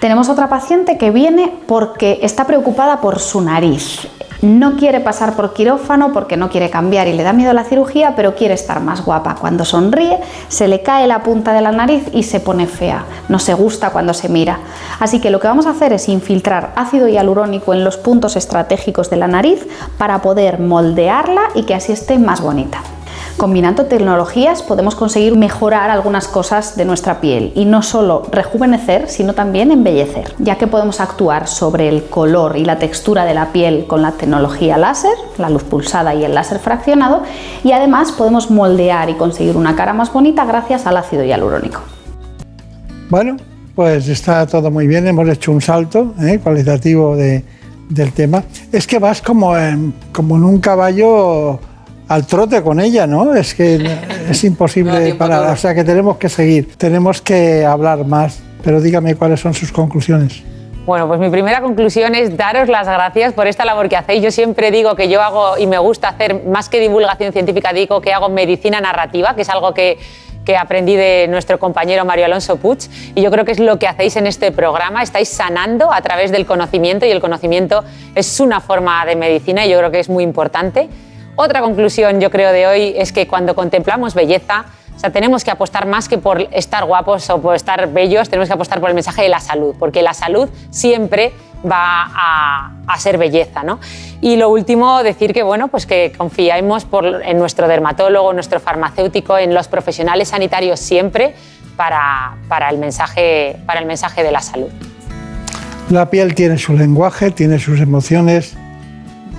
[0.00, 4.08] Tenemos otra paciente que viene porque está preocupada por su nariz
[4.42, 8.14] no quiere pasar por quirófano porque no quiere cambiar y le da miedo la cirugía,
[8.16, 9.36] pero quiere estar más guapa.
[9.40, 13.04] Cuando sonríe, se le cae la punta de la nariz y se pone fea.
[13.28, 14.58] No se gusta cuando se mira.
[14.98, 19.10] Así que lo que vamos a hacer es infiltrar ácido hialurónico en los puntos estratégicos
[19.10, 19.66] de la nariz
[19.96, 22.82] para poder moldearla y que así esté más bonita.
[23.36, 29.34] Combinando tecnologías podemos conseguir mejorar algunas cosas de nuestra piel y no solo rejuvenecer, sino
[29.34, 33.86] también embellecer, ya que podemos actuar sobre el color y la textura de la piel
[33.86, 37.22] con la tecnología láser, la luz pulsada y el láser fraccionado,
[37.64, 41.80] y además podemos moldear y conseguir una cara más bonita gracias al ácido hialurónico.
[43.10, 43.36] Bueno,
[43.74, 46.38] pues está todo muy bien, hemos hecho un salto ¿eh?
[46.42, 48.44] cualitativo del tema.
[48.70, 49.54] Es que vas como
[50.12, 51.58] como en un caballo
[52.08, 53.34] al trote con ella, ¿no?
[53.34, 53.76] Es que
[54.30, 55.52] es imposible parar.
[55.52, 58.40] O sea que tenemos que seguir, tenemos que hablar más.
[58.62, 60.42] Pero dígame cuáles son sus conclusiones.
[60.84, 64.22] Bueno, pues mi primera conclusión es daros las gracias por esta labor que hacéis.
[64.22, 68.00] Yo siempre digo que yo hago y me gusta hacer más que divulgación científica, digo
[68.00, 69.98] que hago medicina narrativa, que es algo que,
[70.44, 72.78] que aprendí de nuestro compañero Mario Alonso Puig.
[73.14, 75.04] Y yo creo que es lo que hacéis en este programa.
[75.04, 77.84] Estáis sanando a través del conocimiento y el conocimiento
[78.16, 80.88] es una forma de medicina y yo creo que es muy importante.
[81.36, 85.50] Otra conclusión, yo creo, de hoy es que cuando contemplamos belleza, o sea, tenemos que
[85.50, 88.94] apostar más que por estar guapos o por estar bellos, tenemos que apostar por el
[88.94, 91.32] mensaje de la salud, porque la salud siempre
[91.64, 93.62] va a, ser belleza.
[93.62, 93.80] ¿no?
[94.20, 96.86] Y lo último, decir que, bueno, pues que confiamos
[97.24, 101.34] en nuestro dermatólogo, nuestro farmacéutico, en los profesionales sanitarios siempre
[101.76, 102.36] para,
[102.70, 104.68] el mensaje, para el mensaje de la salud.
[105.90, 108.56] La piel tiene su lenguaje, tiene sus emociones,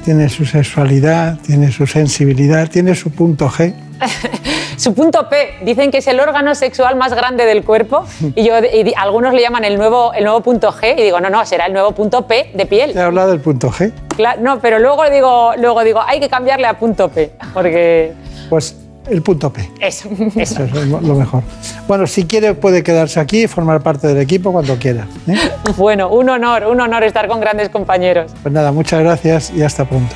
[0.03, 3.73] tiene su sexualidad, tiene su sensibilidad, tiene su punto G.
[4.77, 8.05] su punto P, dicen que es el órgano sexual más grande del cuerpo
[8.35, 11.30] y, yo, y algunos le llaman el nuevo, el nuevo punto G y digo, no,
[11.30, 12.91] no, será el nuevo punto P de piel.
[12.95, 13.93] He hablado del punto G.
[14.15, 18.13] Claro, no, pero luego digo, luego digo, hay que cambiarle a punto P, porque...
[18.49, 18.75] Pues
[19.09, 19.69] el punto P.
[19.80, 20.63] Eso, eso.
[20.63, 21.43] eso es lo mejor.
[21.88, 25.07] Bueno, si quiere puede quedarse aquí y formar parte del equipo cuando quiera.
[25.27, 25.38] ¿eh?
[25.77, 28.31] Bueno, un honor, un honor estar con grandes compañeros.
[28.41, 30.15] Pues nada, muchas gracias y hasta pronto.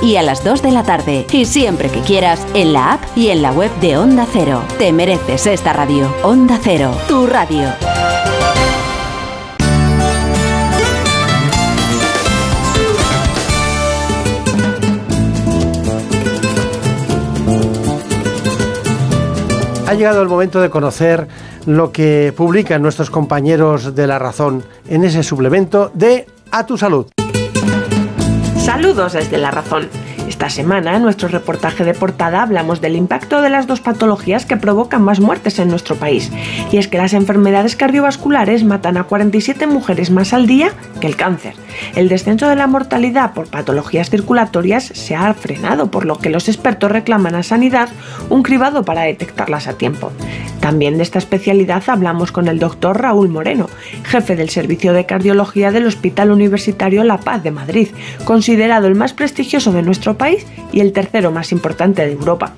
[0.00, 1.26] y a las 2 de la tarde.
[1.30, 4.62] Y siempre que quieras, en la app y en la web de Onda Cero.
[4.78, 6.10] Te mereces esta radio.
[6.22, 7.68] Onda Cero, tu radio.
[19.86, 21.28] Ha llegado el momento de conocer
[21.66, 27.06] lo que publican nuestros compañeros de La Razón en ese suplemento de A tu Salud.
[28.62, 29.88] Saludos desde La Razón.
[30.28, 34.56] Esta semana, en nuestro reportaje de portada, hablamos del impacto de las dos patologías que
[34.56, 36.30] provocan más muertes en nuestro país.
[36.70, 40.70] Y es que las enfermedades cardiovasculares matan a 47 mujeres más al día
[41.00, 41.54] que el cáncer.
[41.96, 46.48] El descenso de la mortalidad por patologías circulatorias se ha frenado, por lo que los
[46.48, 47.88] expertos reclaman a Sanidad
[48.30, 50.12] un cribado para detectarlas a tiempo.
[50.62, 53.68] También de esta especialidad hablamos con el doctor Raúl Moreno,
[54.04, 57.88] jefe del Servicio de Cardiología del Hospital Universitario La Paz de Madrid,
[58.24, 62.52] considerado el más prestigioso de nuestro país y el tercero más importante de Europa.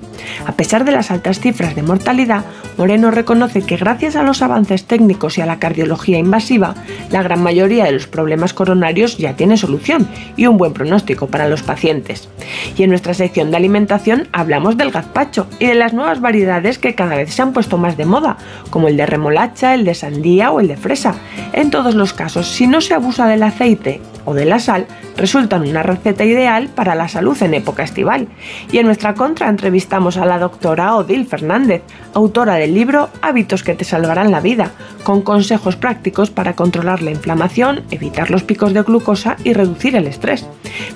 [0.45, 2.45] A pesar de las altas cifras de mortalidad,
[2.77, 6.75] Moreno reconoce que gracias a los avances técnicos y a la cardiología invasiva,
[7.09, 10.07] la gran mayoría de los problemas coronarios ya tiene solución
[10.37, 12.29] y un buen pronóstico para los pacientes.
[12.77, 16.93] Y en nuestra sección de alimentación hablamos del gazpacho y de las nuevas variedades que
[16.93, 18.37] cada vez se han puesto más de moda,
[18.69, 21.15] como el de remolacha, el de sandía o el de fresa.
[21.53, 25.67] En todos los casos, si no se abusa del aceite o de la sal, resultan
[25.67, 28.27] una receta ideal para la salud en época estival.
[28.71, 31.83] Y en nuestra contra entrevistamos a la doctora Odil Fernández,
[32.13, 34.71] autora del libro Hábitos que te salvarán la vida,
[35.03, 40.07] con consejos prácticos para controlar la inflamación, evitar los picos de glucosa y reducir el
[40.07, 40.45] estrés.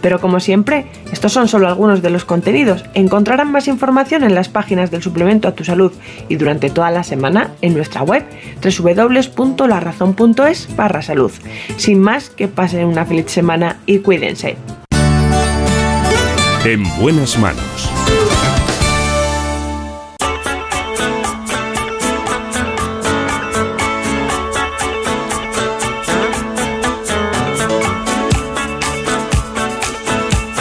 [0.01, 2.85] Pero como siempre, estos son solo algunos de los contenidos.
[2.93, 5.91] Encontrarán más información en las páginas del suplemento a tu salud
[6.27, 8.25] y durante toda la semana en nuestra web
[8.61, 11.31] www.larazón.es barra salud.
[11.77, 14.57] Sin más, que pasen una feliz semana y cuídense.
[16.65, 17.89] En buenas manos.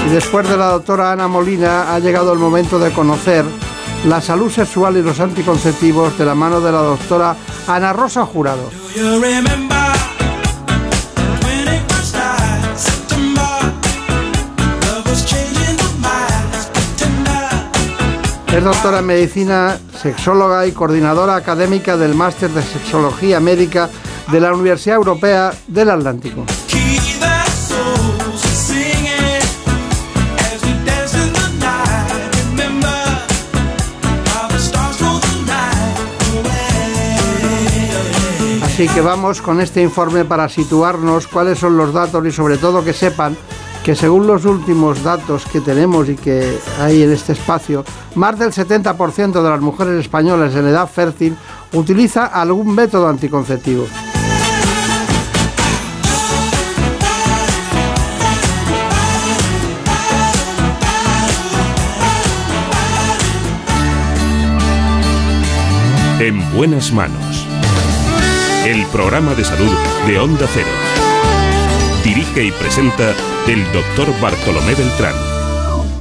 [0.06, 3.44] Y después de la doctora Ana Molina ha llegado el momento de conocer
[4.06, 7.36] la salud sexual y los anticonceptivos de la mano de la doctora
[7.66, 8.70] Ana Rosa Jurado.
[18.58, 23.88] Es doctora en medicina, sexóloga y coordinadora académica del máster de sexología médica
[24.32, 26.44] de la Universidad Europea del Atlántico.
[38.64, 42.84] Así que vamos con este informe para situarnos cuáles son los datos y sobre todo
[42.84, 43.36] que sepan
[43.88, 47.86] que según los últimos datos que tenemos y que hay en este espacio,
[48.16, 51.34] más del 70% de las mujeres españolas en edad fértil
[51.72, 53.86] utiliza algún método anticonceptivo.
[66.20, 67.46] En buenas manos.
[68.66, 69.72] El programa de salud
[70.06, 71.07] de Onda Cero.
[72.08, 73.14] Dirige y presenta
[73.46, 75.14] el doctor Bartolomé Beltrán.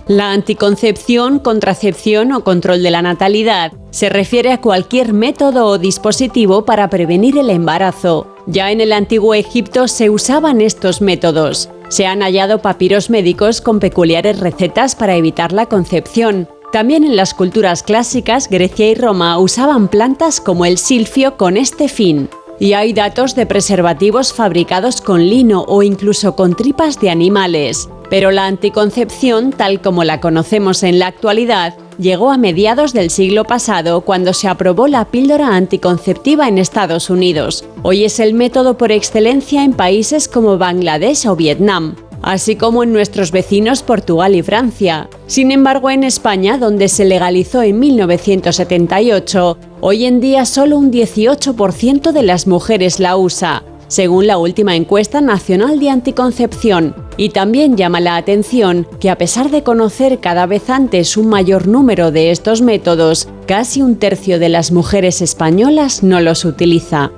[0.08, 6.64] La anticoncepción, contracepción o control de la natalidad se refiere a cualquier método o dispositivo
[6.64, 8.34] para prevenir el embarazo.
[8.46, 11.70] Ya en el antiguo Egipto se usaban estos métodos.
[11.90, 16.48] Se han hallado papiros médicos con peculiares recetas para evitar la concepción.
[16.72, 21.90] También en las culturas clásicas, Grecia y Roma usaban plantas como el silfio con este
[21.90, 22.30] fin.
[22.60, 27.88] Y hay datos de preservativos fabricados con lino o incluso con tripas de animales.
[28.10, 33.44] Pero la anticoncepción, tal como la conocemos en la actualidad, llegó a mediados del siglo
[33.44, 37.66] pasado cuando se aprobó la píldora anticonceptiva en Estados Unidos.
[37.84, 42.94] Hoy es el método por excelencia en países como Bangladesh o Vietnam así como en
[42.94, 45.10] nuestros vecinos Portugal y Francia.
[45.28, 52.12] Sin embargo, en España, donde se legalizó en 1978, hoy en día solo un 18%
[52.12, 56.96] de las mujeres la usa, según la última encuesta nacional de anticoncepción.
[57.16, 61.68] Y también llama la atención que a pesar de conocer cada vez antes un mayor
[61.68, 67.12] número de estos métodos, casi un tercio de las mujeres españolas no los utiliza.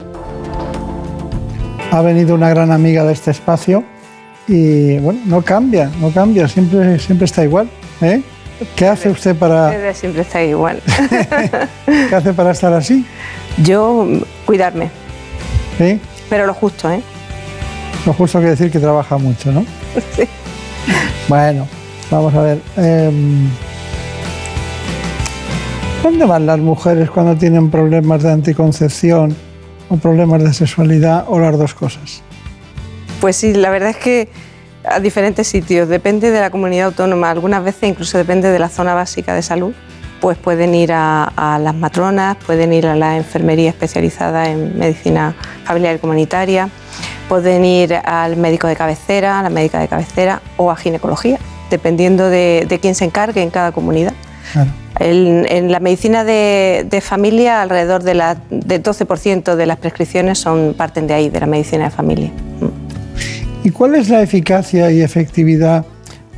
[1.91, 3.83] Ha venido una gran amiga de este espacio
[4.49, 7.69] y bueno, no cambia, no cambia, siempre, siempre está igual.
[8.01, 8.21] ¿eh?
[8.75, 9.93] ¿Qué hace usted para...?
[9.93, 10.81] Siempre está igual.
[11.85, 13.05] ¿Qué hace para estar así?
[13.63, 14.07] Yo,
[14.45, 14.89] cuidarme.
[15.77, 16.01] ¿Sí?
[16.29, 17.01] Pero lo justo, ¿eh?
[18.05, 19.65] Lo justo quiere decir que trabaja mucho, ¿no?
[20.15, 20.23] Sí.
[21.27, 21.67] Bueno,
[22.09, 22.61] vamos a ver.
[22.75, 23.47] em,
[26.01, 29.35] ¿Dónde van las mujeres cuando tienen problemas de anticoncepción
[29.89, 32.23] o problemas de sexualidad o las dos cosas?
[33.19, 34.29] Pues sí, la verdad es que
[34.83, 38.93] a diferentes sitios, depende de la comunidad autónoma, algunas veces incluso depende de la zona
[38.93, 39.73] básica de salud,
[40.21, 45.35] pues pueden ir a, a las matronas, pueden ir a la enfermería especializada en medicina
[45.65, 46.69] familiar y comunitaria,
[47.27, 51.39] pueden ir al médico de cabecera, a la médica de cabecera o a ginecología,
[51.69, 54.13] dependiendo de, de quién se encargue en cada comunidad.
[54.99, 58.13] En la medicina de, de familia, alrededor de
[58.49, 62.31] del 12% de las prescripciones son, parten de ahí, de la medicina de familia.
[63.63, 65.85] ¿Y cuál es la eficacia y efectividad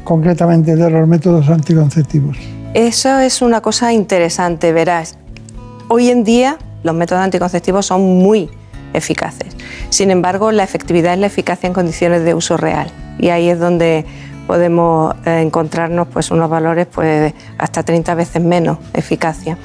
[0.04, 2.38] concretamente de los métodos anticonceptivos?
[2.74, 5.18] Eso es una cosa interesante, verás.
[5.88, 8.50] Hoy en día los métodos anticonceptivos son muy
[8.94, 9.56] eficaces.
[9.90, 12.90] Sin embargo, la efectividad es la eficacia en condiciones de uso real.
[13.20, 14.06] Y ahí es donde
[14.48, 19.58] podemos eh, encontrarnos pues, unos valores pues, hasta 30 veces menos eficacia.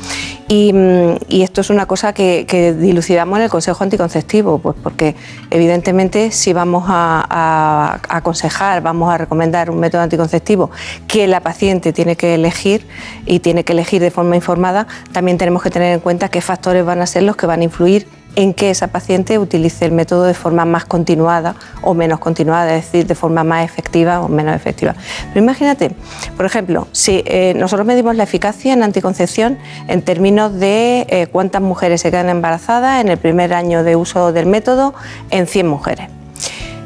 [0.49, 4.77] Y, mm, y esto es una cosa que, que dilucidamos en el Consejo Anticonceptivo, pues
[4.81, 5.17] porque
[5.51, 10.71] evidentemente si vamos a, a- a aconsejar, vamos a recomendar un método anticonceptivo
[11.09, 12.87] que la paciente tiene que elegir
[13.27, 16.85] y tiene que elegir de forma informada, también tenemos que tener en cuenta qué factores
[16.85, 18.07] van a ser los que van a influir
[18.37, 22.85] en que esa paciente utilice el método de forma más continuada o menos continuada, es
[22.85, 24.95] decir, de forma más efectiva o menos efectiva.
[25.29, 25.91] Pero imagínate,
[26.37, 29.59] por ejemplo, si eh, nosotros medimos la eficacia en anticoncepción
[29.89, 34.33] en términos de eh, cuántas mujeres se quedan embarazadas en el primer año de uso
[34.33, 34.95] del método
[35.31, 36.09] en 100 mujeres.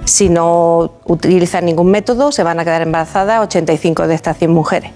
[0.05, 4.93] Si no utilizan ningún método, se van a quedar embarazadas 85 de estas 100 mujeres.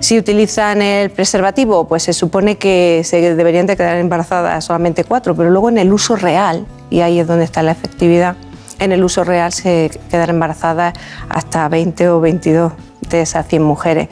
[0.00, 5.34] Si utilizan el preservativo, pues se supone que se deberían de quedar embarazadas solamente cuatro,
[5.34, 8.36] pero luego en el uso real, y ahí es donde está la efectividad,
[8.78, 10.94] en el uso real se quedan embarazadas
[11.28, 12.72] hasta 20 o 22
[13.10, 14.08] de esas 100 mujeres.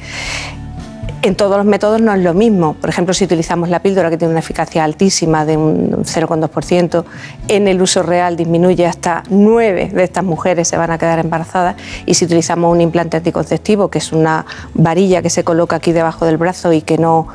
[1.27, 2.75] En todos los métodos no es lo mismo.
[2.75, 7.05] Por ejemplo, si utilizamos la píldora, que tiene una eficacia altísima de un 0,2%,
[7.49, 11.75] en el uso real disminuye hasta 9 de estas mujeres se van a quedar embarazadas.
[12.07, 16.27] Y si utilizamos un implante anticonceptivo, que es una varilla que se coloca aquí debajo
[16.27, 17.27] del brazo y que no,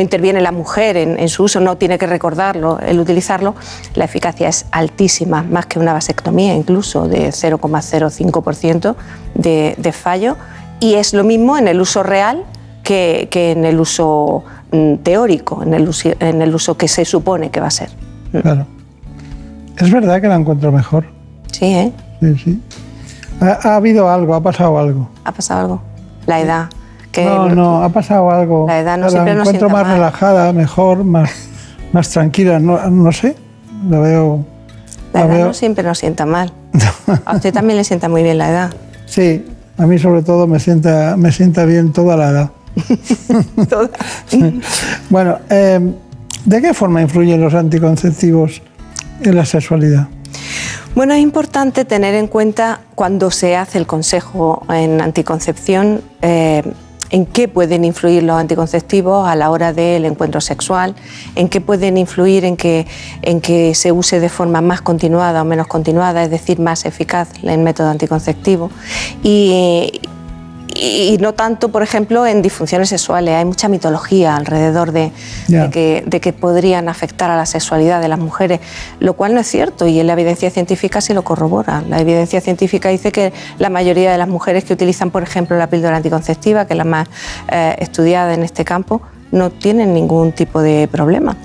[0.00, 3.56] interviene la mujer en, en su uso, no tiene que recordarlo el utilizarlo,
[3.96, 8.94] la eficacia es altísima, más que una vasectomía incluso, de 0,05%
[9.34, 10.36] de, de fallo.
[10.80, 12.44] Y es lo mismo en el uso real
[12.82, 17.04] que, que en el uso mm, teórico, en el uso, en el uso que se
[17.04, 17.90] supone que va a ser.
[18.42, 18.66] Claro.
[19.76, 21.04] Es verdad que la encuentro mejor.
[21.52, 21.92] Sí, ¿eh?
[22.20, 22.62] Sí, sí.
[23.40, 25.08] Ha, ha habido algo, ha pasado algo.
[25.24, 25.82] ¿Ha pasado algo?
[26.26, 26.68] La edad.
[27.12, 28.66] Que no, no, ha pasado algo.
[28.66, 29.94] La edad no la siempre nos encuentro más mal.
[29.96, 31.30] relajada, mejor, más,
[31.92, 32.58] más tranquila.
[32.60, 33.34] No, no sé,
[33.88, 34.44] la veo.
[35.12, 36.52] La la edad veo- no siempre nos sienta mal.
[37.24, 38.70] A usted también le sienta muy bien la edad.
[39.06, 39.44] Sí,
[39.78, 42.50] a mí sobre todo me sienta, me sienta bien toda la edad.
[45.10, 45.80] bueno, eh,
[46.44, 48.60] ¿de qué forma influyen los anticonceptivos
[49.22, 50.08] en la sexualidad?
[50.94, 56.62] Bueno, es importante tener en cuenta cuando se hace el consejo en anticoncepción eh,
[57.10, 60.94] en qué pueden influir los anticonceptivos a la hora del encuentro sexual,
[61.34, 62.86] en qué pueden influir en que,
[63.22, 67.28] en que se use de forma más continuada o menos continuada, es decir, más eficaz
[67.42, 68.70] el método anticonceptivo.
[69.22, 70.00] Y,
[70.74, 73.34] y no tanto, por ejemplo, en disfunciones sexuales.
[73.34, 75.12] Hay mucha mitología alrededor de,
[75.70, 78.60] que, podrían afectar a la sexualidad de las mujeres,
[79.00, 81.82] lo cual no es cierto y en la evidencia científica sí lo corrobora.
[81.88, 85.68] La evidencia científica dice que la mayoría de las mujeres que utilizan, por ejemplo, la
[85.68, 87.08] píldora anticonceptiva, que es la más
[87.50, 89.00] eh, estudiada en este campo,
[89.32, 91.36] no tienen ningún tipo de problema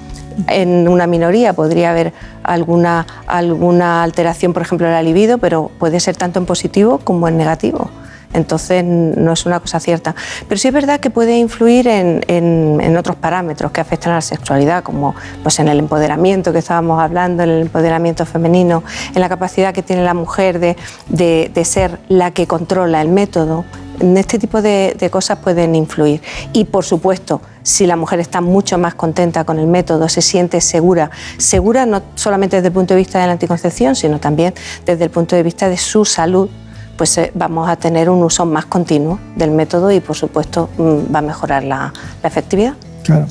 [0.47, 2.13] en una minoría podría haber
[2.43, 7.27] alguna, alguna alteración, por ejemplo, de la libido, pero puede ser tanto en positivo como
[7.27, 7.89] en negativo.
[8.34, 10.15] Entonces no es una cosa cierta.
[10.47, 14.84] Pero sí es verdad que puede influir en, otros parámetros que afectan a la sexualidad,
[14.84, 18.84] como pues, en el empoderamiento que estábamos hablando, en el empoderamiento femenino,
[19.14, 23.65] en la capacidad que tiene la mujer de, ser la que controla el método.
[23.99, 26.22] En este tipo de, cosas pueden influir.
[26.51, 30.60] Y por supuesto, si la mujer está mucho más contenta con el método, se siente
[30.61, 34.53] segura, segura no solamente desde el punto de vista de la anticoncepción, sino también
[34.85, 36.49] desde el punto de vista de su salud
[36.98, 41.14] pues eh, vamos a tener un uso más continuo del método y por supuesto mm,
[41.14, 41.94] va a mejorar la,
[42.24, 42.74] efectividad.
[43.03, 43.28] Claro.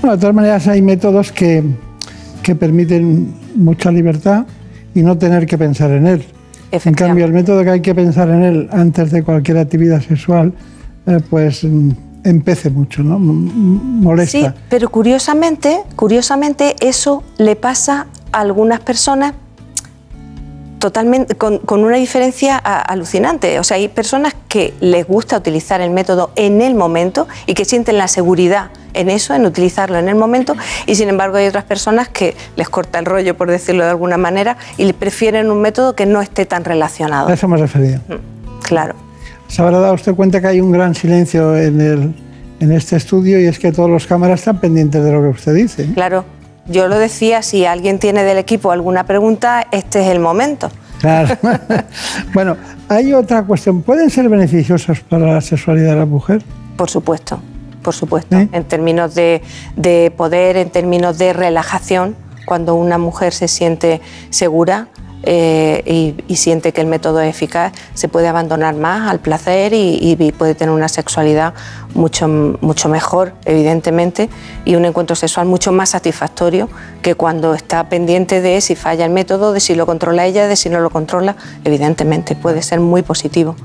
[0.00, 1.64] Bueno, de todas maneras hay métodos que,
[2.42, 4.46] que, permiten mucha libertad
[4.94, 6.24] y no tener que pensar en él.
[6.72, 10.52] En cambio, el método que hay que pensar en él antes de cualquier actividad sexual,
[11.06, 11.90] eh, pues mm,
[12.24, 13.18] empece mucho, ¿no?
[13.18, 14.38] Molesta.
[14.38, 19.34] Sí, pero curiosamente, curiosamente eso le pasa a algunas personas
[20.80, 23.60] totalmente con, una diferencia alucinante.
[23.60, 27.64] O sea, hay personas que les gusta utilizar el método en el momento y que
[27.64, 31.62] sienten la seguridad en eso, en utilizarlo en el momento, y sin embargo hay otras
[31.62, 35.94] personas que les corta el rollo, por decirlo de alguna manera, y prefieren un método
[35.94, 37.28] que no esté tan relacionado.
[37.28, 37.98] A eso me refería.
[38.08, 38.96] Mm, claro.
[39.46, 42.14] Se habrá dado usted cuenta que hay un gran silencio en, el,
[42.58, 45.54] en este estudio y es que todos los cámaras están pendientes de lo que usted
[45.54, 45.86] dice.
[45.94, 46.24] Claro.
[46.70, 50.70] Yo lo decía, si alguien tiene del equipo alguna pregunta, este es el momento.
[51.00, 51.36] Claro.
[52.32, 52.56] bueno,
[52.88, 53.82] hay otra cuestión.
[53.82, 56.44] ¿Pueden ser beneficiosos para la sexualidad de la mujer?
[56.76, 57.40] Por supuesto,
[57.82, 58.36] por supuesto.
[58.36, 59.42] En términos de,
[59.74, 62.14] de poder, en términos de relajación,
[62.46, 64.86] cuando una mujer se siente segura,
[65.22, 70.32] eh, y, siente que el método es eficaz, se puede abandonar más al placer y,
[70.38, 71.52] puede tener una sexualidad
[71.94, 74.30] mucho, mucho mejor, evidentemente,
[74.64, 76.68] y un encuentro sexual mucho más satisfactorio
[77.02, 80.56] que cuando está pendiente de si falla el método, de si lo controla ella, de
[80.56, 83.56] si no lo controla, evidentemente puede ser muy positivo.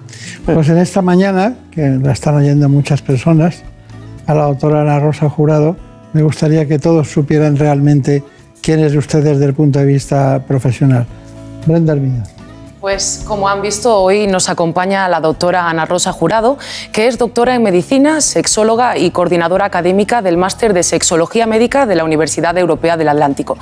[0.46, 3.64] Pues en esta mañana, que la están oyendo muchas personas,
[4.28, 5.78] a la doctora Ana Rosa Jurado,
[6.14, 8.24] me gustaría que todos supieran realmente
[8.62, 11.06] quién es usted desde el punto de vista profesional.
[11.66, 11.96] Brenda
[12.80, 16.60] Pues como han visto, hoy nos acompaña la doctora Ana Rosa Jurado,
[16.92, 21.96] que es doctora en medicina, sexóloga y coordinadora académica del máster de sexología médica de
[21.96, 23.58] la Universidad Europea del Atlántico.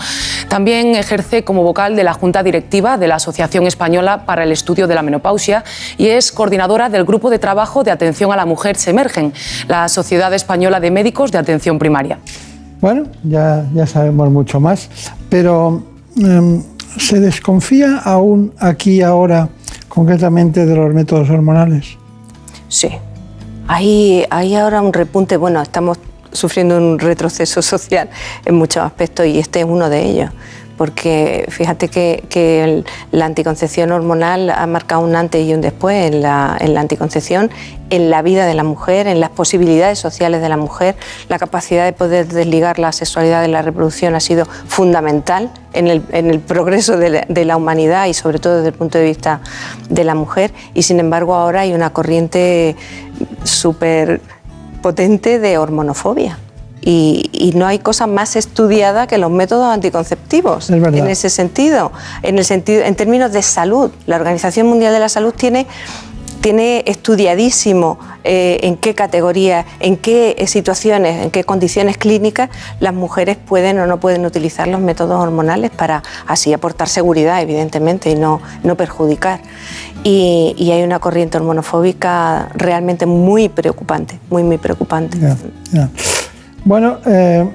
[0.49, 4.85] También ejerce como vocal de la Junta Directiva de la Asociación Española para el Estudio
[4.85, 5.63] de la Menopausia
[5.97, 9.31] y es coordinadora del Grupo de Trabajo de Atención a la Mujer Semergen,
[9.69, 12.19] la Sociedad Española de Médicos de Atención Primaria.
[12.81, 14.89] Bueno, ya, ya sabemos mucho más,
[15.29, 15.83] pero...
[16.17, 19.49] Em, ¿Se desconfía aún aquí ahora
[19.87, 21.97] concretamente de los métodos hormonales?
[22.67, 22.89] Sí.
[23.67, 25.97] Hay, hay ahora un repunte, bueno, estamos
[26.31, 28.09] sufriendo un retroceso social
[28.45, 30.31] en muchos aspectos y este es uno de ellos
[30.83, 32.83] porque fíjate que,
[33.13, 37.51] la anticoncepción hormonal ha marcado un antes y un después en la, anticoncepción,
[37.89, 40.97] en la vida de la mujer, en las posibilidades sociales de la mujer.
[41.29, 46.39] La capacidad de poder desligar la sexualidad de la reproducción ha sido fundamental en el,
[46.41, 49.39] progreso de la, humanidad y sobre todo desde el punto de vista
[49.87, 50.51] de la mujer.
[50.73, 52.75] Y sin embargo ahora hay una corriente
[53.45, 54.19] súper
[54.81, 56.39] potente de hormonofobia.
[56.85, 61.91] Y, no hay cosa más estudiada que los métodos anticonceptivos en ese sentido.
[62.23, 62.83] En, el sentido.
[62.83, 65.67] en términos de salud, la Organización Mundial de la Salud tiene
[66.43, 72.49] tiene estudiadísimo eh, en qué categorías, en qué situaciones, en qué condiciones clínicas
[72.81, 78.11] las mujeres pueden o no pueden utilizar los métodos hormonales para así aportar seguridad, evidentemente,
[78.11, 79.39] y no, no perjudicar.
[80.03, 85.17] Y, hay una corriente hormonofóbica realmente muy preocupante, muy, muy preocupante.
[86.65, 87.45] Bueno, eh,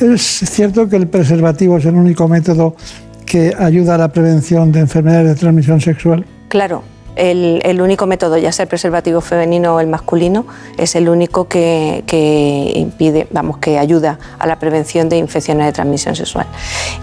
[0.00, 2.76] es cierto que el preservativo es el único método
[3.24, 6.26] que ayuda a la prevención de enfermedades de transmisión sexual.
[6.48, 6.82] Claro,
[7.16, 10.46] el, único método, ya sea el preservativo femenino o el masculino,
[10.76, 15.72] es el único que, que, impide, vamos, que ayuda a la prevención de infecciones de
[15.72, 16.46] transmisión sexual.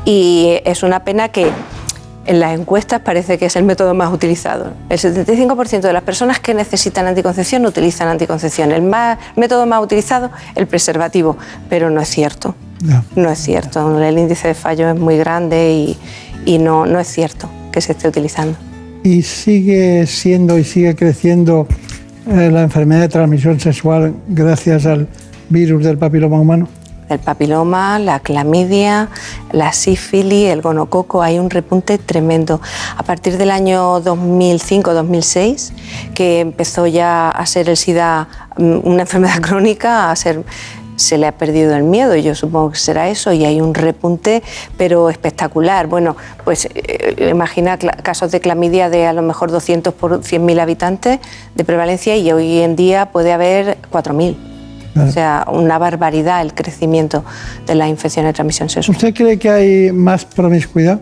[0.05, 1.47] Y es una pena que
[2.27, 4.73] en las encuestas parece que es el método más utilizado.
[4.89, 8.71] El 75% de las personas que necesitan anticoncepción utilizan anticoncepción.
[8.71, 8.83] El
[9.35, 11.37] método más utilizado, el preservativo,
[11.69, 12.53] pero no es cierto.
[13.15, 14.03] No, es cierto.
[14.03, 15.95] El índice de fallo es muy grande
[16.45, 18.57] y, no, no es cierto que se esté utilizando.
[19.03, 21.67] ¿Y sigue siendo y sigue creciendo
[22.27, 25.07] eh, la enfermedad de transmisión sexual gracias al
[25.49, 26.67] virus del papiloma humano?
[27.09, 29.09] El papiloma, la clamidia,
[29.51, 32.61] la sífilis, el gonococo, hay un repunte tremendo.
[32.95, 35.71] A partir del año 2005-2006,
[36.13, 38.27] que empezó ya a ser el SIDA
[38.57, 40.43] mm, una enfermedad crónica, a ser
[40.97, 44.43] se le ha perdido el miedo, yo supongo que será eso, y hay un repunte,
[44.77, 45.87] pero espectacular.
[45.87, 51.19] Bueno, pues eh, imagina casos de clamidia de a lo mejor 200 por 100.000 habitantes
[51.55, 54.56] de prevalencia y hoy en día puede haber 4.000.
[54.99, 57.23] O sea, una barbaridad el crecimiento
[57.65, 58.95] de la infección de transmisión sexual.
[58.95, 60.99] ¿Usted cree que hay más promiscuidad?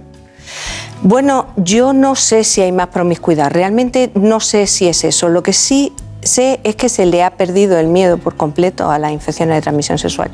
[1.01, 5.30] Bueno, yo no sé si hay más promiscuidad, realmente no sé si es eso.
[5.30, 5.93] Lo que sí
[6.23, 9.61] sé es que se le ha perdido el miedo por completo a las infecciones de
[9.61, 10.31] transmisión sexual.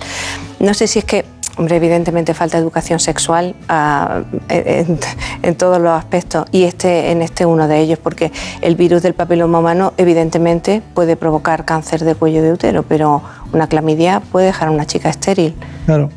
[0.60, 1.26] No sé si es que
[1.58, 7.68] Hombre, evidentemente falta educación sexual ah, en, todos los aspectos y este en este uno
[7.68, 12.54] de ellos, porque el virus del papiloma humano evidentemente puede provocar cáncer de cuello de
[12.54, 13.22] útero, pero
[13.52, 15.54] una clamidia puede dejar a una chica estéril.
[15.86, 16.10] Claro.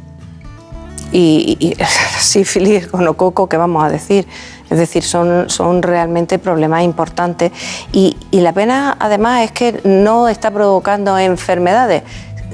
[1.10, 1.76] Y, y,
[2.20, 4.26] sífilis, gonococo, ¿qué vamos a decir?
[4.70, 7.52] Es decir, son, son realmente problemas importantes
[7.92, 12.02] y, y la pena además es que no está provocando enfermedades,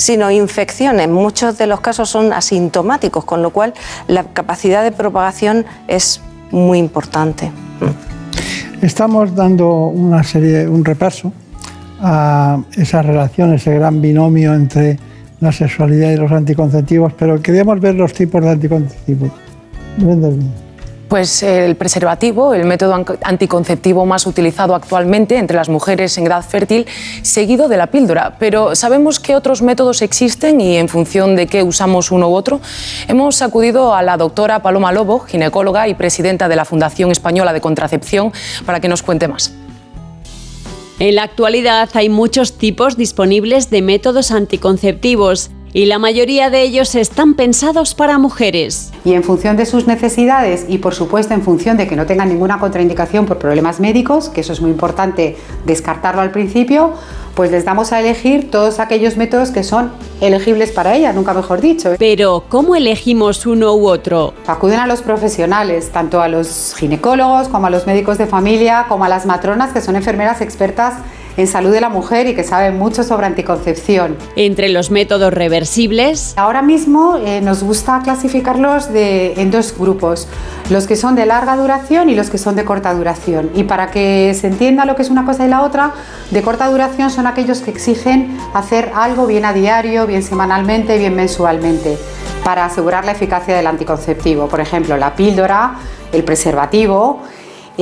[0.01, 1.09] sino infecciones.
[1.09, 3.75] Muchos de los casos son asintomáticos, con lo cual
[4.09, 7.53] la capacidad de propagación es muy importante.
[8.81, 11.33] Estamos dando una serie, un repaso
[12.01, 14.99] a esa relación, ese gran binomio entre
[15.41, 19.31] la sexualidad y los anticonceptivos, pero queríamos ver los tipos de anticonceptivos.
[21.11, 26.87] Pues el preservativo, el método anticonceptivo más utilizado actualmente entre las mujeres en edad fértil,
[27.23, 28.37] seguido de la píldora.
[28.39, 32.61] Pero ¿sabemos qué otros métodos existen y en función de qué usamos uno u otro?
[33.09, 37.61] Hemos acudido a la doctora Paloma Lobo, ginecóloga y presidenta de la Fundación Española de
[37.61, 38.33] Contracepción,
[38.65, 39.53] para que nos cuente más.
[41.01, 46.95] En la actualidad hay muchos tipos disponibles de métodos anticonceptivos y la mayoría de ellos
[46.95, 48.93] están pensados para mujeres.
[49.05, 52.29] Y en función de sus necesidades y por supuesto en función de que no tengan
[52.29, 56.95] ninguna contraindicación por problemas médicos, que eso es muy importante descartarlo al principio,
[57.35, 61.61] pues les damos a elegir todos aquellos métodos que son elegibles para ellas, nunca mejor
[61.61, 61.95] dicho.
[61.99, 64.35] Pero, ¿cómo elegimos uno u otro?
[64.47, 69.05] Acuden a los profesionales, tanto a los ginecólogos como a los médicos de familia, como
[69.05, 70.95] a las matronas, que son enfermeras expertas
[71.41, 74.17] en salud de la mujer y que sabe mucho sobre anticoncepción.
[74.37, 76.35] Entre los métodos reversibles.
[76.37, 80.29] Ahora mismo eh, nos gusta clasificarlos de, en dos grupos,
[80.71, 83.51] los que son de larga duración y los que son de corta duración.
[83.55, 85.93] Y para que se entienda lo que es una cosa y la otra,
[86.31, 91.17] de corta duración son aquellos que exigen hacer algo bien a diario, bien semanalmente, bien
[91.17, 91.99] mensualmente,
[92.45, 94.49] para asegurar la eficacia del anticonceptivo.
[94.49, 95.77] Por ejemplo, la píldora,
[96.13, 97.23] el preservativo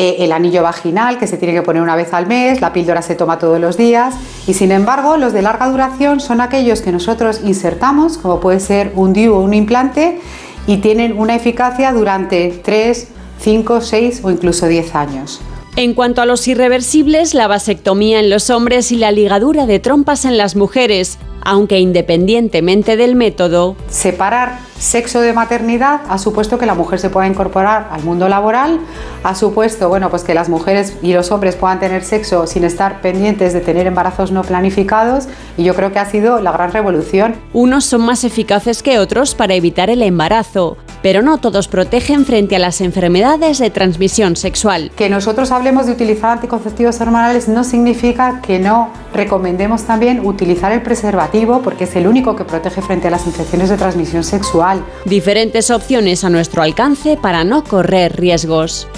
[0.01, 3.03] eh, el anillo vaginal que se tiene que poner una vez al mes, la píldora
[3.03, 4.15] se toma todos los días
[4.47, 8.93] y sin embargo los de larga duración son aquellos que nosotros insertamos, como puede ser
[8.95, 10.21] un DIU o un implante,
[10.69, 13.09] y tienen una eficacia durante 3,
[13.41, 15.41] 5, 6 o incluso 10 años.
[15.75, 20.25] En cuanto a los irreversibles, la vasectomía en los hombres y la ligadura de trompas
[20.25, 23.75] en las mujeres, aunque independientemente del método.
[23.89, 28.81] Separar sexo de maternidad ha supuesto que la mujer se pueda incorporar al mundo laboral,
[29.25, 33.01] ha supuesto bueno, pues que las mujeres y los hombres puedan tener sexo sin estar
[33.01, 37.35] pendientes de tener embarazos no planificados y yo creo que ha sido la gran revolución.
[37.53, 42.57] Unos son más eficaces que otros para evitar el embarazo, pero no todos protegen frente
[42.57, 44.91] a las enfermedades de transmisión sexual.
[44.97, 50.83] Que nosotros hablemos de utilizar anticonceptivos hormonales no significa que no recomendemos también utilizar el
[50.83, 54.68] preservativo porque es el único que protege frente a las infecciones de transmisión sexual.
[55.05, 58.89] Diferentes opciones a nuestro alcance para no correr riesgos.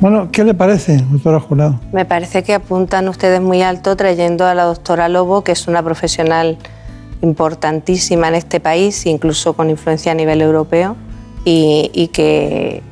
[0.00, 1.78] Bueno, ¿qué le parece, doctora Jurado?
[1.92, 5.80] Me parece que apuntan ustedes muy alto trayendo a la doctora Lobo, que es una
[5.82, 6.58] profesional
[7.22, 10.96] importantísima en este país, incluso con influencia a nivel europeo,
[11.44, 12.82] y, que,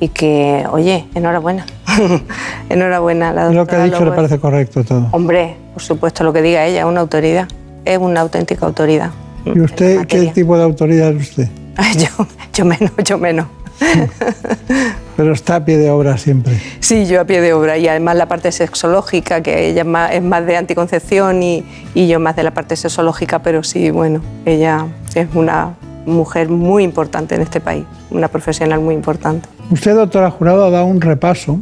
[0.00, 1.64] y que, oye, enhorabuena.
[2.68, 3.32] enhorabuena.
[3.32, 5.08] La lo que ha dicho le parece correcto todo.
[5.12, 7.48] Hombre, por supuesto, lo que diga ella, es una autoridad,
[7.86, 9.10] es una auténtica autoridad.
[9.44, 11.48] ¿Y usted qué tipo de autoridad es usted?
[11.98, 13.46] yo, yo menos, yo menos.
[15.16, 16.58] Pero está a pie de obra siempre.
[16.80, 20.46] Sí, yo a pie de obra y además la parte sexológica, que ella es más,
[20.46, 21.64] de anticoncepción y,
[21.94, 25.74] y, yo más de la parte sexológica, pero sí, bueno, ella es una
[26.06, 29.48] mujer muy importante en este país, una profesional muy importante.
[29.70, 31.60] Usted, doctora Jurado, ha dado un repaso,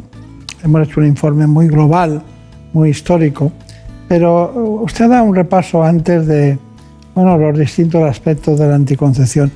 [0.63, 2.21] hemos hecho un informe muy global,
[2.73, 3.51] muy histórico,
[4.07, 6.57] pero usted ha dado un repaso antes de
[7.21, 9.51] bueno, los distintos aspectos de la anticoncepción.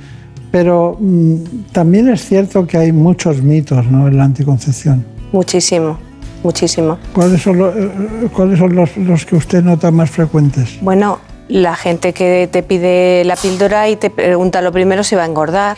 [0.52, 1.36] Pero mm,
[1.72, 4.08] también es cierto que hay muchos mitos ¿no?
[4.08, 5.04] en la anticoncepción.
[5.32, 5.98] Muchísimo,
[6.44, 6.98] muchísimo.
[7.14, 10.78] ¿Cuáles son, eh, ¿cuáles son los, los, que usted nota más frecuentes?
[10.82, 15.24] Bueno, la gente que te pide la píldora y te pregunta lo primero si va
[15.24, 15.78] a engordar.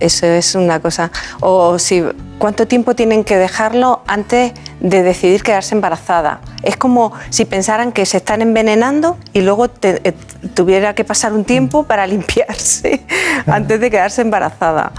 [0.00, 1.10] Eso es una cosa.
[1.40, 2.02] O si
[2.38, 4.52] cuánto tiempo tienen que dejarlo antes
[4.84, 6.40] de decidir quedarse embarazada.
[6.62, 10.12] Es como si pensaran que se están envenenando y luego eh,
[10.52, 13.02] tuviera que pasar un tiempo para limpiarse
[13.46, 14.92] antes de quedarse embarazada.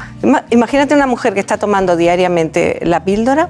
[0.49, 3.49] Imagínate una mujer que está tomando diariamente la píldora,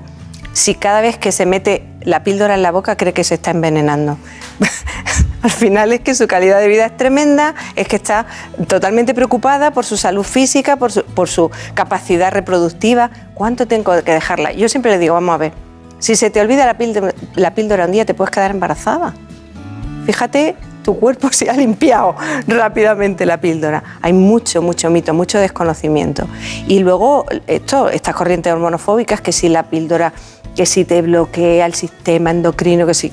[0.52, 3.52] si cada vez que se mete la píldora en la boca cree que se está
[3.52, 4.18] envenenando.
[5.41, 8.26] Al final es que su calidad de vida es tremenda, es que está
[8.68, 13.10] totalmente preocupada por su salud física, por su, capacidad reproductiva.
[13.36, 14.52] ¿Cuánto tengo que dejarla?
[14.52, 15.53] Yo siempre le digo, vamos a ver,
[16.06, 19.15] si se te olvida la píldora, la píldora un día, te puedes quedar embarazada.
[20.06, 22.15] Fíjate tu cuerpo se ha limpiado
[22.45, 23.84] rápidamente la píldora.
[24.03, 26.27] Hay mucho, mucho mito, mucho desconocimiento.
[26.68, 30.14] Y luego esto, estas corrientes hormonofóbicas, que si la píldora,
[30.56, 33.11] que si te bloquea el sistema endocrino, que si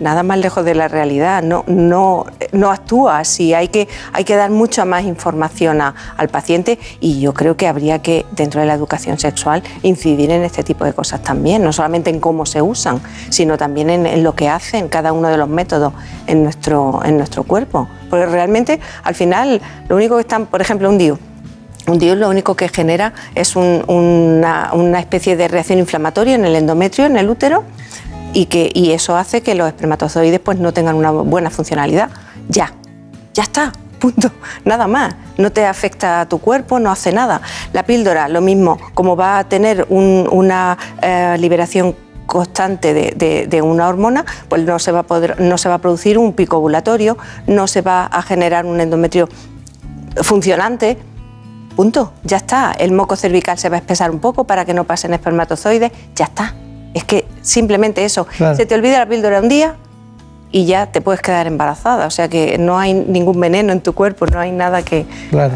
[0.00, 2.26] nada más lejos de la realidad, no,
[2.70, 7.56] actúa así, hay que, hay que dar mucha más información al paciente y yo creo
[7.56, 11.62] que habría que, dentro de la educación sexual, incidir en este tipo de cosas también,
[11.62, 15.36] no solamente en cómo se usan, sino también en, lo que hacen cada uno de
[15.36, 15.92] los métodos
[16.26, 17.88] en nuestro, en nuestro cuerpo.
[18.08, 21.18] Porque realmente, al final, lo único que están, por ejemplo, un DIU,
[21.86, 27.06] un lo único que genera es una, una especie de reacción inflamatoria en el endometrio,
[27.06, 27.64] en el útero,
[28.32, 32.10] y, que, y eso hace que los espermatozoides pues, no tengan una buena funcionalidad.
[32.48, 32.72] Ya,
[33.34, 34.30] ya está, punto,
[34.64, 35.14] nada más.
[35.38, 37.40] No te afecta a tu cuerpo, no hace nada.
[37.72, 41.96] La píldora, lo mismo, como va a tener una eh, liberación
[42.26, 46.16] constante de, una hormona, pues no se, va a poder, no se va a producir
[46.16, 49.28] un pico ovulatorio, no se va a generar un endometrio
[50.22, 50.96] funcionante.
[51.74, 52.72] Punto, ya está.
[52.72, 56.26] El moco cervical se va a espesar un poco para que no pasen espermatozoides, ya
[56.26, 56.54] está.
[56.94, 58.26] Es que simplemente eso,
[58.56, 59.76] se te olvida la píldora un día
[60.52, 62.06] y ya te puedes quedar embarazada.
[62.06, 65.06] O sea que no hay ningún veneno en tu cuerpo, no hay nada que...
[65.30, 65.54] Claro.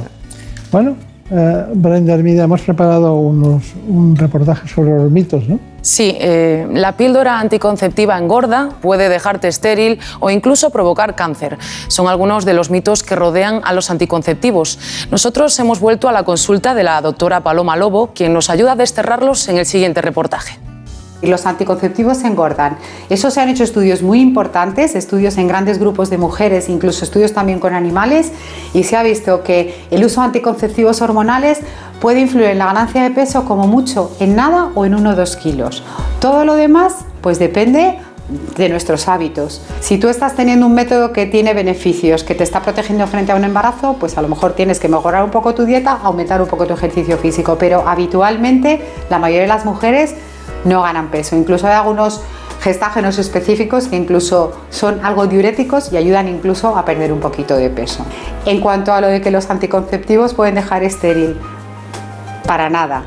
[0.71, 0.97] Bueno,
[1.31, 5.59] eh, Brenda Hermida, hemos preparado unos, un reportaje sobre los mitos, ¿no?
[5.81, 11.59] Sí, eh, la píldora anticonceptiva engorda, puede dejarte estéril o incluso provocar cáncer.
[11.89, 14.79] Son algunos de los mitos que rodean a los anticonceptivos.
[15.11, 18.77] Nosotros hemos vuelto a la consulta de la doctora Paloma Lobo, quien nos ayuda a
[18.77, 20.59] desterrarlos en el siguiente reportaje
[21.27, 22.77] los anticonceptivos engordan.
[23.11, 27.33] Eso se han hecho estudios muy importantes, estudios en grandes grupos de mujeres, incluso estudios
[27.33, 28.33] también con animales,
[28.73, 31.61] y se ha visto que el uso de anticonceptivos hormonales
[32.01, 35.15] puede influir en la ganancia de peso como mucho en nada o en uno o
[35.15, 35.83] dos kilos.
[36.21, 37.99] Todo lo demás, pues depende
[38.57, 39.61] de nuestros hábitos.
[39.81, 43.37] Si tú estás teniendo un método que tiene beneficios, que te está protegiendo frente a
[43.37, 46.49] un embarazo, pues a lo mejor tienes que mejorar un poco tu dieta, aumentar un
[46.49, 48.81] poco tu ejercicio físico, pero habitualmente
[49.11, 50.15] la mayoría de las mujeres
[50.65, 51.37] no ganan peso.
[51.37, 52.23] Incluso hay algunos
[52.61, 57.69] gestágenos específicos que incluso son algo diuréticos y ayudan incluso a perder un poquito de
[57.71, 58.05] peso.
[58.47, 61.37] En cuanto a lo de que los anticonceptivos pueden dejar estéril,
[62.47, 63.05] para nada.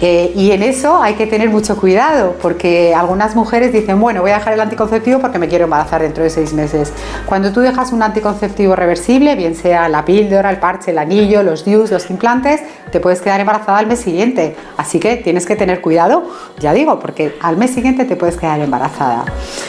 [0.00, 4.30] Eh, y en eso hay que tener mucho cuidado, porque algunas mujeres dicen, bueno, voy
[4.30, 6.92] a dejar el anticonceptivo porque me quiero embarazar dentro de seis meses.
[7.26, 11.64] Cuando tú dejas un anticonceptivo reversible, bien sea la píldora, el parche, el anillo, los
[11.64, 12.60] DIUs, los implantes,
[12.92, 14.56] te puedes quedar embarazada al mes siguiente.
[14.76, 16.30] Así que tienes que tener cuidado,
[16.60, 19.24] ya digo, porque al mes siguiente te puedes quedar embarazada.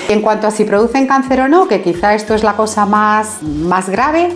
[0.09, 3.41] En cuanto a si producen cáncer o no, que quizá esto es la cosa más,
[3.41, 4.29] más grave,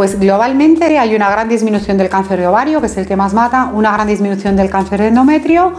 [0.00, 3.34] pues globalmente hay una gran disminución del cáncer de ovario, que es el que más
[3.34, 5.74] mata, una gran disminución del cáncer de endometrio,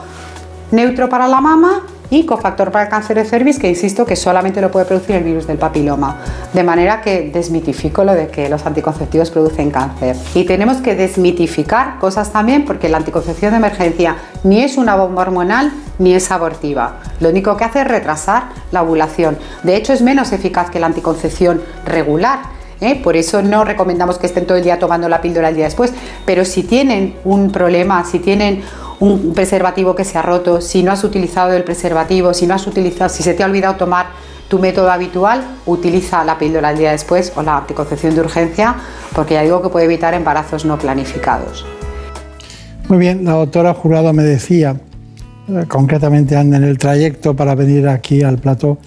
[0.69, 1.81] neutro para la mama
[2.11, 5.23] y cofactor para el cáncer de cervix, que insisto que solamente lo puede producir el
[5.23, 6.17] virus del papiloma.
[6.53, 10.15] De manera que desmitifico lo de que los anticonceptivos producen cáncer.
[10.35, 15.23] Y tenemos que desmitificar cosas también porque la anticoncepción de emergencia ni es una bomba
[15.23, 16.97] hormonal ni es abortiva.
[17.21, 19.39] Lo único que hace es retrasar la ovulación.
[19.63, 22.99] De hecho, es menos eficaz que la anticoncepción regular ¿eh?
[23.01, 25.93] por eso no recomendamos que estén todo el día tomando la píldora el día después,
[26.25, 28.63] pero si tienen un problema, si tienen
[28.99, 32.67] un preservativo que se ha roto, si no has utilizado el preservativo, si no has
[32.67, 34.07] utilizado, si se te ha olvidado tomar
[34.47, 38.75] tu método habitual, utiliza la píldora el día después o la anticoncepción de urgencia,
[39.15, 41.65] porque ya digo que puede evitar embarazos no planificados.
[42.89, 44.75] Muy bien, la doctora Jurado me decía
[45.47, 48.77] eh, concretamente anda en el trayecto para venir aquí al plató,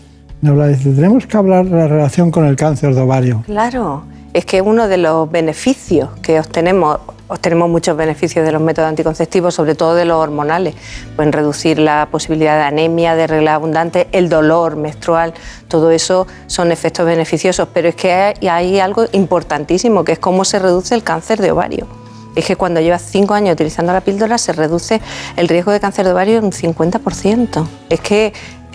[0.52, 3.42] dice, tenemos que hablar de la relación con el cáncer de ovario.
[3.46, 4.04] Claro,
[4.34, 6.98] es que uno de los beneficios que obtenemos,
[7.28, 10.74] obtenemos muchos beneficios de los métodos anticonceptivos, sobre todo de los hormonales,
[11.16, 15.32] pueden reducir la posibilidad de anemia, de regla abundante, el dolor menstrual,
[15.68, 20.44] todo eso son efectos beneficiosos, pero es que hay, hay algo importantísimo, que es cómo
[20.44, 21.86] se reduce el cáncer de ovario.
[22.34, 25.00] Es que cuando llevas cinco años utilizando la píldora se reduce
[25.36, 27.66] el riesgo de cáncer de ovario en un 50%.
[27.90, 28.32] Es que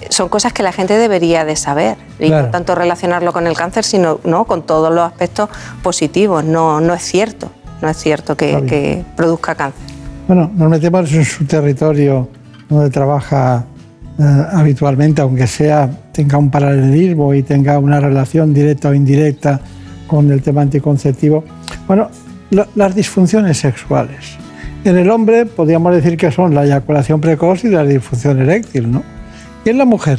[0.09, 2.45] son cosas que la gente debería de saber y Claro.
[2.47, 4.45] no tanto relacionarlo con el cáncer, sino ¿no?
[4.45, 5.49] con todos los aspectos
[5.83, 6.43] positivos.
[6.43, 7.51] No, no es cierto,
[7.81, 9.81] no es cierto que, que produzca cáncer.
[10.27, 12.29] Bueno, nos metemos en su territorio
[12.69, 13.65] donde trabaja
[14.19, 19.59] eh, habitualmente, aunque sea tenga un paralelismo y tenga una relación directa o indirecta
[20.07, 21.43] con el tema anticonceptivo.
[21.87, 22.09] Bueno,
[22.51, 24.37] lo- las disfunciones sexuales.
[24.83, 29.03] En el hombre podríamos decir que son la eyaculación precoz y la disfunción eréctil, ¿no?
[29.69, 30.17] ¿Y en la mujer?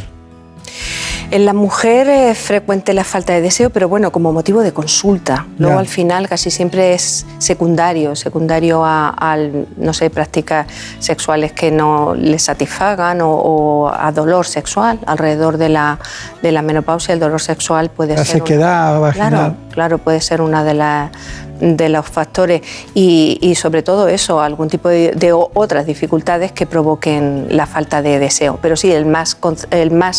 [1.33, 5.47] En la mujer es frecuente la falta de deseo, pero bueno, como motivo de consulta.
[5.59, 5.81] Luego Ya.
[5.81, 10.67] al final casi siempre es secundario, secundario a, al, no sé, prácticas
[11.01, 15.01] sexuales que no les satisfagan o, o a dolor sexual.
[15.07, 15.99] Alrededor de la,
[16.43, 18.37] de la menopausia el dolor sexual puede La ser...
[18.37, 19.31] una- sequedad vaginal.
[19.31, 22.63] Claro, claro, puede ser una de, los factores
[22.95, 28.59] y, sobre todo eso, algún tipo de, otras dificultades que provoquen la falta de deseo.
[28.61, 29.35] Pero sí, el más,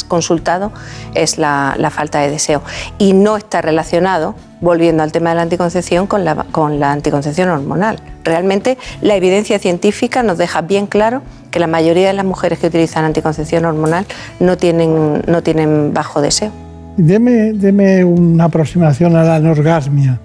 [0.04, 0.72] consultado
[1.14, 2.62] es la, falta de deseo
[2.98, 7.50] y no está relacionado, volviendo al tema de la anticoncepción, con la, con la anticoncepción
[7.50, 8.00] hormonal.
[8.24, 12.68] Realmente la evidencia científica nos deja bien claro que la mayoría de las mujeres que
[12.68, 14.06] utilizan anticoncepción hormonal
[14.40, 16.71] no tienen bajo deseo.
[16.98, 20.20] Deme, deme una aproximación a la anorgasmia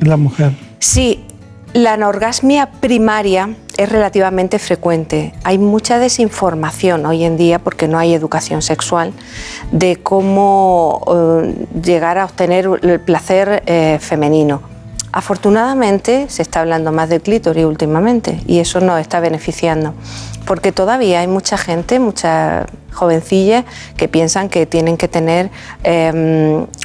[0.00, 0.52] en la mujer.
[0.78, 1.24] Sí,
[1.72, 5.34] la anorgasmia primaria es relativamente frecuente.
[5.44, 9.12] Hay mucha desinformación hoy en día porque no hay educación sexual
[9.72, 14.75] de cómo eh, llegar a obtener el placer eh, femenino.
[15.12, 19.94] Afortunadamente se está hablando más del clítoris últimamente y eso nos está beneficiando
[20.46, 23.64] porque todavía hay mucha gente, muchas jovencillas
[23.96, 25.50] que piensan que tienen que tener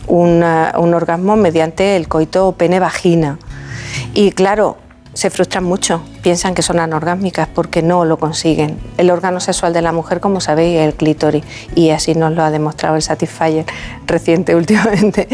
[0.08, 3.38] una- un orgasmo mediante el coito pene-vagina.
[4.14, 4.78] Y claro,
[5.14, 8.80] se frustran mucho, piensan que son anorgásmicas porque no lo consiguen.
[8.98, 11.44] El órgano sexual de la mujer, como sabéis, es el clítoris
[11.76, 13.66] y así nos lo ha demostrado el Satisfyer
[14.06, 15.28] reciente últimamente.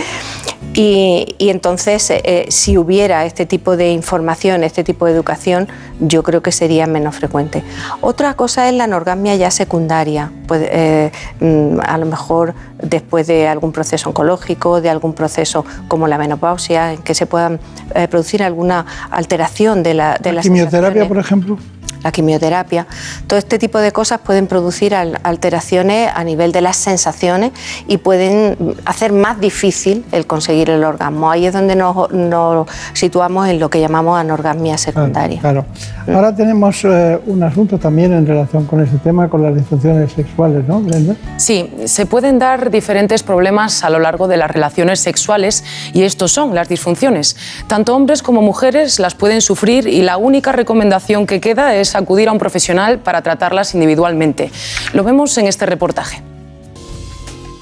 [0.74, 5.68] Y, entonces, eh, si hubiera este tipo de información, este tipo de educación,
[6.00, 7.64] yo creo que sería menos frecuente.
[8.02, 13.48] Otra cosa es la anorgasmia ya secundaria, Puede, eh, mm, a lo mejor después de
[13.48, 17.60] algún proceso oncológico, de algún proceso como la menopausia, en que se puedan
[17.96, 21.58] eh, producir alguna alteración de la, de La quimioterapia, por ejemplo.
[22.04, 22.88] La quimioterapia.
[23.28, 27.52] Todo este tipo de cosas pueden producir al- alteraciones a nivel de las sensaciones
[27.88, 31.30] y pueden hacer más difícil el conseguir el orgasmo.
[31.32, 35.40] Ahí es donde nos, nos situamos en lo que llamamos anorgasmia secundaria.
[35.40, 35.66] Claro.
[36.08, 40.66] Ahora tenemos eh, un asunto también en relación con ese tema, con las disfunciones sexuales,
[40.68, 41.16] ¿no, Brenda?
[41.38, 45.64] Sí, se pueden dar diferentes problemas a lo largo de las relaciones sexuales
[45.94, 47.36] y estos son las disfunciones.
[47.68, 52.30] Tanto hombres como mujeres las pueden sufrir y la única recomendación que queda es acudir
[52.30, 54.52] a un profesional para tratarlas individualmente.
[54.94, 56.24] Lo vemos en este reportaje.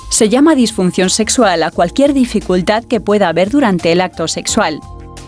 [0.10, 4.80] Se llama disfunción sexual a cualquier dificultad que pueda haber durante el acto sexual.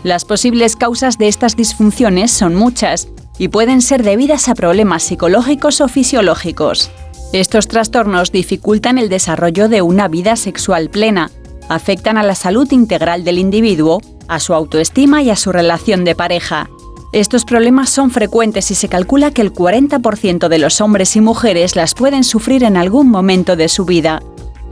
[0.02, 5.80] Las posibles causas de estas disfunciones son muchas y pueden ser debidas a problemas psicológicos
[5.80, 6.90] o fisiológicos.
[7.32, 11.30] Estos trastornos dificultan el desarrollo de una vida sexual plena,
[11.68, 16.14] afectan a la salud integral del individuo, a su autoestima y a su relación de
[16.14, 16.70] pareja.
[17.12, 21.74] Estos problemas son frecuentes y se calcula que el 40% de los hombres y mujeres
[21.74, 24.20] las pueden sufrir en algún momento de su vida.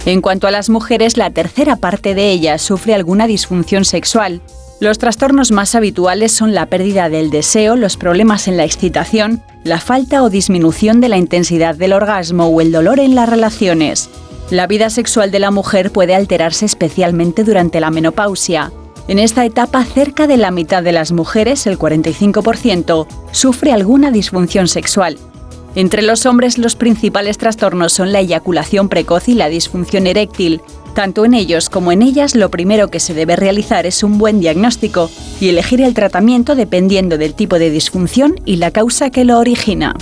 [0.04, 4.42] En cuanto a las mujeres, la tercera parte de ellas sufre alguna disfunción sexual.
[4.80, 9.80] Los trastornos más habituales son la pérdida del deseo, los problemas en la excitación, la
[9.80, 14.10] falta o disminución de la intensidad del orgasmo o el dolor en las relaciones.
[14.50, 18.70] La vida sexual de la mujer puede alterarse especialmente durante la menopausia.
[19.08, 24.66] En esta etapa, cerca de la mitad de las mujeres, el 45%, sufre alguna disfunción
[24.66, 25.16] sexual.
[25.76, 30.60] Entre los hombres los principales trastornos son la eyaculación precoz y la disfunción eréctil.
[30.94, 34.40] Tanto en ellos como en ellas lo primero que se debe realizar es un buen
[34.40, 39.38] diagnóstico y elegir el tratamiento dependiendo del tipo de disfunción y la causa que lo
[39.38, 39.94] origina.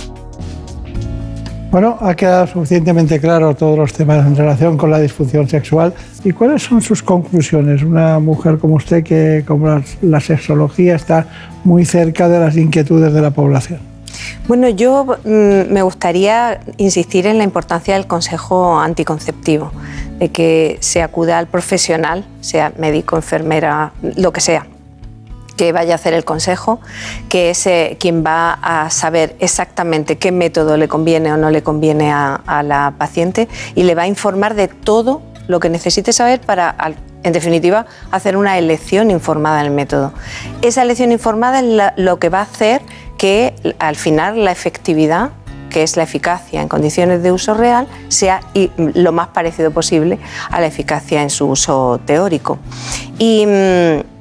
[1.75, 5.93] Bueno, ha quedado suficientemente claro todos los temas en relación con la disfunción sexual.
[6.23, 7.83] ¿Y cuáles son sus conclusiones?
[7.83, 11.27] Una mujer como usted que, como la, sexología, está
[11.65, 13.79] muy cerca de las inquietudes de la población.
[14.47, 19.73] Bueno, yo mm, me gustaría insistir en la importancia del consejo anticonceptivo,
[20.17, 24.65] de que se acuda al profesional, sea médico, enfermera, lo que sea,
[25.55, 26.79] que vaya a hacer el consejo,
[27.29, 27.67] que es
[27.99, 32.93] quien va a saber exactamente qué método le conviene o no le conviene a, la
[32.97, 36.75] paciente y le va a informar de todo lo que necesite saber para,
[37.23, 40.13] en definitiva, hacer una elección informada del método.
[40.61, 42.81] Esa elección informada es lo que va a hacer
[43.17, 45.31] que al final la efectividad
[45.69, 48.39] que es la eficacia en condiciones de uso real, sea
[48.77, 50.19] lo más parecido posible
[50.49, 52.59] a la eficacia en su uso teórico.
[53.19, 54.14] Y mm,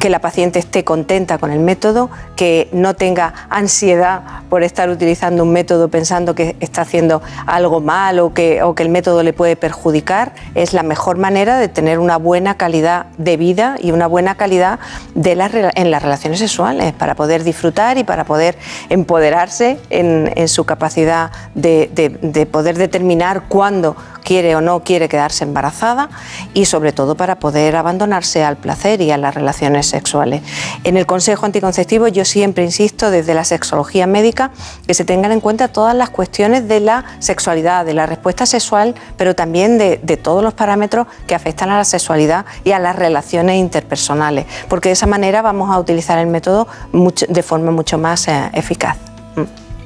[0.00, 5.42] que la paciente esté contenta con el método, que no tenga ansiedad por estar utilizando
[5.44, 9.34] un método pensando que está haciendo algo mal o que, o que el método le
[9.34, 14.06] puede perjudicar, es la mejor manera de tener una buena calidad de vida y una
[14.06, 14.80] buena calidad
[15.14, 18.56] de las en las relaciones sexuales para poder disfrutar y para poder
[18.88, 23.96] empoderarse en, su capacidad de- de poder determinar cuándo
[24.30, 26.08] quiere o no quiere quedarse embarazada
[26.54, 30.40] y sobre todo para poder abandonarse al placer y a las relaciones sexuales.
[30.84, 34.52] En el Consejo Anticonceptivo yo siempre insisto desde la sexología médica
[34.86, 38.94] que se tengan en cuenta todas las cuestiones de la sexualidad, de la respuesta sexual,
[39.16, 43.56] pero también de, todos los parámetros que afectan a la sexualidad y a las relaciones
[43.56, 48.48] interpersonales, porque de esa manera vamos a utilizar el método de forma mucho más eh,
[48.52, 48.96] eficaz.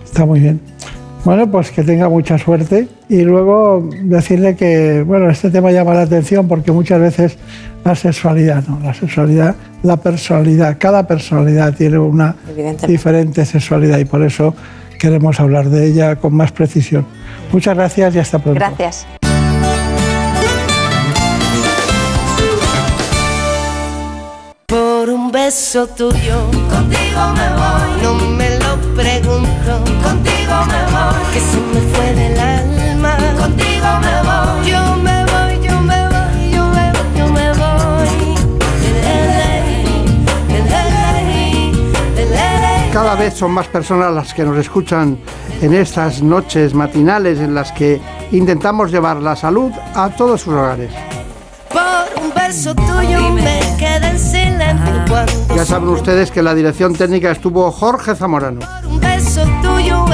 [0.05, 0.61] Está muy bien.
[1.25, 6.03] Bueno, pues que tenga mucha suerte y luego decirle que, bueno, este tema llama la
[6.03, 7.39] atención porque muchas veces
[7.83, 8.79] la sexualidad, ¿no?
[8.81, 12.37] La sexualidad, la personalidad, cada personalidad tiene una
[12.87, 14.55] diferente sexualidad y por eso
[14.99, 17.07] queremos hablar de ella con más precisión.
[17.51, 18.61] Muchas gracias y hasta pronto.
[18.61, 19.07] Gracias.
[24.67, 28.03] Por un beso tuyo, contigo me voy.
[28.03, 28.54] No me
[30.45, 31.33] contigo me voy.
[31.33, 34.71] Que se me fue del alma, contigo me voy.
[34.71, 37.45] Yo me voy, yo me voy, yo me voy, yo me.
[42.93, 45.19] Cada vez son más personas las que nos escuchan
[45.61, 48.01] en estas noches matinales en las que
[48.31, 50.93] intentamos llevar la salud a todos sus hogares.
[51.71, 56.55] Por un beso tuyo me quedé en silencio cuando Ya saben ustedes que en la
[56.55, 58.61] dirección técnica estuvo Jorge Zamorano.
[58.61, 60.05] por un beso tuyo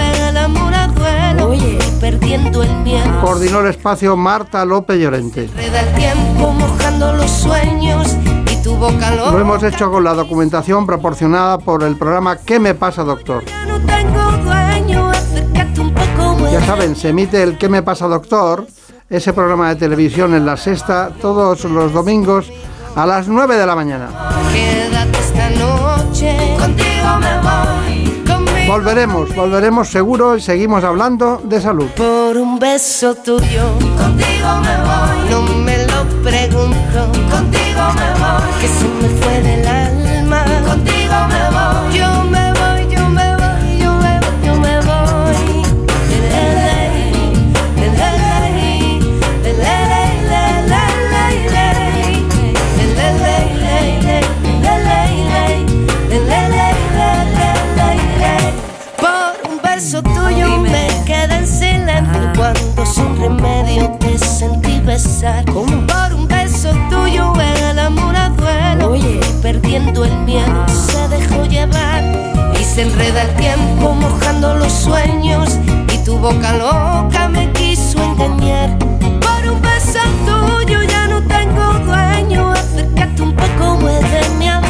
[2.21, 3.21] perdiendo el miedo.
[3.21, 5.49] Coordinó el espacio Marta López Llorente.
[5.57, 8.17] El tiempo mojando los sueños
[8.51, 12.59] y tu boca Lo lo hemos hecho con la documentación proporcionada por el programa ¿Qué
[12.61, 13.43] me pasa, doctor?
[13.67, 15.11] no tengo dueño,
[15.81, 16.51] un poco.
[16.53, 18.67] Ya saben, se emite el ¿Qué me pasa, doctor?
[19.09, 22.51] Ese programa de televisión en la sexta todos los domingos
[22.95, 24.09] a las 9 de la mañana.
[24.53, 27.60] Quédate esta noche, contigo me voy,
[28.71, 31.87] Volveremos, volveremos seguro y seguimos hablando de salud.
[31.97, 33.65] por un beso tuyo,
[33.99, 37.01] contigo me voy, no me lo pregunto,
[37.33, 42.10] contigo me voy, que se me fue del alma, contigo me voy, yo
[63.21, 65.45] remedio te sentí besar.
[65.45, 67.33] Por un beso tuyo
[67.71, 72.03] el amor a duelo y perdiendo el miedo se dejó llevar
[72.59, 75.59] y se enreda el tiempo mojando los sueños
[75.93, 78.79] y tu boca loca me quiso engañar.
[78.79, 84.70] Por un beso tuyo ya no tengo dueño, acércate un poco, muéveme a